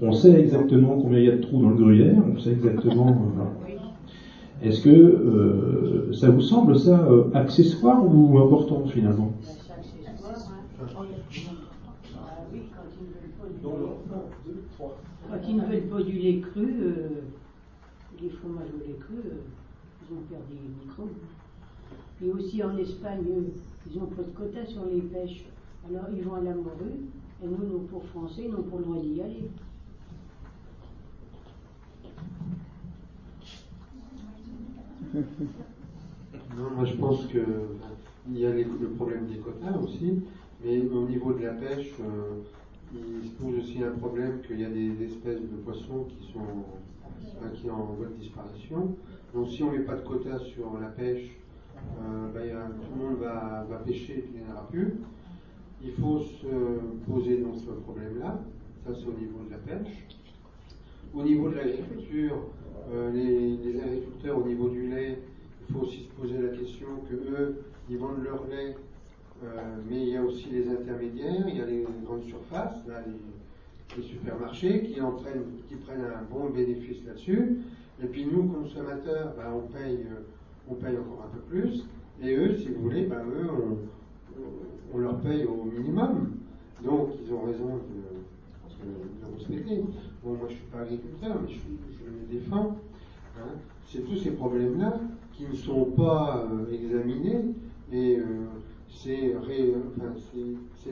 [0.00, 3.16] On sait exactement combien il y a de trous dans le gruyère, on sait exactement.
[4.62, 9.32] Est-ce que ça vous semble ça accessoire ou important finalement?
[15.32, 17.08] Quand ils ne veulent pas du lait cru, euh,
[18.20, 19.40] les fromages au lait cru, euh,
[20.02, 21.08] ils ont perdu les microbes.
[22.22, 23.24] Et aussi en Espagne,
[23.90, 25.44] ils n'ont pas de quota sur les pêches.
[25.88, 27.08] Alors ils vont à la morue,
[27.42, 29.48] et nous, nos pauvres Français, n'ont pas le droit d'y aller.
[35.14, 37.44] Non, moi je pense qu'il
[38.34, 40.22] y a le problème des quotas aussi,
[40.64, 42.40] mais au niveau de la pêche, euh,
[42.94, 46.64] il se pose aussi un problème qu'il y a des espèces de poissons qui sont
[47.60, 48.94] qui en voie de disparition.
[49.34, 51.36] Donc si on ne met pas de quotas sur la pêche,
[51.76, 54.94] euh, ben, tout le monde va, pêcher et il n'y en aura plus.
[55.82, 56.46] Il faut se
[57.10, 58.40] poser donc ce problème-là.
[58.86, 60.06] Ça c'est au niveau de la pêche.
[61.14, 62.36] Au niveau de l'agriculture,
[62.92, 65.18] euh, les, agriculteurs au niveau du lait,
[65.68, 68.74] il faut aussi se poser la question que eux, ils vendent leur lait
[69.44, 72.76] euh, mais il y a aussi les intermédiaires, il y a les grandes surfaces,
[73.96, 77.58] les, supermarchés qui, entraînent, qui prennent un bon bénéfice là-dessus.
[78.02, 80.22] Et puis nous, consommateurs, ben, on, paye, euh,
[80.68, 81.84] on paye encore un peu plus.
[82.22, 83.48] Et eux, si vous voulez, ben, eux,
[84.94, 86.36] on, leur paye au minimum.
[86.84, 88.21] Donc ils ont raison de,
[88.84, 89.82] de, respecter.
[90.22, 92.76] Bon, moi je ne suis pas agriculteur, mais je, je défends.
[93.38, 93.54] Hein.
[93.86, 95.00] C'est tous ces problèmes-là
[95.32, 97.54] qui ne sont pas euh, examinés.
[97.92, 98.18] Et
[99.02, 99.34] c'est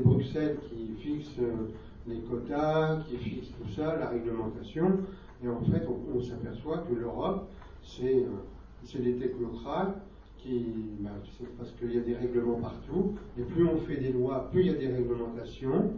[0.02, 1.68] Bruxelles qui fixe euh,
[2.06, 4.98] les quotas, qui fixe tout ça, la réglementation,
[5.44, 7.48] et en fait on, s'aperçoit que l'Europe,
[7.82, 10.00] c'est euh, des technocrates
[10.38, 10.66] qui,
[11.00, 11.10] bah,
[11.58, 14.66] parce qu'il y a des règlements partout, et plus on fait des lois, plus il
[14.66, 15.92] y a des réglementations,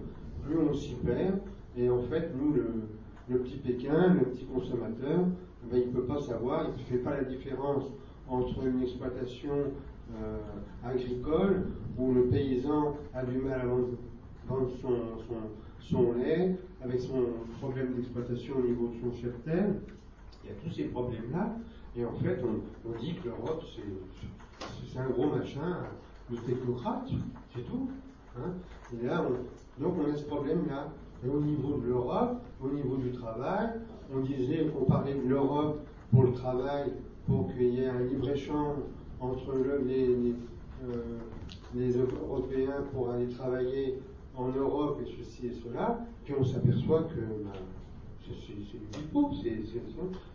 [0.45, 1.39] plus on s'y perd,
[1.77, 5.27] et en fait nous, le, petit Pékin, le petit consommateur,
[5.71, 7.85] ben, il ne peut pas savoir, il ne fait pas la différence
[8.29, 9.73] entre une exploitation
[10.15, 10.39] euh,
[10.85, 14.71] agricole où le paysan a du mal à vendre,
[15.81, 17.25] son, lait, avec son
[17.61, 19.81] problème d'exploitation au niveau de son cheptel.
[20.45, 21.57] Il y a tous ces problèmes-là.
[21.97, 23.63] Et en fait, on, dit que l'Europe,
[24.91, 25.79] c'est un gros machin
[26.31, 27.09] de technocrate,
[27.55, 27.89] c'est tout.
[28.37, 28.53] Hein.
[28.93, 29.27] Et là,
[29.79, 30.89] donc on a ce problème-là.
[31.25, 33.71] Et au niveau de l'Europe, au niveau du travail,
[34.15, 35.81] on disait qu'on parlait de l'Europe
[36.11, 36.93] pour le travail,
[37.27, 38.79] pour qu'il y ait un libre-échange
[39.21, 39.55] entre
[39.87, 40.35] les,
[40.85, 41.19] euh,
[41.75, 44.01] les, Européens pour aller travailler
[44.37, 47.53] en Europe et ceci et cela, puis on s'aperçoit que bah,
[48.25, 49.31] c'est du pipeau,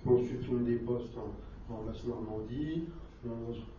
[0.06, 2.86] on supprime des postes en, en Basse-Normandie,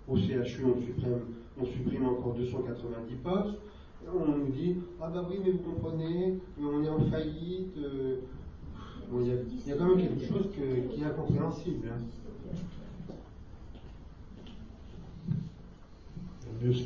[0.08, 1.20] au CHU on supprime,
[1.60, 3.58] on supprime encore 290 postes,
[4.14, 7.76] on nous dit Ah bah oui, mais vous comprenez, on est en faillite.
[7.78, 8.16] Euh,
[9.20, 11.88] il y, a quand même quelque chose qui est incompréhensible.
[11.90, 12.02] Hein.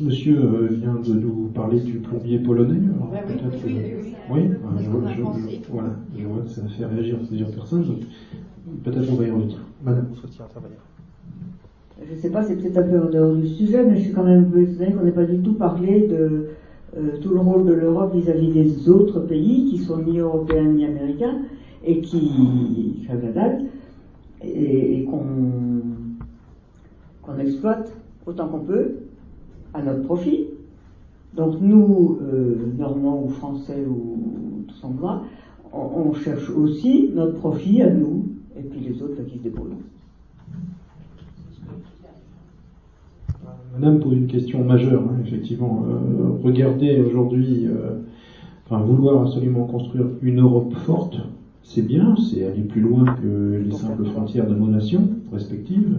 [0.00, 2.78] Monsieur euh, vient de nous parler du plombier polonais.
[3.66, 3.76] oui,
[4.30, 4.90] oui, oui, je,
[5.72, 7.84] voilà, je vois que ça fait réagir plusieurs personnes.
[8.84, 9.58] Peut-être on va y revenir.
[9.82, 10.78] Madame, vous souhaitiez intervenir
[12.06, 14.12] Je ne sais pas, c'est peut-être un peu en dehors du sujet, mais je suis
[14.12, 16.50] quand même un peu étonnée qu'on n'ait pas du tout parlé de
[16.96, 20.84] euh, tout le rôle de l'Europe vis-à-vis des autres pays qui sont ni européens ni
[20.84, 21.38] américains
[21.84, 22.30] et qui,
[24.42, 25.22] et, et qu'on
[27.22, 27.92] qu'on exploite
[28.26, 28.96] autant qu'on peut
[29.74, 30.48] à notre profit.
[31.34, 35.22] Donc nous, euh, Normands ou Français ou tout semblant,
[35.72, 38.26] on, on, cherche aussi notre profit à nous,
[38.58, 39.70] et puis les autres qui se débrouillent.
[43.72, 45.86] Madame pose une question majeure, hein, effectivement.
[45.88, 48.00] Euh, regardez aujourd'hui, euh,
[48.66, 51.18] enfin, vouloir absolument construire une Europe forte,
[51.62, 55.96] c'est bien, c'est aller plus loin que les simples frontières de nos nations respectives,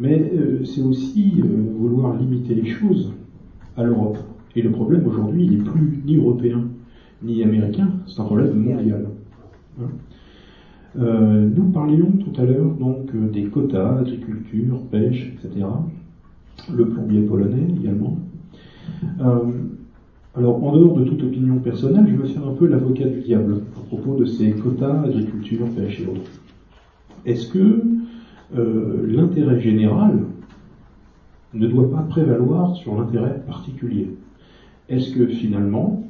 [0.00, 1.40] mais euh, c'est aussi
[1.78, 3.12] vouloir limiter les choses
[3.76, 4.18] à l'Europe.
[4.56, 6.64] Et le problème aujourd'hui, il n'est plus ni européen
[7.22, 9.06] ni américain, c'est un problème mondial.
[9.80, 9.84] Hein.
[10.98, 15.66] Euh, nous parlions tout à l'heure donc des quotas, agriculture, pêche, etc.
[16.74, 18.18] Le plombier polonais également.
[20.36, 23.62] Alors, en dehors de toute opinion personnelle, je vais faire un peu l'avocat du diable
[23.74, 26.30] à propos de ces quotas, agriculture, pêche et autres.
[27.24, 27.82] Est-ce que
[28.54, 30.24] euh, l'intérêt général
[31.54, 34.10] ne doit pas prévaloir sur l'intérêt particulier?
[34.90, 36.06] Est-ce que finalement,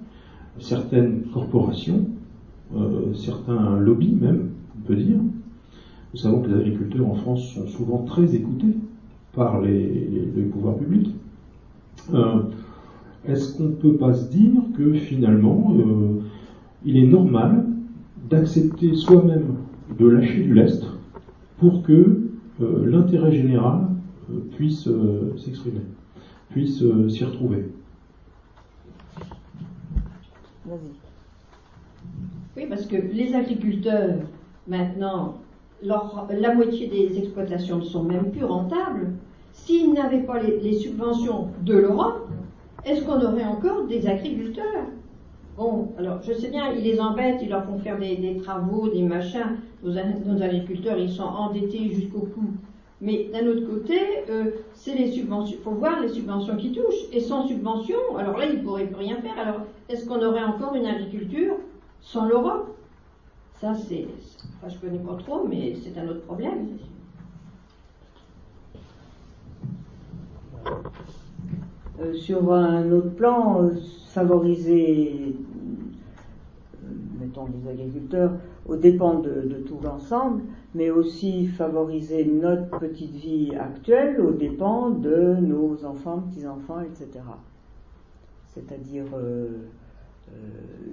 [0.58, 2.06] certaines corporations,
[2.74, 7.68] euh, certains lobbies même, on peut dire, nous savons que les agriculteurs en France sont
[7.68, 8.74] souvent très écoutés
[9.36, 11.14] par les, pouvoirs publics,
[12.14, 12.42] euh,
[13.28, 16.22] est-ce qu'on ne peut pas se dire que finalement, euh,
[16.84, 17.66] il est normal
[18.28, 19.56] d'accepter soi-même
[19.98, 20.84] de lâcher du lest
[21.58, 22.30] pour que
[22.60, 23.88] euh, l'intérêt général
[24.30, 24.88] euh, puisse
[25.36, 25.82] s'exprimer,
[26.50, 27.66] puisse s'y retrouver?
[32.56, 34.16] Oui, parce que les agriculteurs,
[34.66, 35.36] maintenant,
[35.82, 39.12] la moitié des exploitations ne sont même plus rentables.
[39.64, 42.28] S'ils n'avaient pas les subventions de l'Europe,
[42.84, 44.86] est-ce qu'on aurait encore des agriculteurs?
[45.56, 49.02] Bon, alors je sais bien, ils les embêtent, ils leur font faire des, travaux, des
[49.02, 49.56] machins.
[49.82, 49.96] Nos,
[50.42, 52.44] agriculteurs, ils sont endettés jusqu'au cou.
[53.00, 53.98] Mais d'un autre côté,
[54.30, 55.56] euh, c'est les subventions.
[55.58, 57.10] Il faut voir les subventions qui touchent.
[57.12, 59.38] Et sans subvention, alors là, ils ne pourraient plus rien faire.
[59.38, 61.54] Alors, est-ce qu'on aurait encore une agriculture
[62.00, 62.76] sans l'Europe?
[63.54, 64.06] Ça, c'est.
[64.68, 66.68] Je connais pas trop, mais c'est un autre problème.
[72.00, 73.70] Euh, sur un autre plan, euh,
[74.08, 75.34] favoriser,
[76.84, 78.32] euh, mettons, les agriculteurs
[78.66, 80.42] aux dépens de, tout l'ensemble,
[80.74, 87.24] mais aussi favoriser notre petite vie actuelle aux dépens de nos enfants, petits-enfants, etc.
[88.52, 89.04] C'est-à-dire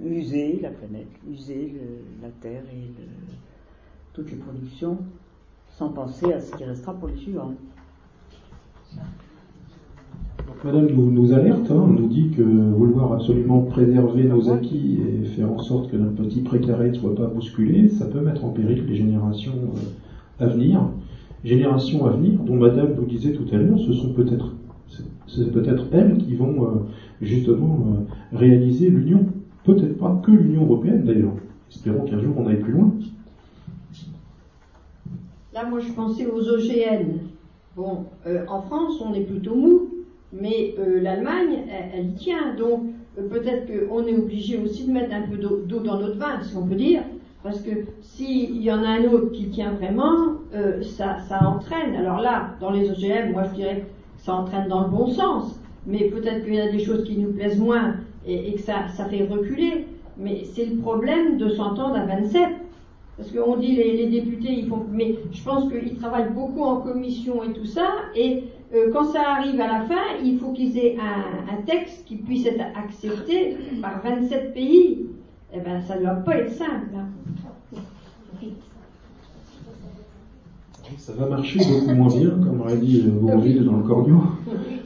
[0.04, 1.74] user la planète, user
[2.22, 2.92] la terre et
[4.12, 4.98] toutes les productions
[5.70, 7.54] sans penser à ce qui restera pour les suivants.
[10.64, 15.58] Madame nous, alerte, hein, nous dit que vouloir absolument préserver nos acquis et faire en
[15.58, 18.94] sorte que notre petit précaré ne soit pas bousculé, ça peut mettre en péril les
[18.94, 20.80] générations euh, à venir.
[21.44, 24.54] Générations à venir, dont Madame nous disait tout à l'heure, ce sont peut-être
[25.26, 26.68] c'est peut-être elles qui vont euh,
[27.20, 29.26] justement euh, réaliser l'union.
[29.64, 31.34] Peut-être pas que l'Union européenne d'ailleurs.
[31.70, 32.90] Espérons qu'un jour on aille plus loin.
[35.52, 37.18] Là, moi, je pensais aux OGN.
[37.76, 38.04] Bon,
[38.48, 39.93] en France, on est plutôt mou
[40.34, 42.54] mais euh, l'Allemagne, elle, tient.
[42.56, 42.84] Donc
[43.18, 46.56] euh, peut-être qu'on est obligé aussi de mettre un peu d'eau dans notre vin, si
[46.56, 47.02] on peut dire,
[47.42, 47.70] parce que
[48.00, 51.94] s'il y en a un autre qui tient vraiment, euh, ça, entraîne.
[51.94, 55.60] Alors là, dans les OGM, moi je dirais que ça entraîne dans le bon sens,
[55.86, 57.94] mais peut-être qu'il y a des choses qui nous plaisent moins
[58.26, 59.86] et, que ça fait reculer.
[60.16, 62.48] Mais c'est le problème de s'entendre à 27.
[63.16, 67.44] Parce qu'on dit les, députés, ils font, mais je pense qu'ils travaillent beaucoup en commission
[67.44, 67.86] et tout ça,
[68.16, 72.16] et euh, quand ça arrive à la fin, il faut qu'ils aient un, texte qui
[72.16, 75.06] puisse être accepté par 27 pays.
[75.54, 76.88] Eh bien, ça ne doit pas être simple.
[76.96, 77.06] Hein.
[80.98, 84.22] Ça va marcher beaucoup moins bien, comme aurait dit Bourville dans le Cordio.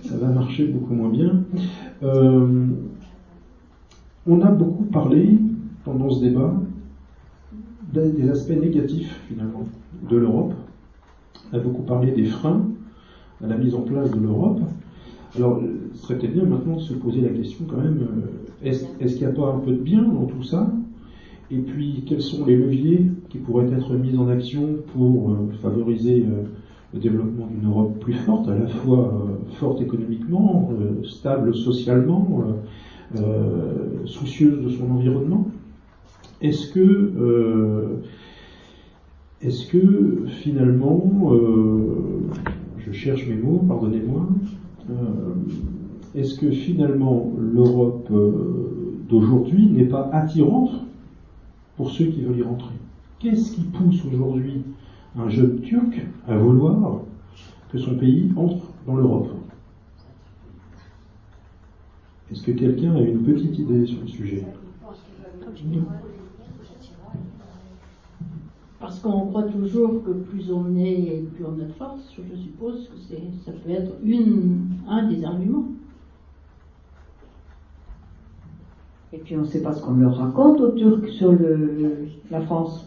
[0.03, 1.43] Ça va marcher beaucoup moins bien.
[2.03, 2.67] Euh,
[4.27, 5.39] on a beaucoup parlé
[5.85, 6.53] pendant ce débat
[7.93, 9.65] des aspects négatifs finalement
[10.09, 10.55] de l'Europe.
[11.53, 12.63] On a beaucoup parlé des freins
[13.43, 14.61] à la mise en place de l'Europe.
[15.37, 15.61] Alors,
[15.93, 19.27] ce serait peut-être bien maintenant de se poser la question quand même, euh, est-ce qu'il
[19.27, 20.73] n'y a pas un peu de bien dans tout ça?
[21.51, 26.27] Et puis, quels sont les leviers qui pourraient être mis en action pour euh, favoriser
[26.27, 26.45] euh,
[26.93, 30.71] le développement d'une Europe plus forte, à la fois forte économiquement,
[31.05, 32.45] stable socialement,
[34.07, 35.47] soucieuse de son environnement?
[36.41, 38.01] Est-ce que,
[39.43, 41.33] est-ce que finalement,
[42.79, 44.27] je cherche mes mots, pardonnez-moi.
[44.91, 44.95] Euh,
[46.15, 50.71] est-ce que finalement l'Europe euh, d'aujourd'hui n'est pas attirante
[51.77, 52.75] pour ceux qui veulent y rentrer?
[53.19, 54.63] Qu'est-ce qui pousse aujourd'hui
[55.19, 57.03] un jeune turc à vouloir
[57.71, 59.29] que son pays entre dans l'Europe?
[62.31, 64.45] Est-ce que quelqu'un a une petite idée sur le sujet?
[68.81, 72.13] Parce qu'on croit toujours que plus on est, plus on a de force.
[72.17, 73.15] Je suppose que
[73.45, 75.65] ça peut être une, un des arguments.
[79.13, 82.41] Et puis on ne sait pas ce qu'on leur raconte aux Turcs sur le, la
[82.43, 82.87] France.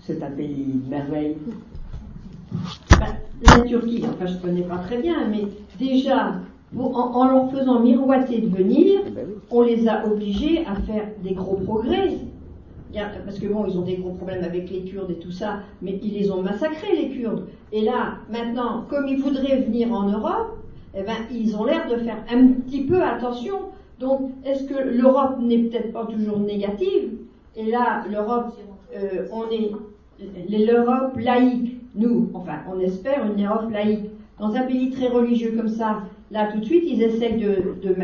[0.00, 1.36] c'est un pays merveille.
[2.98, 3.06] Ben,
[3.42, 5.42] la Turquie, enfin je ne connais pas très bien, mais
[5.78, 6.34] déjà,
[6.74, 9.00] pour- en, en leur faisant miroiter de venir,
[9.50, 12.18] on les a obligés à faire des gros progrès.
[13.24, 15.98] Parce que bon, ils ont des gros problèmes avec les Kurdes et tout ça, mais
[16.02, 17.46] ils les ont massacrés, les Kurdes.
[17.72, 20.56] Et là, maintenant, comme ils voudraient venir en Europe,
[20.94, 23.56] eh ben, ils ont l'air de faire un petit peu attention.
[24.00, 27.12] Donc, est-ce que l'Europe n'est peut-être pas toujours négative?
[27.54, 28.54] Et là, l'Europe,
[28.94, 29.70] euh, on est
[30.48, 31.80] l'Europe laïque.
[31.94, 34.10] Nous, enfin, on espère une Europe laïque.
[34.38, 37.94] Dans un pays très religieux comme ça, là, tout de suite, ils essayent de, de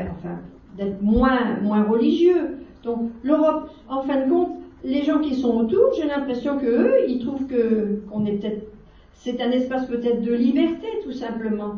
[0.77, 2.59] d'être moins, moins religieux.
[2.83, 6.97] Donc, l'Europe, en fin de compte, les gens qui sont autour, j'ai l'impression que eux,
[7.09, 8.67] ils trouvent que qu'on est peut-être,
[9.15, 11.77] c'est un espace peut-être de liberté, tout simplement.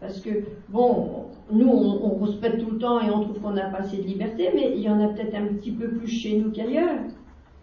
[0.00, 0.30] Parce que,
[0.68, 4.02] bon, nous, on, respecte tout le temps et on trouve qu'on n'a pas assez de
[4.02, 6.96] liberté, mais il y en a peut-être un petit peu plus chez nous qu'ailleurs.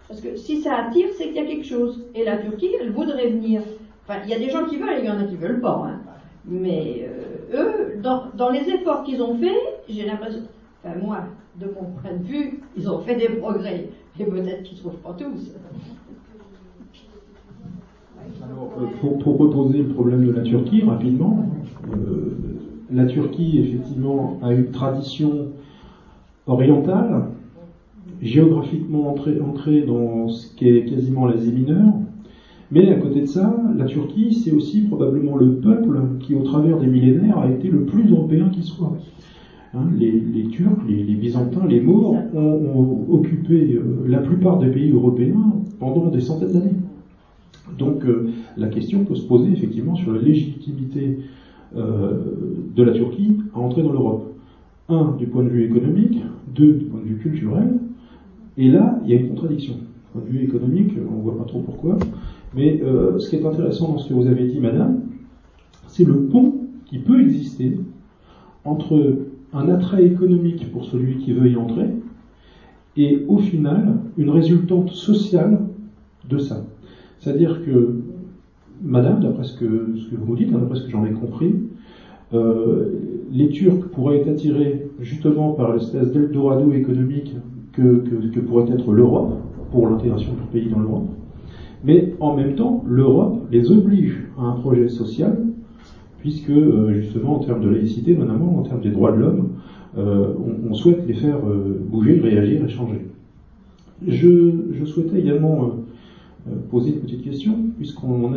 [0.08, 2.06] Parce que si ça attire, c'est qu'il y a quelque chose.
[2.14, 3.62] Et la Turquie, elle voudrait venir.
[4.04, 5.84] Enfin, il y a des gens qui veulent il y en a qui veulent pas.
[5.88, 6.00] hein.
[6.46, 7.10] Mais
[7.54, 10.42] euh, eux, dans les efforts qu'ils ont faits, j'ai l'impression,
[10.84, 11.24] enfin moi,
[11.60, 13.90] de mon point de vue, ils ont fait des progrès.
[14.20, 15.52] Et peut-être qu'ils ne trouvent pas tous.
[18.44, 21.46] Alors, euh, pour, reposer le problème de la Turquie rapidement,
[21.92, 22.38] euh,
[22.92, 25.48] la Turquie effectivement a une tradition
[26.46, 27.26] orientale,
[28.22, 31.94] géographiquement ancrée dans ce qu'est quasiment l'Asie mineure,
[32.72, 36.78] mais à côté de ça, la Turquie c'est aussi probablement le peuple qui au travers
[36.78, 38.98] des millénaires a été le plus européen qui soit.
[39.74, 44.60] Hein, les, les Turcs, les, les Byzantins, les Maures ont, ont occupé euh, la plupart
[44.60, 46.76] des pays européens pendant des centaines d'années.
[47.78, 51.20] Donc euh, la question peut se poser effectivement sur la légitimité
[51.76, 52.14] euh,
[52.76, 54.34] de la Turquie à entrer dans l'Europe.
[54.88, 56.24] Un, du point de vue économique,
[56.56, 57.74] deux, du point de vue culturel,
[58.58, 59.74] et là, il y a une contradiction.
[59.74, 61.98] Du point de vue économique, on ne voit pas trop pourquoi,
[62.56, 62.82] mais
[63.20, 65.02] ce qui est intéressant dans ce que vous avez dit, madame,
[65.88, 66.54] c'est le pont
[66.86, 67.78] qui peut exister
[68.64, 69.18] entre
[69.58, 71.88] un attrait économique pour celui qui veut y entrer
[72.96, 75.60] et au final une résultante sociale
[76.30, 76.66] de ça.
[77.20, 77.96] C'est-à-dire que,
[78.84, 79.66] madame, d'après ce que,
[80.12, 81.56] vous me dites, hein, d'après ce que j'en ai compris,
[82.34, 82.92] euh,
[83.32, 87.36] les Turcs pourraient être attirés justement par l'espèce d'Eldorado économique
[87.74, 89.40] que, que, que pourrait être l'Europe,
[89.72, 91.08] pour l'intégration de leur pays dans l'Europe.
[91.84, 95.38] Mais en même temps, l'Europe les oblige à un projet social,
[96.20, 99.50] puisque euh, justement en termes de laïcité, notamment en termes des droits de l'homme,
[99.98, 103.08] euh, on, on souhaite les faire euh, bouger, réagir et changer.
[104.06, 105.72] Je, je souhaitais également
[106.70, 108.34] poser une petite question, puisqu'on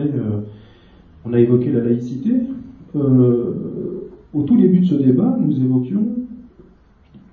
[1.32, 2.30] a évoqué la laïcité.
[2.94, 6.06] Au tout début de ce débat, nous évoquions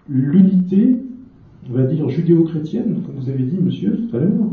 [0.10, 0.98] l'unité,
[1.70, 4.50] on va dire judéo-chrétienne, comme vous avez dit, monsieur, tout à l'heure,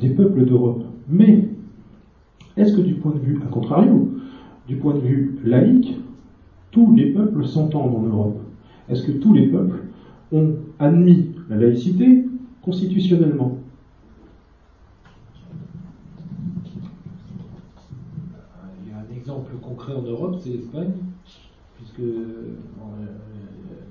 [0.00, 0.84] des peuples d'Europe.
[1.08, 1.48] Mais
[2.56, 4.10] est-ce que du point de vue, à contrario,
[4.66, 5.96] du point de vue laïque,
[6.70, 8.40] tous les peuples s'entendent en Europe.
[8.88, 9.82] Est-ce que tous les peuples
[10.32, 12.24] ont admis la laïcité
[12.62, 13.58] constitutionnellement?
[18.82, 20.92] Il y a un exemple concret en Europe, c'est l'Espagne,
[21.76, 23.06] puisque bon, euh,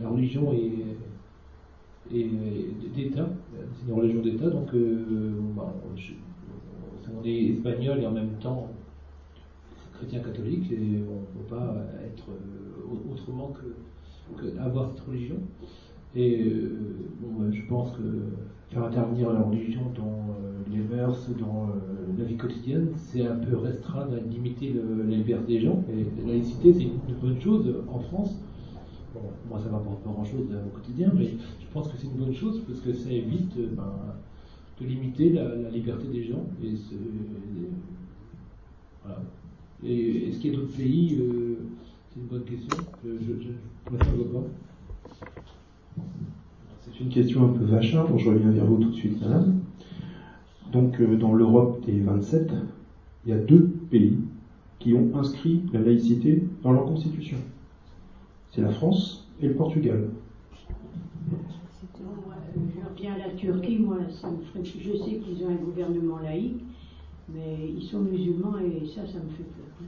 [0.01, 0.97] la religion est,
[2.15, 2.29] est
[2.95, 3.29] d'État,
[3.75, 5.33] c'est une religion d'État, donc euh,
[7.15, 8.69] on est espagnol et en même temps
[10.03, 15.38] chrétien catholique, et on ne peut pas être euh, autrement que, que cette religion.
[16.15, 18.01] Et euh, bon, euh, je pense que
[18.69, 21.69] faire intervenir la religion dans euh, les mœurs, dans
[22.17, 25.84] la vie quotidienne, c'est un peu restreindre, limiter le- la liberté des gens.
[25.89, 28.35] Et la laïcité, c'est une, bonne chose en France.
[29.47, 31.27] Moi, ça m'apporte pas grand-chose au quotidien, mais
[31.59, 33.93] je pense que c'est une bonne chose parce que ça évite ben,
[34.81, 36.43] de limiter la, liberté des gens.
[36.63, 36.73] Et
[39.03, 39.21] voilà.
[39.85, 41.55] Et est-ce qu'il y a d'autres pays euh,
[42.10, 42.77] C'est une bonne question.
[43.03, 44.47] Je ne vois pas.
[46.81, 49.60] C'est une question un peu vacharde, je reviens vers vous tout de suite, madame.
[50.72, 52.51] Donc, euh, dans l'Europe des 27,
[53.26, 54.18] il y a deux pays
[54.80, 57.38] qui ont inscrit la laïcité dans leur constitution.
[58.51, 60.10] C'est la France et le Portugal.
[61.31, 61.35] Euh,
[62.55, 66.19] Je reviens à la Turquie, moi, ça me ferait- je sais qu'ils ont un gouvernement
[66.19, 66.61] laïque,
[67.29, 69.71] mais ils sont musulmans et ça, ça me fait peur.
[69.81, 69.85] hein.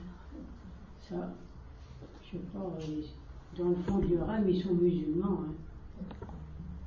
[1.08, 1.34] Ça,
[2.24, 3.02] je sais pas, euh,
[3.58, 5.40] dans le fond de leur âme, ils sont musulmans.
[5.48, 5.52] hein.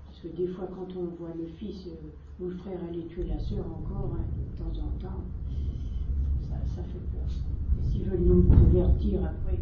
[0.06, 3.26] Parce que des fois, quand on voit le fils euh, ou le frère aller tuer
[3.28, 5.24] la sœur encore, hein, de temps en temps,
[6.50, 7.28] ça, ça fait peur.
[7.80, 9.60] Et s'ils veulent nous convertir après.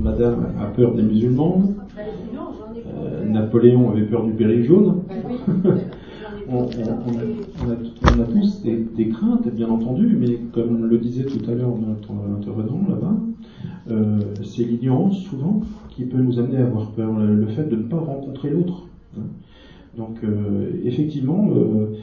[0.00, 1.62] Madame a peur des musulmans.
[1.94, 2.00] Pas
[2.94, 3.24] Euh.
[3.26, 5.02] Napoléon avait peur du péril jaune.
[6.54, 12.12] On, a, tous des, craintes, bien entendu, mais comme le disait tout à l'heure notre
[12.12, 13.16] intervenant là-bas,
[13.90, 17.82] euh, c'est l'ignorance souvent qui peut nous amener à avoir peur, le, fait de ne
[17.82, 18.84] pas rencontrer l'autre.
[19.16, 19.22] Hein.
[19.96, 21.96] Donc euh, effectivement, euh,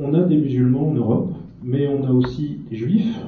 [0.00, 1.32] on a des musulmans en Europe,
[1.62, 3.20] mais on a aussi des juifs,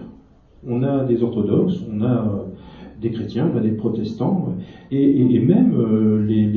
[0.66, 2.46] on a des orthodoxes, on a
[3.00, 4.54] des chrétiens, on a des protestants,
[4.90, 6.50] et, même les,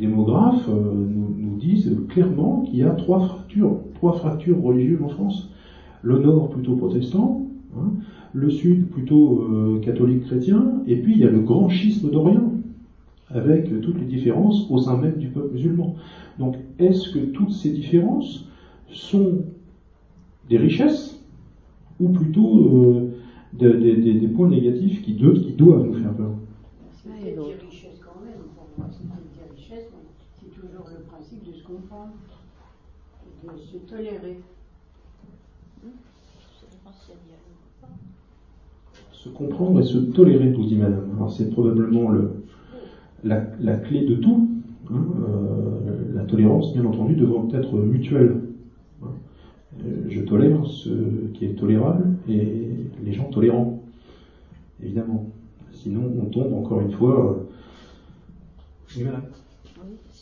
[0.00, 0.68] démographes
[2.12, 5.50] clairement qu'il y a trois fractures, trois fractures religieuses en France.
[6.02, 7.92] Le nord plutôt protestant, hein,
[8.32, 12.52] le sud plutôt euh, catholique chrétien, et puis il y a le grand schisme d'Orient,
[13.28, 15.94] avec toutes les différences au sein même du peuple musulman.
[16.38, 18.48] Donc est-ce que toutes ces différences
[18.88, 19.44] sont
[20.48, 21.24] des richesses,
[22.00, 23.10] ou plutôt euh,
[23.58, 26.32] des points négatifs qui, qui doivent nous faire peur
[26.90, 29.92] C'est des richesses quand même, pour moi c'est pas des richesses,
[30.40, 32.12] c'est toujours le principe de se comprendre,
[33.44, 34.38] de se tolérer.
[39.12, 41.10] se comprendre et se tolérer, nous dit madame.
[41.16, 42.42] Alors c'est probablement le,
[43.22, 44.48] la, clé de tout.
[44.90, 48.40] Hein, euh, la tolérance, bien entendu, devant être mutuelle.
[49.02, 49.10] Hein.
[49.84, 50.90] Euh, je tolère ce
[51.34, 52.68] qui est tolérable et
[53.04, 53.80] les gens tolérants,
[54.82, 55.26] évidemment.
[55.72, 57.46] Sinon, on tombe encore une fois.
[58.98, 59.12] Euh...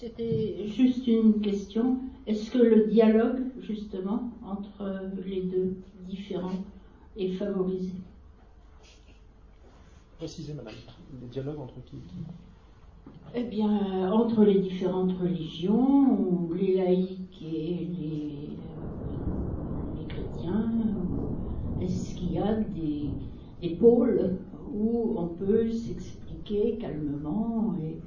[0.01, 1.99] C'était juste une question.
[2.27, 5.77] Est-ce que le dialogue, justement, entre les deux
[6.09, 6.65] différents
[7.19, 7.93] est favorisé?
[10.17, 10.73] Précisez, madame,
[11.21, 11.97] les dialogues entre qui,
[13.35, 18.49] Eh bien, entre les différentes religions, les laïcs et les,
[19.19, 20.73] euh, les chrétiens,
[21.83, 23.11] est-ce qu'il y a des,
[23.61, 24.39] des, pôles
[24.73, 27.99] où on peut s'expliquer calmement et,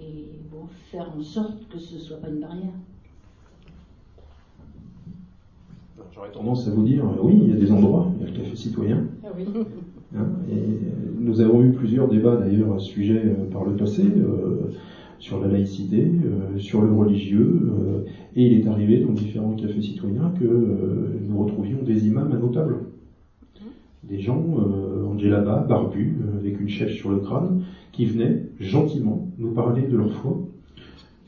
[0.00, 2.72] et bon, faire en sorte que ce ne soit pas une barrière
[6.14, 8.36] J'aurais tendance à vous dire, oui, il y a des endroits, il y a le
[8.36, 9.04] café citoyen.
[9.24, 9.44] Ah oui.
[10.16, 14.02] Hein, et nous avons eu plusieurs débats d'ailleurs à ce sujet euh, par le passé,
[14.04, 14.70] euh,
[15.18, 18.06] sur la laïcité, euh, sur le religieux,
[18.36, 20.44] et il est arrivé dans différents cafés citoyens que
[21.28, 22.78] nous retrouvions des imams à nos tables.
[24.04, 24.42] Des gens
[25.06, 27.62] en djellaba, barbus, avec une chèche sur le crâne,
[27.92, 30.38] qui venaient gentiment nous parler de leur foi.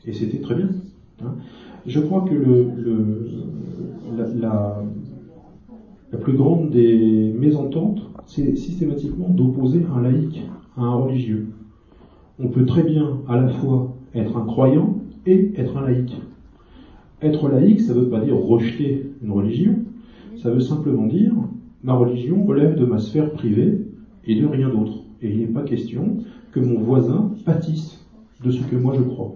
[0.05, 0.69] Et c'était très bien.
[1.23, 1.35] Hein.
[1.85, 2.35] Je crois que
[4.17, 4.83] la,
[6.11, 10.43] la plus grande des mésententes, c'est systématiquement d'opposer un laïc
[10.77, 11.47] à un religieux.
[12.39, 16.15] On peut très bien à la fois être un croyant et être un laïc.
[17.21, 19.75] Être laïc, ça ne veut pas dire rejeter une religion,
[20.37, 21.33] ça veut simplement dire
[21.83, 23.79] ma religion relève de ma sphère privée
[24.25, 25.03] et de rien d'autre.
[25.21, 26.17] Et il n'est pas question
[26.51, 28.05] que mon voisin pâtisse
[28.43, 29.35] de ce que moi je crois.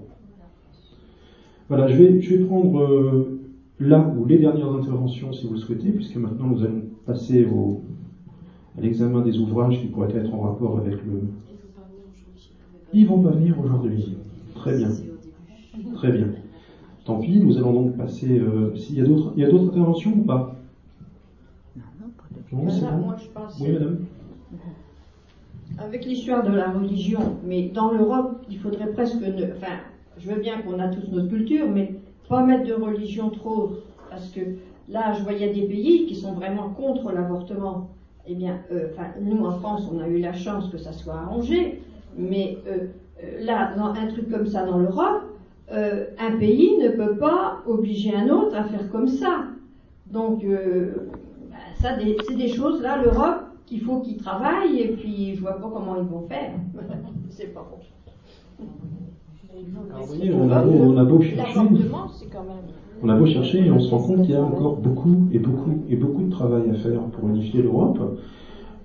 [1.68, 3.40] Voilà, je vais, je vais prendre euh,
[3.80, 7.82] là où les dernières interventions, si vous le souhaitez, puisque maintenant nous allons passer au,
[8.78, 11.22] à l'examen des ouvrages qui pourraient être en rapport avec le.
[12.94, 14.18] Ils vont pas venir aujourd'hui.
[14.54, 14.90] Très bien.
[15.94, 16.28] Très bien.
[17.04, 18.40] Tant pis, nous allons donc passer.
[18.40, 20.56] Euh, s'il y a d'autres, il y a d'autres interventions ou pas?
[22.54, 23.12] Non, c'est bon.
[23.60, 23.98] oui, madame.
[25.78, 29.22] Avec l'histoire de la religion, mais dans l'Europe, il faudrait presque.
[29.22, 29.80] Ne, enfin,
[30.18, 31.96] je veux bien qu'on a tous notre culture, mais
[32.30, 33.72] pas mettre de religion trop,
[34.10, 34.40] parce que
[34.88, 37.90] là, je voyais des pays qui sont vraiment contre l'avortement.
[38.28, 38.88] Eh bien, euh,
[39.22, 41.82] nous en France, on a eu la chance que ça soit arrangé,
[42.18, 42.88] mais euh,
[43.24, 45.24] euh, là, dans un truc comme ça dans l'Europe,
[45.70, 49.46] un pays ne peut pas obliger un autre à faire comme ça.
[50.06, 51.98] Donc, bah, ça,
[52.28, 55.96] c'est des choses là, l'Europe, qu'il faut qu'ils travaillent, et puis je vois pas comment
[55.98, 56.52] ils vont faire.
[57.30, 57.78] c'est pas bon
[60.34, 61.60] on a beau, on a beau chercher,
[63.04, 65.40] on a beau chercher et on se rend compte qu'il y a encore beaucoup et
[65.40, 68.20] beaucoup et beaucoup de travail à faire pour unifier l'Europe.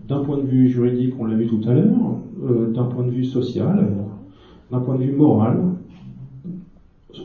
[0.09, 3.11] D'un point de vue juridique, on l'a vu tout à l'heure, euh, d'un point de
[3.11, 3.89] vue social,
[4.71, 5.61] d'un point de vue moral.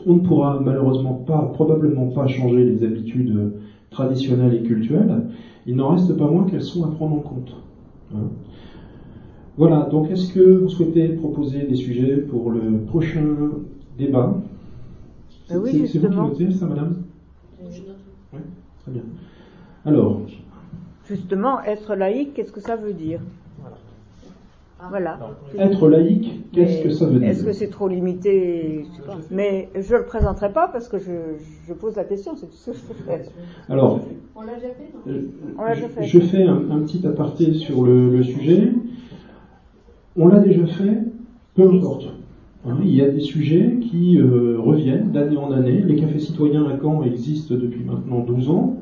[0.06, 3.54] On ne pourra malheureusement pas, probablement pas changer les habitudes
[3.90, 5.25] traditionnelles et culturelles.
[5.66, 7.56] Il n'en reste pas moins qu'elles sont à prendre en compte.
[8.14, 8.28] Hein.
[9.56, 13.50] Voilà, donc est-ce que vous souhaitez proposer des sujets pour le prochain
[13.98, 14.34] débat?
[15.48, 17.02] Ben oui, C'est vous qui notez ça, madame?
[17.62, 18.40] Oui,
[18.82, 19.02] très bien.
[19.84, 20.20] Alors
[21.08, 23.20] Justement, être laïque, qu'est-ce que ça veut dire?
[24.88, 25.18] Voilà.
[25.58, 28.84] Être laïque, qu'est-ce que ça veut dire Est-ce que c'est trop limité
[29.30, 32.70] Mais je ne le présenterai pas parce que je, pose la question, c'est tout ce
[32.70, 33.22] que je fais.
[33.68, 34.00] Alors,
[34.34, 38.72] on l'a déjà fait, euh, je, fais un, petit aparté sur le sujet.
[40.16, 41.02] On l'a déjà fait,
[41.54, 42.08] peu importe.
[42.66, 45.82] Hein, il y a des sujets qui euh, reviennent d'année en année.
[45.86, 48.76] Les cafés citoyens à Caen existent depuis maintenant 12 ans.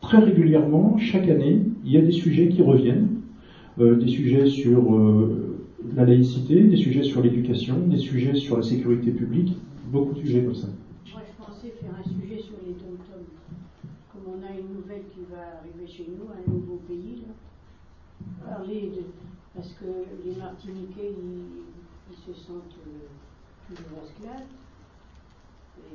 [0.00, 3.08] Très régulièrement, chaque année, il y a des sujets qui reviennent.
[3.78, 5.56] Euh, des sujets sur euh,
[5.96, 10.44] la laïcité, des sujets sur l'éducation, des sujets sur la sécurité publique, beaucoup de sujets
[10.44, 10.66] comme ça.
[11.10, 12.98] Moi, je pensais faire un sujet sur les dom
[14.12, 17.32] Comme on a une nouvelle qui va arriver chez nous, un nouveau pays, là.
[18.44, 19.04] Parler de.
[19.54, 19.86] Parce que
[20.22, 21.64] les Martiniquais, ils,
[22.12, 24.52] ils se sentent euh, toujours esclaves.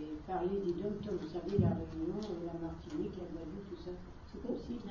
[0.01, 3.66] Et parler des dom vous savez, la Réunion, la Martinique, la Guadeloupe,
[4.41, 4.89] c'est possible.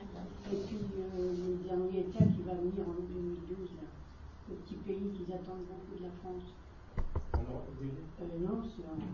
[0.52, 3.86] Et puis euh, le dernier cas qui va venir en 2012, là,
[4.50, 6.54] le petit pays qu'ils attendent beaucoup de la France.
[7.36, 9.06] Euh, non, c'est un-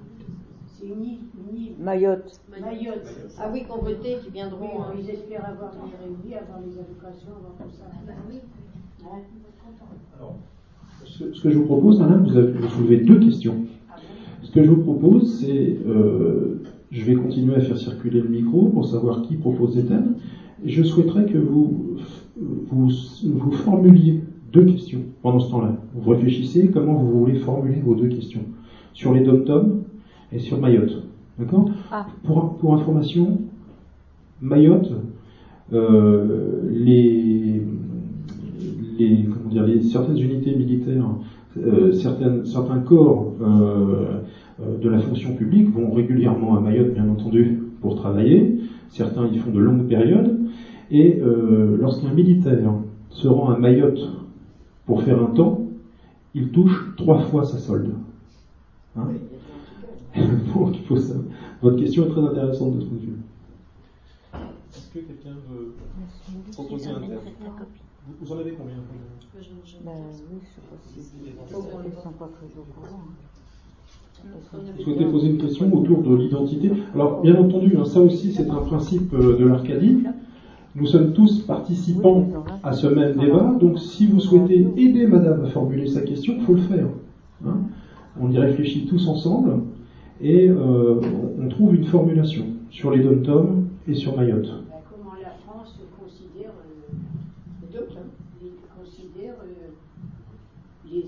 [0.66, 1.18] c'est une île,
[1.50, 1.72] une île.
[1.80, 2.40] Mayotte.
[2.50, 3.06] Mayotte.
[3.38, 4.82] Ah oui, qu'on votait, qui viendront.
[4.82, 7.84] Euh, ils espèrent avoir les réunis, avoir les allocations, avoir tout ça.
[7.90, 8.36] Ah bah oui,
[9.02, 9.22] Ouais.
[10.16, 10.36] Alors,
[11.04, 13.64] Ce, ce que je vous propose, madame, vous avez vous soulevez deux questions.
[14.42, 18.68] Ce que je vous propose, c'est, euh, je vais continuer à faire circuler le micro
[18.68, 20.14] pour savoir qui propose des thèmes.
[20.64, 21.96] Je souhaiterais que vous,
[22.36, 22.90] vous,
[23.24, 24.20] vous formuliez
[24.52, 25.74] deux questions pendant ce temps-là.
[25.94, 28.42] Vous réfléchissez comment vous voulez formuler vos deux questions
[28.92, 29.82] sur les dom
[30.30, 31.02] et sur Mayotte.
[31.38, 31.70] D'accord?
[31.90, 32.06] Ah.
[32.24, 33.38] pour, pour information,
[34.42, 34.92] Mayotte,
[35.72, 37.62] euh, les,
[38.98, 41.08] les, comment dire, les, certaines unités militaires,
[41.56, 44.20] euh, certaines, certains corps euh,
[44.58, 48.60] de la fonction publique vont régulièrement à Mayotte, bien entendu, pour travailler.
[48.88, 50.38] Certains y font de longues périodes.
[50.90, 52.74] Et euh, lorsqu'un militaire
[53.08, 54.00] se rend à Mayotte
[54.84, 55.66] pour faire un temps,
[56.34, 57.94] il touche trois fois sa solde.
[58.96, 59.08] Hein
[60.54, 61.14] Donc, il faut ça.
[61.62, 63.18] Votre question est très intéressante de ce point de vue.
[64.74, 65.74] Est-ce que quelqu'un veut
[66.52, 67.18] proposer un thème?
[68.20, 68.74] Vous, en avez combien?
[68.74, 69.92] Oui, je sais pas
[70.82, 73.00] si ils sont pas très au courant.
[74.76, 78.50] Vous souhaitez poser une question autour de l'identité Alors, bien entendu, hein, ça aussi, c'est
[78.50, 80.04] un principe euh, de l'Arcadie.
[80.74, 82.26] Nous sommes tous participants
[82.62, 86.44] à ce même débat, donc si vous souhaitez aider madame à formuler sa question, il
[86.44, 86.86] faut le faire.
[87.46, 87.58] hein.
[88.20, 89.60] on y réfléchit tous ensemble
[90.22, 91.00] et euh,
[91.38, 94.46] on on trouve une formulation sur les dom et sur Mayotte.
[94.70, 96.94] Ben, comment la France considère, euh,
[97.62, 98.06] les deux, hein.
[98.40, 99.70] les, considère euh,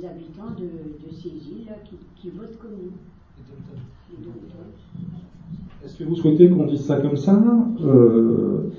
[0.05, 0.65] les habitants de,
[1.07, 2.93] de ces îles-là qui, qui votent comme nous.
[4.23, 5.09] Dom-Toms.
[5.85, 7.43] Est-ce que vous souhaitez qu'on dise ça comme ça
[7.83, 8.71] Euh,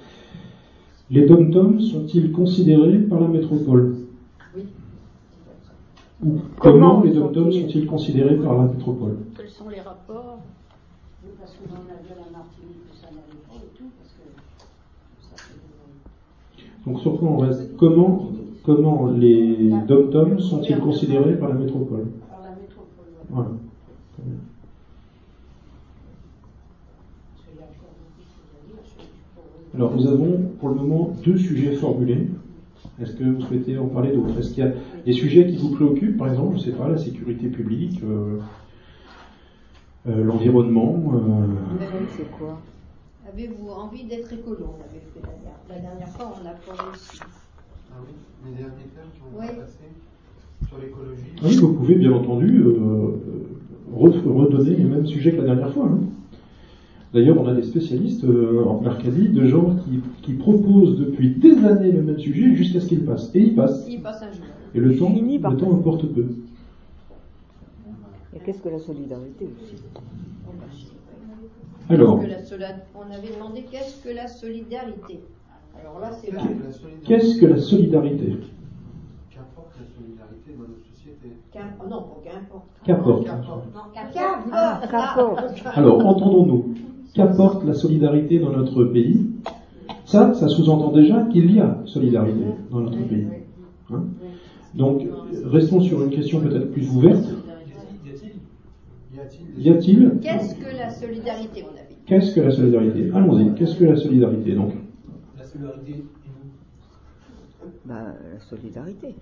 [1.10, 3.96] Les dom sont-ils considérés par la métropole?
[4.56, 4.64] Oui.
[6.24, 9.18] Ou Comment comment les sont-ils dom sont-ils considérés par la métropole?
[9.36, 10.40] Quels sont les rapports?
[11.24, 15.36] Oui, parce que dans la ville à Martinique, ça n'allait pas et tout, parce que
[15.36, 17.76] ça fait Donc sur quoi on reste?
[17.78, 18.32] Comment,
[18.66, 23.06] comment les dom sont-ils considérés par la métropole par la métropole.
[23.30, 23.50] Voilà.
[29.76, 32.30] Alors nous avons pour le moment deux sujets formulés.
[33.02, 34.40] Est-ce que vous souhaitez en parler d'autres?
[34.40, 34.72] Est-ce qu'il y a
[35.06, 38.40] des sujets qui vous préoccupent, par exemple, je ne sais pas, la sécurité publique, euh,
[40.08, 42.62] euh, l'environnement euh, C'est quoi?
[43.28, 44.76] Avez-vous envie d'être écolo?
[44.76, 47.20] On l'avait fait la dernière, la dernière fois, on l'a fait aussi.
[47.96, 48.14] Ah oui,
[48.52, 49.48] les derniers thèmes qui ont Oui.
[49.60, 51.32] passé sur l'écologie.
[51.44, 53.12] Oui, vous pouvez bien entendu euh,
[53.96, 55.86] re- redonner les mêmes sujets que la dernière fois.
[55.86, 56.00] hein.
[57.14, 61.64] D'ailleurs, on a des spécialistes euh, en Arcadie, de gens qui, qui proposent depuis des
[61.64, 63.34] années le même sujet jusqu'à ce qu'il passe.
[63.34, 63.88] Et il passe.
[63.90, 64.44] Il passe un jour.
[64.74, 66.26] Et le temps, le temps importe peu.
[68.36, 69.76] Et qu'est-ce que la solidarité aussi?
[71.88, 75.20] Alors, Que la sola- On avait demandé qu'est-ce que la solidarité?
[75.82, 76.32] Alors là, c'est
[77.06, 78.38] qu'est-ce que la solidarité?
[79.30, 81.30] Qu'importe la solidarité dans notre société.
[81.80, 83.28] Oh non, qu'importe.
[84.52, 84.92] Ah, qu'apporte.
[84.92, 85.78] qu'apporte.
[85.78, 86.76] Alors, entendons-nous.
[87.14, 89.26] Qu'apporte la solidarité dans notre pays?
[90.06, 93.28] Ça, ça sous-entend déjà qu'il y a solidarité dans notre pays.
[93.92, 94.04] Hein?
[94.74, 95.04] Donc,
[95.46, 97.26] restons sur une question peut-être plus ouverte.
[99.58, 103.10] Y a-t-il Qu'est-ce que la solidarité, on avait dit Qu'est-ce que la solidarité?
[103.16, 103.56] Allons-y.
[103.56, 104.74] Qu'est-ce que la solidarité donc?
[107.86, 107.96] Bah,
[108.34, 109.16] la solidarité.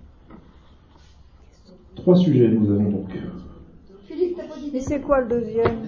[1.94, 3.10] Trois sujets nous avons donc.
[4.06, 5.78] Philippe, t'as pas dit Mais c'est quoi le deuxième?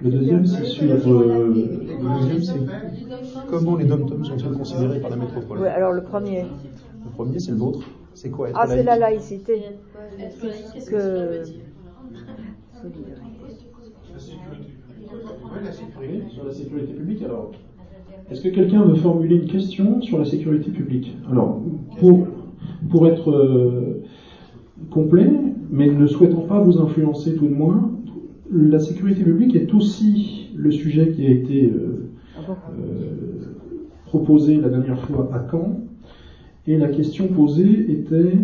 [0.00, 2.60] Le deuxième, c'est sur euh, Le deuxième, c'est
[3.48, 5.58] comment les dom sont-ils considérés par la métropole?
[5.60, 6.42] Ouais, alors le premier.
[7.04, 7.80] Le premier, c'est le vôtre.
[8.14, 9.62] C'est quoi être Ah, c'est la laïcité.
[10.88, 11.42] Que-
[12.80, 13.22] Solidarité.
[14.12, 14.72] La sécurité.
[15.10, 16.24] Oui, la sécurité.
[16.30, 17.52] Sur la sécurité publique, alors.
[18.30, 21.60] Est-ce que quelqu'un veut formuler une question sur la sécurité publique Alors,
[21.98, 22.26] pour,
[22.90, 23.30] pour être.
[23.30, 24.02] euh,
[24.90, 25.30] complet,
[25.70, 27.90] mais ne souhaitant pas vous influencer tout de moins,
[28.50, 33.54] la sécurité publique est aussi le sujet qui a été euh, euh,
[34.06, 35.80] proposé la dernière fois à Caen,
[36.66, 38.36] et la question posée était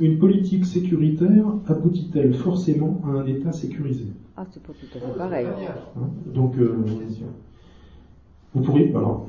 [0.00, 4.06] une politique sécuritaire aboutit-elle forcément à un État sécurisé?
[4.36, 5.46] Ah, c'est pas tout à fait pareil.
[5.46, 6.00] Hein,
[6.34, 6.74] Donc, euh,
[8.54, 9.26] vous pourriez, alors,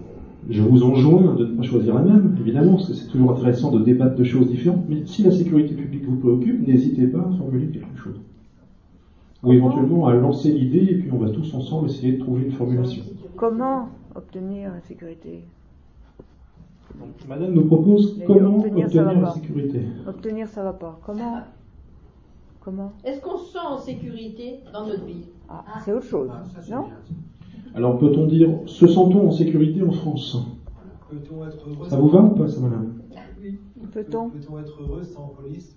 [0.49, 3.71] je vous enjoins de ne pas choisir la même, évidemment, parce que c'est toujours intéressant
[3.71, 7.37] de débattre de choses différentes, mais si la sécurité publique vous préoccupe, n'hésitez pas à
[7.37, 8.19] formuler quelque chose.
[9.43, 12.51] Ou éventuellement à lancer l'idée, et puis on va tous ensemble essayer de trouver une
[12.51, 13.03] formulation.
[13.35, 15.43] Comment obtenir la sécurité?
[16.99, 19.31] Donc, Madame nous propose Mais comment obtenir, la pas.
[19.31, 19.81] sécurité.
[20.07, 20.99] Obtenir, ça va pas.
[21.05, 21.39] Comment?
[22.61, 22.91] Comment?
[23.05, 25.27] Est-ce qu'on se sent en sécurité dans notre vie?
[25.47, 26.83] Ah, c'est autre chose, Ah, ça, non?
[26.83, 26.93] bien.
[27.75, 30.37] Alors peut-on dire, se sent-on en sécurité en France?
[31.09, 32.93] Peut-on être heureux Ça vous va ou pas, ça, Madame?
[33.91, 34.29] Peut-on?
[34.29, 35.75] Peut-on être heureux sans police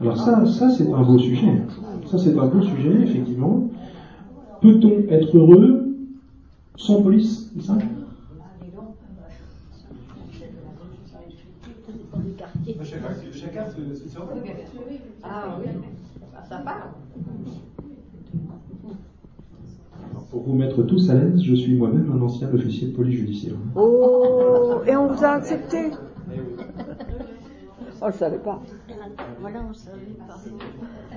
[0.00, 1.52] Alors ça, ça c'est un beau sujet.
[2.06, 3.68] Ça c'est un beau sujet, effectivement.
[4.60, 5.94] Peut-on être heureux
[6.76, 7.50] sans police?
[7.56, 7.78] C'est ça?
[12.84, 14.42] Chacun, chacun se, se surveille.
[15.22, 15.70] Ah oui,
[16.34, 16.90] Ah, ça parle.
[20.32, 23.52] Pour vous mettre tous à l'aise, je suis moi-même un ancien officier de police judiciaire.
[23.76, 25.90] Oh Et on vous a accepté
[28.04, 28.60] Oh, je savais pas.
[29.40, 29.96] Voilà, on savait
[30.26, 30.38] pas.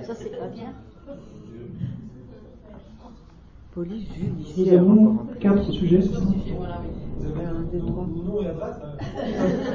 [0.04, 0.72] Ça, c'est pas bien.
[3.74, 4.80] Police Nous judiciaire.
[4.82, 5.26] avons encore.
[5.40, 6.00] quatre sujets,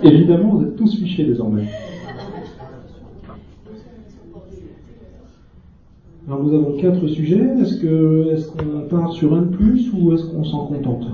[0.03, 1.65] Évidemment, vous êtes tous fichés désormais.
[6.27, 7.43] Alors nous avons quatre sujets.
[7.61, 11.05] Est-ce que est-ce qu'on part sur un de plus ou est-ce qu'on s'en contente?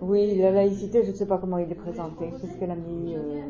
[0.00, 2.26] Oui, la laïcité, je ne sais pas comment il est présenté.
[2.40, 3.40] Qu'est-ce qu'elle a mis euh,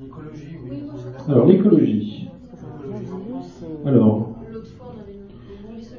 [0.00, 0.82] L'écologie, oui.
[1.28, 2.28] Alors l'écologie.
[3.86, 4.30] Alors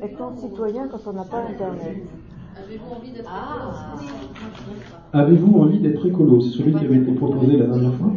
[0.04, 1.98] être citoyen quand on n'a pas Internet.
[3.28, 3.60] Ah,
[5.14, 6.42] Avez-vous envie d'être écolo?
[6.42, 8.12] C'est celui qui avait été proposé la dernière fois?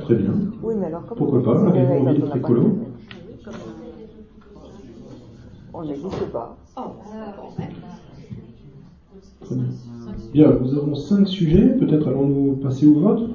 [0.00, 0.32] Très bien.
[0.62, 2.78] Oui, mais alors comment Pourquoi pas Avez-vous envie d'être écolo
[5.74, 6.56] On n'existe pas.
[6.76, 6.80] oh,
[7.56, 7.68] bien.
[10.32, 11.68] Bien, nous avons cinq sujets.
[11.78, 13.30] Peut-être allons-nous passer au vote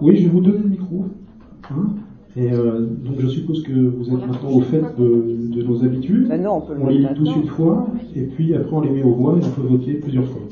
[0.00, 1.04] Oui, je vais vous donner le micro.
[1.70, 1.86] Hein
[2.36, 6.28] Et euh, donc je suppose que vous êtes maintenant au fait de, de nos habitudes.
[6.28, 8.80] Ben non, on peut le On les lit tous une fois, et puis après on
[8.82, 10.42] les met au voix et on peut voter plusieurs fois.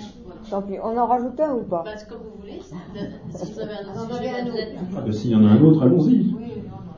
[0.52, 2.60] Tant pis, on en rajoute un ou pas Bah, comme vous voulez.
[2.60, 4.58] Si vous avez un autre en sujet, avait un vous autre.
[4.58, 6.34] êtes- Ah ben s'il y en a un autre, allons-y.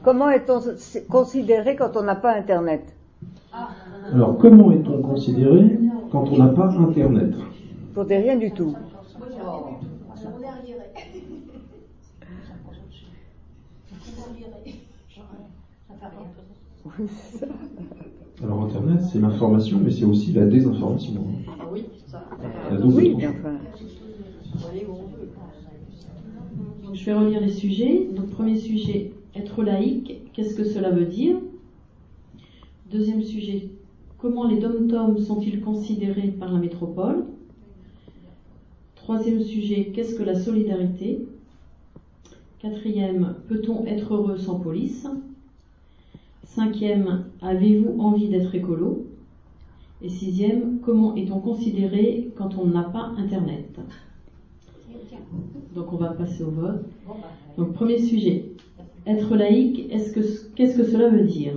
[0.02, 0.60] Comment est-on
[1.08, 2.82] considéré quand on n'a pas Internet?
[4.12, 5.78] Alors comment est-on considéré
[6.10, 7.32] quand on n'a pas Internet?
[7.94, 8.74] Pour des rien du tout.
[18.42, 21.12] Alors Internet, c'est l'information, mais c'est aussi la désinformation.
[22.82, 23.16] Oui, ça.
[23.18, 23.58] Mais enfin.
[26.84, 28.08] Donc, je vais relire les sujets.
[28.12, 31.36] Donc, premier sujet, être laïque, qu'est-ce que cela veut dire?
[32.90, 33.68] Deuxième sujet,
[34.18, 37.24] comment les dom-toms sont-ils considérés par la métropole?
[38.94, 41.26] Troisième sujet, qu'est-ce que la solidarité?
[42.60, 45.06] Quatrième, peut-on être heureux sans police?
[46.44, 49.04] Cinquième, avez-vous envie d'être écolo?
[50.04, 53.80] Et sixième, comment est-on considéré quand on n'a pas Internet
[55.74, 56.84] donc on va passer au vote.
[57.58, 58.52] Donc premier sujet.
[59.06, 60.20] Être laïque, est-ce que
[60.54, 61.54] qu'est-ce que cela veut dire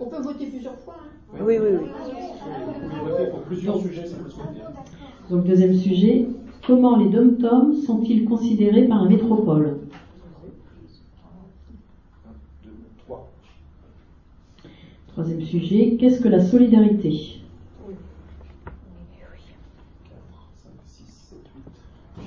[0.00, 0.96] On peut voter plusieurs fois.
[1.00, 1.38] hein.
[1.44, 1.88] Oui, oui, oui.
[3.04, 4.60] Voter pour plusieurs sujets souhaitez.
[5.30, 6.26] Donc deuxième sujet.
[6.66, 9.80] Comment les dom-toms sont-ils considérés par la métropole
[12.64, 12.70] 2,
[13.04, 13.28] 3.
[15.12, 15.96] Troisième sujet.
[16.00, 17.10] Qu'est-ce que la solidarité?
[17.10, 17.20] 4,
[20.54, 21.38] 5, 6, 7,
[22.18, 22.24] 8.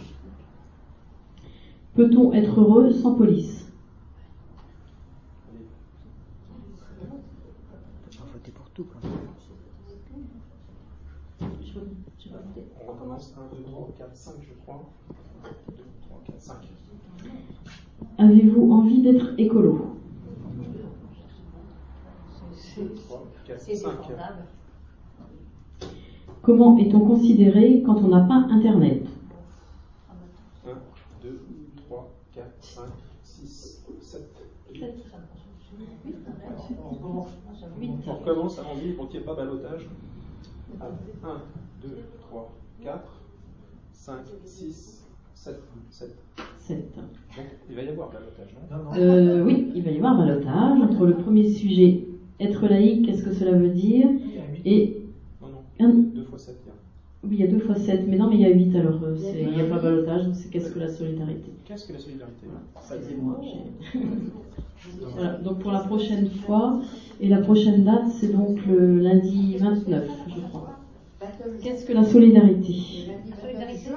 [1.95, 3.65] Peut-on être heureux sans police?
[8.19, 9.13] On va voter pour tout quand même.
[12.81, 14.87] On recommence 1, 2, 3, 4, 5, je crois.
[15.69, 16.55] 2, 3, 4, 5.
[18.19, 19.91] Avez-vous envie d'être écolo
[22.75, 23.91] 3, 4, C'est 5.
[23.97, 24.45] défendable.
[26.41, 29.03] Comment est-on considéré quand on n'a pas Internet?
[30.65, 30.69] 1,
[31.23, 31.39] 2,
[31.87, 32.83] 3, 4, 5,
[33.23, 34.21] 6, 7,
[34.73, 34.83] 8.
[36.83, 37.27] On recommence.
[38.07, 39.87] On recommence, allons-y, pour qu'il n'y ait pas balotage.
[40.81, 40.85] 1,
[41.81, 41.89] 2,
[42.21, 42.51] 3,
[42.83, 43.01] 4,
[43.93, 44.15] 5,
[44.45, 45.61] 6, 7.
[45.89, 46.15] 7.
[46.59, 46.95] 7.
[46.95, 47.05] Donc,
[47.69, 51.15] il va y avoir balotage, non Euh, oui, il va y avoir balotage entre le
[51.17, 52.07] premier sujet,
[52.39, 54.07] être laïque, qu'est-ce que cela veut dire,
[54.65, 55.01] et
[55.41, 55.85] Non, non.
[55.85, 56.73] un, 2 fois 7, il y a.
[57.23, 59.01] oui, il y a 2 fois 7, mais non, mais il y a 8 alors,
[59.03, 61.93] euh, c'est- il n'y a pas balotage, donc c'est qu'est-ce que la solidarité Qu'est-ce que
[61.93, 63.41] la solidarité Excusez-moi.
[63.43, 63.99] j'ai-
[65.15, 66.79] Voilà, donc pour la prochaine fois,
[67.19, 70.77] et la prochaine date, c'est donc le lundi 29, je crois.
[71.63, 72.73] Qu'est-ce que la solidarité
[73.31, 73.89] La solidarité,